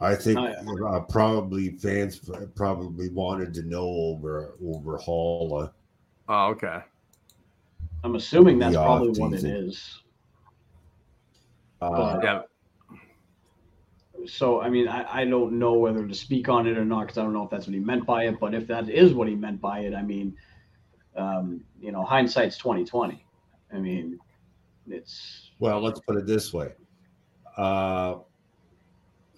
[0.00, 0.86] I think Oh, yeah.
[0.88, 2.20] uh, probably fans
[2.54, 5.70] probably wanted to know over over Hall.
[6.28, 6.80] Oh, okay.
[8.04, 9.44] I'm assuming that's probably what it is.
[9.44, 9.66] off-season.
[9.68, 10.00] is.
[11.80, 12.42] Uh, Yeah,
[14.26, 17.18] So I mean, I, I don't know whether to speak on it or not because
[17.18, 18.38] I don't know if that's what he meant by it.
[18.38, 20.36] But if that is what he meant by it, I mean,
[21.16, 23.24] um, you know, hindsight's twenty twenty.
[23.72, 24.18] I mean,
[24.88, 26.72] it's well, let's put it this way.
[27.56, 28.18] Uh,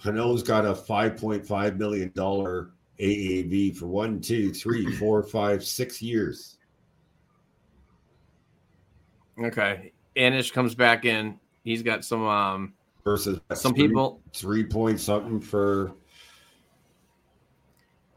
[0.02, 5.64] Hano's got a five point five million dollar AAV for one, two, three, four, five,
[5.64, 6.58] six years.
[9.42, 9.92] Okay.
[10.16, 11.38] Anish comes back in.
[11.64, 12.74] He's got some um
[13.04, 15.92] versus some three- people three point something for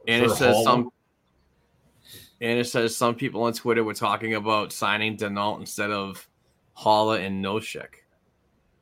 [0.08, 0.64] Anish for says Hall.
[0.64, 0.90] some
[2.42, 6.28] Anish says some people on Twitter were talking about signing Danault instead of
[6.78, 7.88] Haula and Nosek.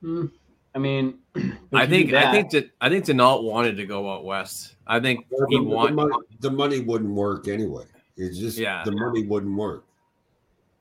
[0.01, 0.27] Hmm.
[0.73, 4.09] I mean, I can do think I think that I think Danault wanted to go
[4.11, 4.75] out west.
[4.87, 7.85] I think he the, want money, the money wouldn't work anyway.
[8.17, 8.83] It's just Yeah.
[8.85, 9.85] the money wouldn't work.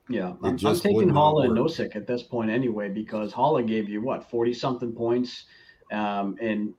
[0.08, 1.70] Yeah, It I'm, I'm taking would Haula and work.
[1.70, 5.44] Nosek at this point anyway because Haula gave you what forty something points,
[5.92, 6.74] um, and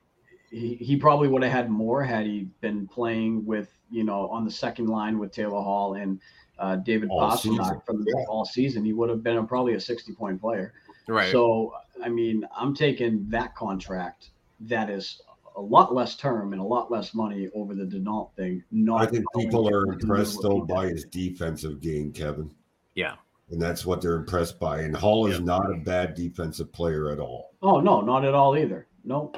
[0.49, 4.43] he, he probably would have had more had he been playing with you know on
[4.43, 6.19] the second line with Taylor Hall and
[6.59, 8.25] uh, David All season, Pastrnak from yeah.
[8.27, 8.83] all season.
[8.83, 10.73] He would have been a, probably a sixty point player.
[11.07, 11.31] right.
[11.31, 11.73] So
[12.03, 14.29] I mean, I'm taking that contract
[14.61, 15.21] that is
[15.55, 18.63] a lot less term and a lot less money over the Danault thing.
[18.71, 22.53] Not I think people are impressed what though by his defensive game, Kevin,
[22.95, 23.15] yeah.
[23.49, 24.81] and that's what they're impressed by.
[24.81, 25.45] And Hall is Yeah.
[25.45, 27.51] not a bad defensive player at all.
[27.61, 28.87] Oh no, not at all either.
[29.03, 29.31] No,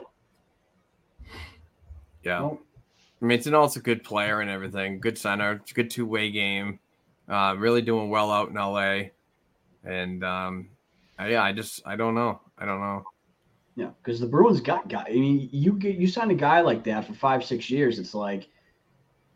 [2.24, 2.40] Yeah.
[2.40, 2.60] no.
[3.22, 5.00] I mean, Danault's a good player and everything.
[5.00, 5.54] Good center.
[5.54, 6.80] It's a good two way game.
[7.28, 9.12] Uh, really doing well out in LA.
[9.86, 10.68] And um,
[11.26, 12.42] yeah, I just I don't know.
[12.58, 13.04] I don't know.
[13.76, 15.06] Yeah, because the Bruins got guy.
[15.08, 18.00] I mean, you get you sign a guy like that for five six years.
[18.00, 18.48] It's like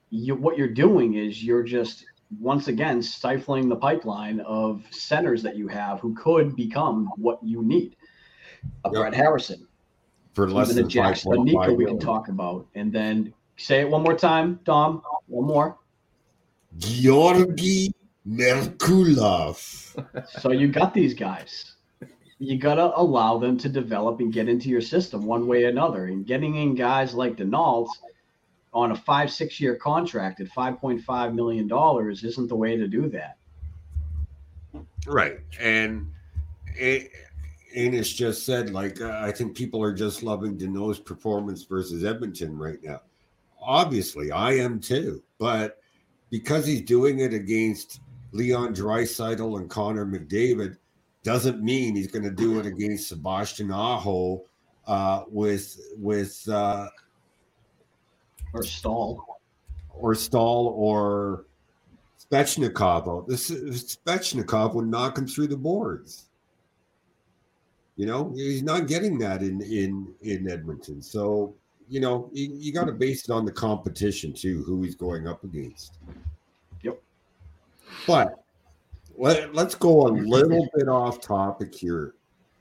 [0.10, 2.06] you what you're doing is you're just
[2.40, 7.64] once again stifling the pipeline of centers that you have who could become what you
[7.64, 7.96] need.
[8.86, 8.94] A Yep.
[8.94, 9.68] Brett Harrison,
[10.34, 13.34] For less even a than Jack five Nico five we can talk about, and then
[13.56, 15.02] say it one more time, Dom.
[15.28, 15.78] One more.
[16.78, 17.92] Georgi
[18.28, 19.58] Merkulov.
[20.42, 21.77] So you got these guys.
[22.40, 26.06] You gotta allow them to develop and get into your system one way or another.
[26.06, 27.90] And getting in guys like Danault
[28.74, 32.78] on a five, six year contract at five point five million dollars isn't the way
[32.78, 33.38] to do that.
[35.08, 35.40] Right.
[35.60, 36.12] And
[36.80, 37.10] A-
[37.76, 42.58] Anish just said, like, uh, I think people are just loving Danault's performance versus Edmonton
[42.58, 43.02] right now.
[43.60, 45.24] Obviously, I am too.
[45.40, 45.80] But
[46.30, 48.02] because he's doing it against
[48.32, 50.78] Leon Draisaitl and Connor McDavid,
[51.28, 54.46] doesn't mean he's going to do it against Sebastian Aho
[54.88, 56.88] uh, with with uh,
[58.54, 59.40] Or Staal.
[59.90, 61.46] or Staal or
[62.18, 63.28] Svechnikov.
[63.28, 66.30] This Svechnikov would knock him through the boards.
[67.98, 71.02] You know, he's not getting that in in in Edmonton.
[71.02, 71.54] So
[71.90, 75.28] you know, you, you got to base it on the competition too, who he's going
[75.28, 75.98] up against.
[76.84, 77.02] Yep.
[78.06, 78.46] But
[79.18, 82.14] let, let's go a little bit off topic here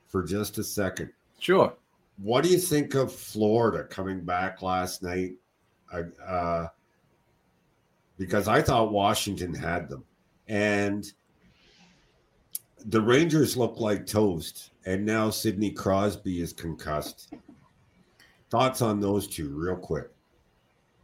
[0.08, 1.10] for just a second.
[1.38, 1.74] Sure.
[2.18, 5.34] What do you think of Florida coming back last night?
[5.92, 6.66] Uh, uh,
[8.18, 10.02] because I thought Washington had them,
[10.48, 11.12] and
[12.86, 14.70] the Rangers look like toast.
[14.86, 17.34] And now Sidney Crosby is concussed.
[18.50, 20.08] Thoughts on those two, real quick.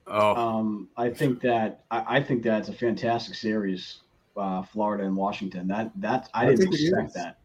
[0.07, 3.99] Oh, Um, I think that I, I think that's a fantastic series,
[4.37, 5.69] uh, Florida and Washington.
[5.69, 7.39] That that I I didn't expect that.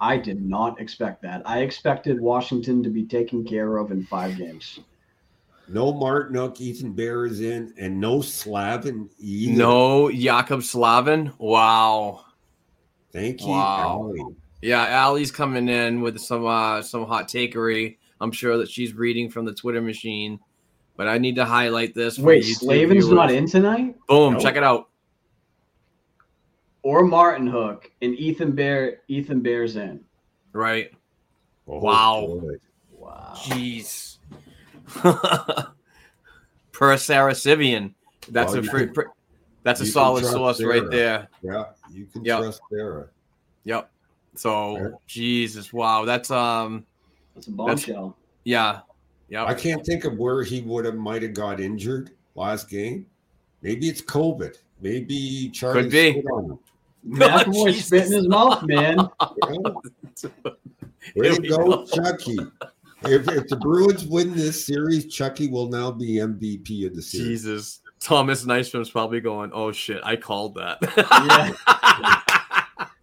[0.00, 1.42] I did not expect that.
[1.46, 4.80] I expected Washington to be taken care of in five games.
[5.68, 9.56] No Martinook, Ethan Bear is in, and no Slavin either.
[9.56, 11.32] no Jaccob Slavin.
[11.38, 12.24] Wow.
[13.12, 14.10] Thank you, Wow.
[14.12, 14.34] Allie.
[14.60, 17.96] Yeah, Allie's coming in with some uh some hot takery.
[18.20, 20.38] I'm sure that she's reading from the Twitter machine.
[20.96, 22.18] But I need to highlight this.
[22.18, 24.42] Wait, Slavin's not in tonight, Boom, Nope.
[24.42, 24.90] check it out.
[26.84, 28.98] Or Martinook, and Ethan Bear.
[29.08, 30.04] Ethan Bear's in.
[30.52, 30.92] Right.
[31.66, 32.38] Oh, Wow.
[32.40, 32.60] good.
[32.92, 33.32] Wow.
[33.36, 34.18] Jeez.
[36.72, 37.94] per Sara Civian.
[38.28, 39.02] That's Well, a you free, can- pr-
[39.62, 40.80] that's a solid source Sarah.
[40.82, 41.28] right there.
[41.42, 42.38] Yeah, you can Yep.
[42.40, 43.08] trust Sarah.
[43.64, 43.90] Yep.
[44.36, 44.88] So Yeah.
[45.06, 46.04] Jesus, wow.
[46.04, 46.84] That's um
[47.34, 48.16] That's a bombshell.
[48.44, 48.80] yeah.
[49.30, 49.46] Yep.
[49.48, 53.06] I can't think of where he would have might have got injured last game.
[53.62, 54.58] Maybe it's COVID.
[54.82, 56.22] Maybe Charlie Could be.
[57.12, 57.52] Spit on him.
[57.52, 57.86] McAvoy Jesus.
[57.86, 58.98] spit in his mouth, man.
[58.98, 59.58] Yeah.
[61.16, 61.86] Way Here to we go, go.
[61.86, 62.38] Chucky.
[63.04, 67.42] If, if the Bruins win this series, Chucky will now be MVP of the series.
[67.42, 67.80] Jesus.
[68.00, 70.80] Thomas Nystrom's probably going, oh shit, I called that.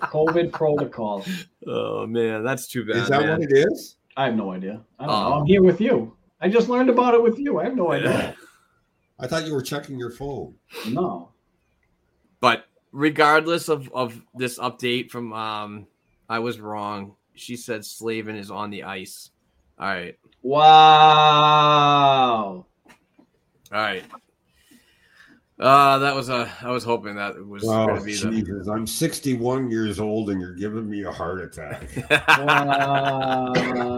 [0.01, 1.25] COVID protocol.
[1.67, 2.97] oh man, that's too bad.
[2.97, 3.39] Is that man.
[3.39, 3.97] what it is?
[4.17, 4.81] I have no idea.
[4.99, 5.27] I don't know.
[5.27, 5.39] Oh.
[5.39, 6.15] I'm here with you.
[6.41, 7.59] I just learned about it with you.
[7.59, 8.35] I have no idea.
[9.19, 10.55] I thought you were checking your phone.
[10.89, 11.30] No.
[12.91, 15.87] But regardless of of this update from um
[16.29, 17.15] I was wrong.
[17.35, 19.31] She said Slavin is on the ice.
[19.77, 20.17] All right.
[20.41, 20.67] Wow.
[22.47, 22.67] All
[23.71, 24.03] right.
[25.59, 26.51] Uh, that was a.
[26.61, 28.31] I was hoping that was Oh, going to be the.
[28.31, 28.67] Jesus.
[28.67, 31.89] I'm 61 years old and you're giving me a heart attack.
[32.39, 33.91] Wow.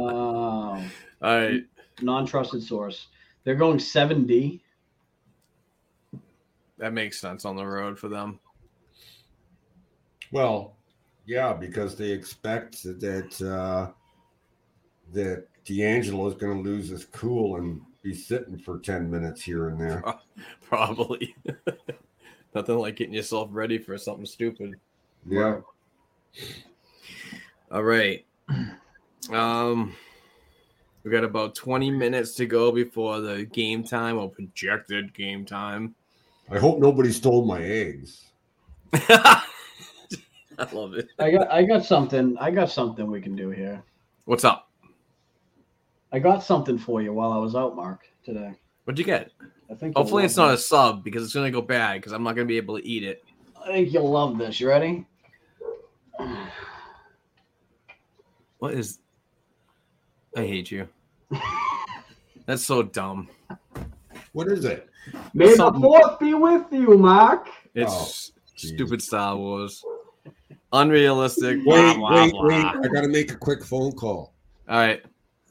[1.22, 1.64] All right.
[2.02, 3.07] Non-trusted source.
[3.44, 4.60] They're going 7D.
[6.80, 8.40] That makes sense on the road for them.
[10.34, 10.77] Well,
[11.27, 13.91] yeah, because they expect that uh,
[15.14, 19.69] that DeAngelo is going to lose his cool and be sitting for 10 minutes here
[19.69, 20.03] and there.
[20.64, 21.35] Probably.
[22.55, 24.73] Nothing like getting yourself ready for something stupid.
[25.30, 25.60] Yeah.
[27.72, 28.26] All right.
[29.31, 29.95] Um,
[31.03, 35.93] we got about 20 minutes to go before the game time or projected game time.
[36.49, 38.26] I hope nobody stole my eggs.
[40.60, 41.08] I love it.
[41.20, 42.38] I got I got something.
[42.40, 43.82] I got something we can do here.
[44.26, 44.70] What's up?
[46.12, 48.52] I got something for you while I was out, Mark, today.
[48.84, 49.32] What'd you get?
[49.72, 52.22] I think Hopefully, it's not a sub because it's going to go bad because I'm
[52.24, 53.24] not going to be able to eat it.
[53.64, 54.60] I think you'll love this.
[54.60, 55.06] You ready?
[58.60, 59.00] What is.
[60.38, 60.88] I hate you.
[62.46, 63.28] That's so dumb.
[64.32, 64.90] What is it?
[65.34, 67.50] May the Something- fourth be with you, Mark.
[67.76, 69.84] It's Oh, stupid Star Wars.
[70.74, 71.60] Unrealistic.
[71.60, 72.48] Wait, blah, blah, wait, blah.
[72.48, 72.66] wait.
[72.66, 74.34] I got to make a quick phone call.
[74.68, 75.02] All right.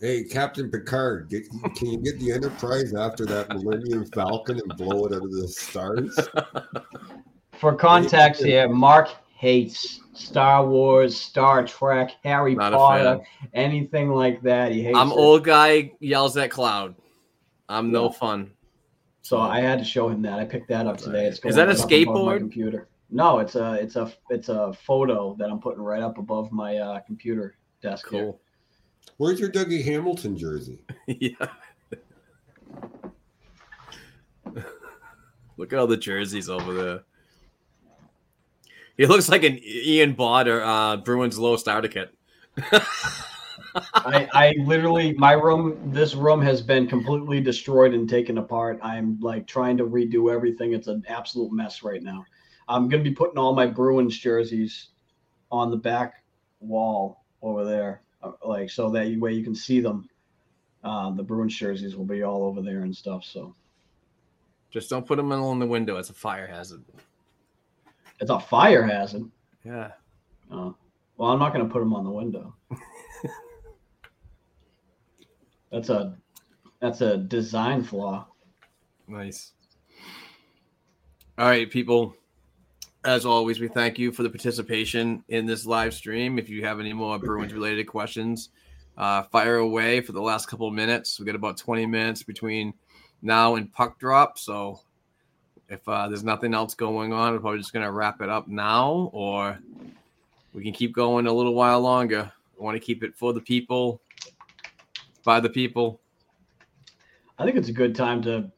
[0.00, 1.44] Hey, Captain Picard, get,
[1.76, 5.46] can you get the Enterprise after that Millennium Falcon and blow it out of the
[5.46, 6.18] stars?
[7.52, 13.20] For context here, Mark hates Star Wars, Star Trek, Harry Not Potter,
[13.54, 14.72] anything like that.
[14.72, 15.14] He hates I'm it.
[15.14, 16.96] old guy yells at cloud.
[17.68, 18.50] I'm no fun.
[19.20, 20.40] So I had to show him that.
[20.40, 21.26] I picked that up today.
[21.26, 22.38] It's Is that a going my skateboard?
[22.38, 22.88] computer.
[23.12, 26.78] No, it's a it's a it's a photo that I'm putting right up above my
[26.78, 28.08] uh, computer desk.
[28.08, 28.22] here.
[28.22, 28.40] Cool.
[29.18, 30.82] Where's your Dougie Hamilton jersey?
[31.06, 31.46] yeah.
[35.58, 37.00] Look at all the jerseys over there.
[38.96, 42.14] He looks like an Ian Bott or uh, Bruins low starter kit.
[43.94, 48.78] I, I literally my room this room has been completely destroyed and taken apart.
[48.82, 50.72] I'm like trying to redo everything.
[50.72, 52.24] It's an absolute mess right now.
[52.72, 54.88] I'm gonna be putting all my Bruins jerseys
[55.50, 56.22] on the back
[56.60, 60.08] wall over there, uh, like so that you- way you can see them.
[60.82, 63.24] Uh, the Bruins jerseys will be all over there and stuff.
[63.24, 63.54] So
[64.70, 65.96] Just don't put them in the window.
[65.98, 66.82] It's a fire hazard.
[68.20, 69.30] it's a fire hazard.
[69.64, 69.92] Yeah.
[70.50, 70.72] Uh,
[71.16, 72.54] well, I'm not gonna put them on the window.
[75.70, 76.16] that's a
[76.80, 78.26] that's a design flaw.
[79.06, 79.52] Nice.
[81.38, 82.14] All right, people.
[83.04, 86.38] As always, we thank you for the participation in this live stream.
[86.38, 88.50] If you have any more Bruins related questions,
[88.96, 91.18] uh, fire away for the last couple of minutes.
[91.18, 92.72] We got about 20 minutes between
[93.20, 94.38] now and puck drop.
[94.38, 94.78] So
[95.68, 98.46] if uh, there's nothing else going on, we're probably just going to wrap it up
[98.46, 99.58] now, or
[100.54, 102.30] we can keep going a little while longer.
[102.56, 104.00] I want to keep it for the people,
[105.24, 106.00] by the people.
[107.36, 108.52] I think it's a good time to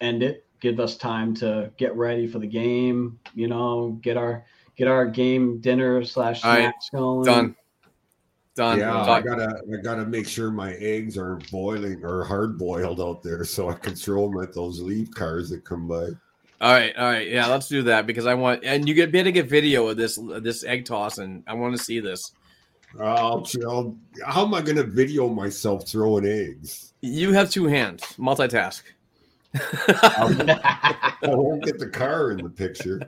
[0.00, 0.45] end it.
[0.60, 3.18] Give us time to get ready for the game.
[3.34, 4.44] You know, get our
[4.76, 7.24] get our game dinner slash All right, snacks going.
[7.24, 7.56] Done.
[8.54, 8.78] Done.
[8.78, 13.22] Yeah, I gotta, I gotta make sure my eggs aren't boiling or hard boiled out
[13.22, 16.08] there, so I can throw them at those leaf cars that come by.
[16.58, 19.30] All right, all right, yeah, let's do that because I want, and you get better
[19.30, 22.32] get video of this this egg toss, and I want to see this.
[22.98, 26.94] I'll, I'll, how am I gonna video myself throwing eggs?
[27.02, 28.80] You have two hands, multitask.
[29.88, 33.00] I won't get the car in the picture.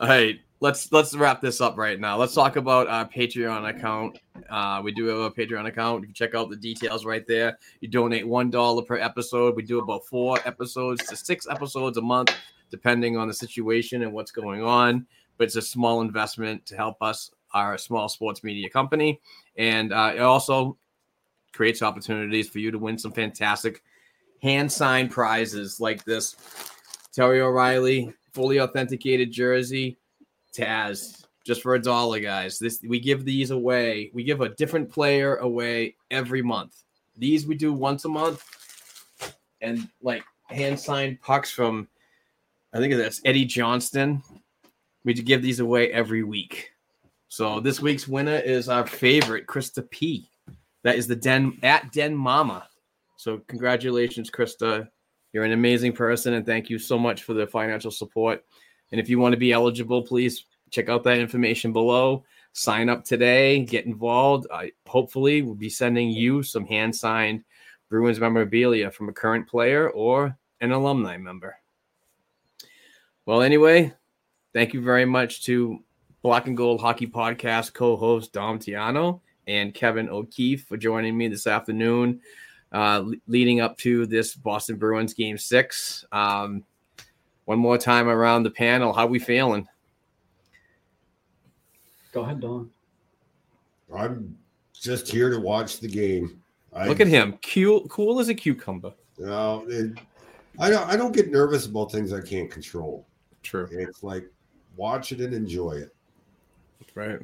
[0.00, 2.16] All right, let's let's wrap this up right now.
[2.16, 4.18] Let's talk about our Patreon account.
[4.50, 6.00] Uh, we do have a Patreon account.
[6.00, 7.58] You can check out the details right there.
[7.80, 9.56] You donate one dollar per episode.
[9.56, 12.34] We do about four episodes to six episodes a month,
[12.70, 15.06] depending on the situation and what's going on.
[15.38, 19.20] But it's a small investment to help us, our small sports media company,
[19.56, 20.76] and uh, it also
[21.52, 23.82] creates opportunities for you to win some fantastic
[24.44, 26.36] hand signed prizes like this.
[27.14, 29.96] Terry O'Reilly fully authenticated jersey.
[30.54, 32.58] Taz just for a dollar guys.
[32.58, 34.10] This we give these away.
[34.12, 36.84] We give a different player away every month.
[37.16, 38.44] These we do once a month.
[39.62, 41.88] And like hand signed pucks from
[42.74, 44.22] I think that's Eddie Johnston.
[45.04, 46.70] We give these away every week.
[47.28, 50.28] So this week's winner is our favorite Krista P.
[50.82, 52.68] That is the Den at Den Mama
[53.24, 54.86] so congratulations Krista
[55.32, 58.44] you're an amazing person, and thank you so much for the financial support.
[58.92, 62.24] And if you want to be eligible, please check out that information below.
[62.52, 64.46] Sign up today, get involved.
[64.52, 67.42] I hopefully will be sending you some hand signed
[67.88, 71.56] Bruins memorabilia from a current player or an alumni member.
[73.26, 73.92] Well, anyway,
[74.52, 75.80] thank you very much to
[76.22, 81.48] Black and Gold Hockey Podcast co-host Dom Tiano and Kevin O'Keefe for joining me this
[81.48, 82.20] afternoon,
[82.74, 86.04] uh, leading up to this Boston Bruins Game Six.
[86.12, 86.64] Um,
[87.44, 89.66] one more time around the panel, how we feeling?
[92.12, 92.70] Go ahead, Don.
[93.94, 94.36] I'm
[94.72, 96.42] just here to watch the game.
[96.72, 98.92] I, Look at him, cool, cool as a cucumber.
[99.18, 99.92] No, know, it,
[100.58, 100.88] I don't.
[100.88, 103.06] I don't get nervous about things I can't control.
[103.44, 104.26] True, It's like
[104.76, 105.94] watch it and enjoy it.
[106.94, 107.20] right?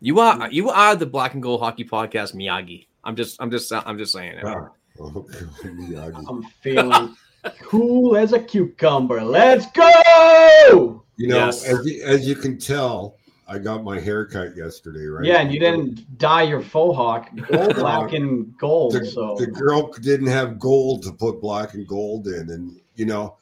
[0.00, 2.86] You are you are the Black and Gold Hockey Podcast Miyagi.
[3.04, 4.42] I'm just I'm just I'm just saying it.
[4.44, 4.68] God,
[4.98, 6.24] Miyagi.
[6.28, 7.16] I'm feeling
[7.62, 9.22] cool as a cucumber.
[9.22, 11.04] Let's go!
[11.16, 11.64] You know, Yes.
[11.64, 13.16] as you, as you can tell,
[13.46, 15.24] I got my hair cut yesterday, right?
[15.24, 18.94] Yeah, and you didn't dye your faux hawk gold, black and gold.
[18.94, 23.04] The, So the girl didn't have gold to put black and gold in, and you
[23.04, 23.36] know,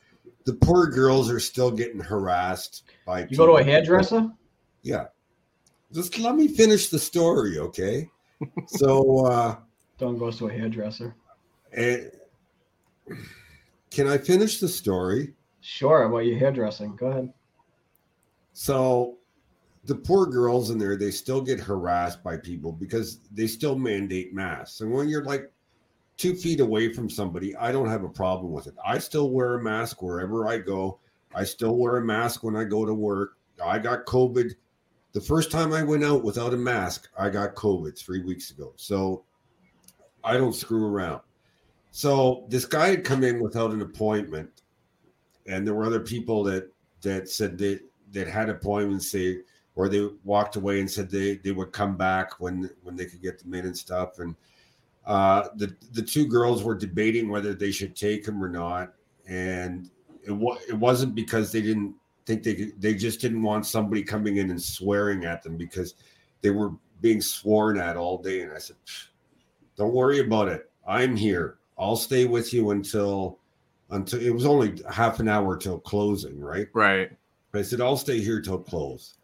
[0.44, 3.26] the poor girls are still getting harassed by.
[3.30, 4.28] you go to a hairdresser?
[4.82, 5.06] Yeah,
[5.93, 8.09] just let me finish the story, okay?
[8.66, 9.56] So, uh,
[9.98, 11.14] Don goes to a hairdresser.
[13.90, 15.35] can I finish the story?
[15.60, 16.97] Sure, about your hairdressing.
[16.97, 17.32] Go ahead.
[18.52, 19.19] So
[19.85, 24.35] the poor girls in there, they still get harassed by people because they still mandate
[24.35, 24.81] masks.
[24.81, 25.51] And when you're like
[26.16, 28.74] two feet away from somebody, I don't have a problem with it.
[28.85, 30.98] I still wear a mask wherever I go.
[31.35, 33.39] I still wear a mask when I go to work.
[33.62, 34.55] I got COVID.
[35.12, 38.72] The first time I went out without a mask, I got COVID three weeks ago.
[38.76, 39.24] So
[40.24, 41.20] I don't screw around.
[41.90, 44.62] So this guy had come in without an appointment,
[45.47, 46.72] and there were other people that
[47.02, 47.80] that said they
[48.12, 49.39] that had appointments they
[49.74, 53.22] or they walked away and said they they would come back when when they could
[53.22, 54.36] get them in and stuff and
[55.06, 58.93] uh the the two girls were debating whether they should take him or not
[59.26, 59.90] and
[60.24, 61.94] it was it wasn't because they didn't
[62.26, 65.94] think they they just didn't want somebody coming in and swearing at them because
[66.40, 68.76] they were being sworn at all day and i said
[69.76, 73.38] don't worry about it i'm here i'll stay with you until
[73.90, 77.10] until it was only half an hour till closing right Right.
[77.54, 79.14] I said, I'll stay here till close.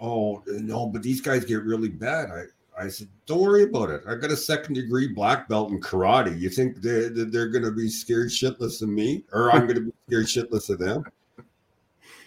[0.00, 2.28] Oh, no, but these guys get really bad.
[2.30, 4.02] I, I said, don't worry about it.
[4.06, 6.38] I got a second degree black belt in karate.
[6.38, 9.80] You think they're, they're going to be scared shitless of me or I'm going to
[9.86, 11.04] be scared shitless of them?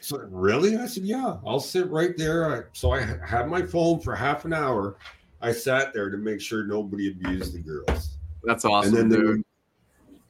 [0.01, 0.77] So, really?
[0.77, 2.51] I said, yeah, I'll sit right there.
[2.51, 4.97] I, so I had my phone for half an hour.
[5.41, 8.17] I sat there to make sure nobody abused the girls.
[8.43, 9.43] That's awesome, and then dude.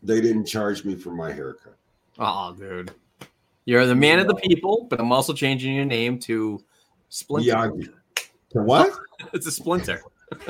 [0.04, 1.76] they, they didn't charge me for my haircut.
[2.18, 2.92] Oh, dude.
[3.66, 6.64] You're the man of the people, but I'm also changing your name to
[7.10, 7.52] Splinter.
[7.52, 7.94] Miyagi.
[8.52, 8.94] To what?
[9.34, 10.02] It's a splinter.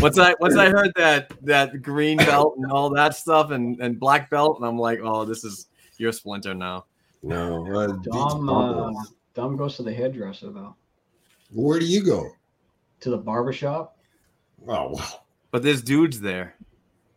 [0.00, 4.00] Once I once I heard that that green belt and all that stuff and, and
[4.00, 5.68] black belt, and I'm like, oh, this is
[5.98, 6.86] your splinter now.
[7.22, 7.66] no.
[7.76, 8.90] Uh, Dom, uh,
[9.34, 10.74] Dom goes to the hairdresser though.
[11.52, 12.30] Where do you go?
[13.00, 13.96] To the barber shop.
[14.66, 16.54] Oh, well, But there's dudes there.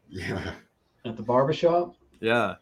[0.10, 0.54] yeah.
[1.06, 1.96] At the barber shop.
[2.20, 2.56] Yeah.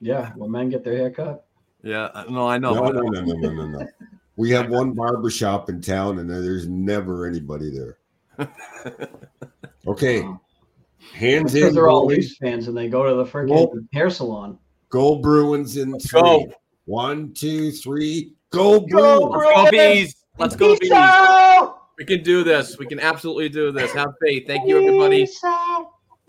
[0.00, 1.46] Yeah, where men get their hair cut.
[1.82, 2.24] Yeah.
[2.28, 2.74] No, I know.
[2.74, 3.86] No, no, no, no, no, no, no.
[4.36, 7.98] We have one barber shop in town, and there's never anybody there.
[9.86, 10.22] Okay,
[11.12, 12.16] hands Because in, they're all boys.
[12.16, 14.58] Leafs fans and they go to the freaking Well- hair salon.
[14.94, 16.20] Go Bruins in Let's three.
[16.20, 16.46] go.
[16.84, 18.32] One, two, three.
[18.50, 19.34] Go Go Bruins!
[19.44, 20.16] Let's go bees.
[20.38, 21.72] Let's go bees.
[21.98, 22.78] We can do this.
[22.78, 23.92] We can absolutely do this.
[23.92, 24.46] Have faith.
[24.46, 25.26] Thank you, everybody.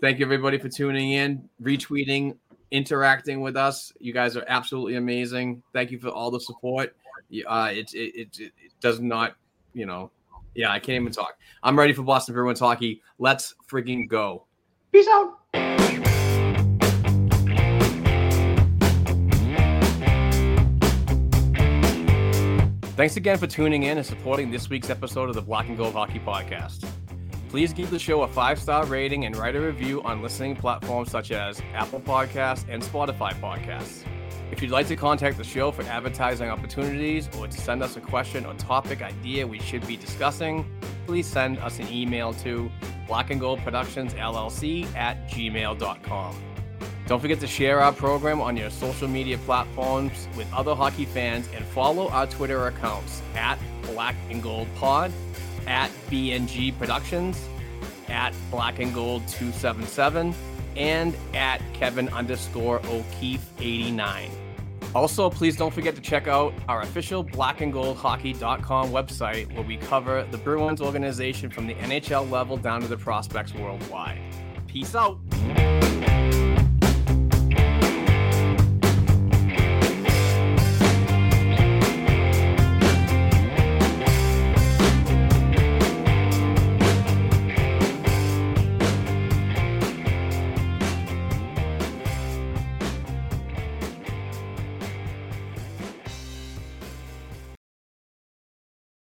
[0.00, 2.36] Thank you, everybody, for tuning in, retweeting,
[2.72, 3.92] interacting with us.
[4.00, 5.62] You guys are absolutely amazing.
[5.72, 6.96] Thank you for all the support.
[7.30, 9.36] You- Uh, it, it, it, it does not,
[9.74, 10.10] you know,
[10.56, 11.38] yeah, I can't even talk.
[11.62, 13.00] I'm ready for Boston Bruins hockey.
[13.20, 14.46] Let's freaking go.
[14.90, 15.38] Peace out.
[22.96, 25.92] Thanks again for tuning in and supporting this week's episode of the Black and Gold
[25.92, 26.88] Hockey Podcast.
[27.50, 31.10] Please give the show a five star rating and write a review on listening platforms
[31.10, 34.06] such as Apple Podcasts and Spotify Podcasts.
[34.50, 38.00] If you'd like to contact the show for advertising opportunities or to send us a
[38.00, 40.64] question or topic idea we should be discussing,
[41.04, 42.70] please send us an email to
[43.06, 46.34] black and gold productions llc at gmail.com.
[47.06, 51.48] Don't forget to share our program on your social media platforms with other hockey fans
[51.54, 55.12] and follow our Twitter accounts at Black and Gold Pod,
[55.68, 57.48] at BNG Productions,
[58.08, 60.34] at Black and Gold 277,
[60.74, 64.28] and at Kevin underscore O'Keefe 89.
[64.92, 70.38] Also, please don't forget to check out our official blackandgoldhockey.com website where we cover the
[70.38, 74.18] Bruins organization from the NHL level down to the prospects worldwide.
[74.66, 75.18] Peace out.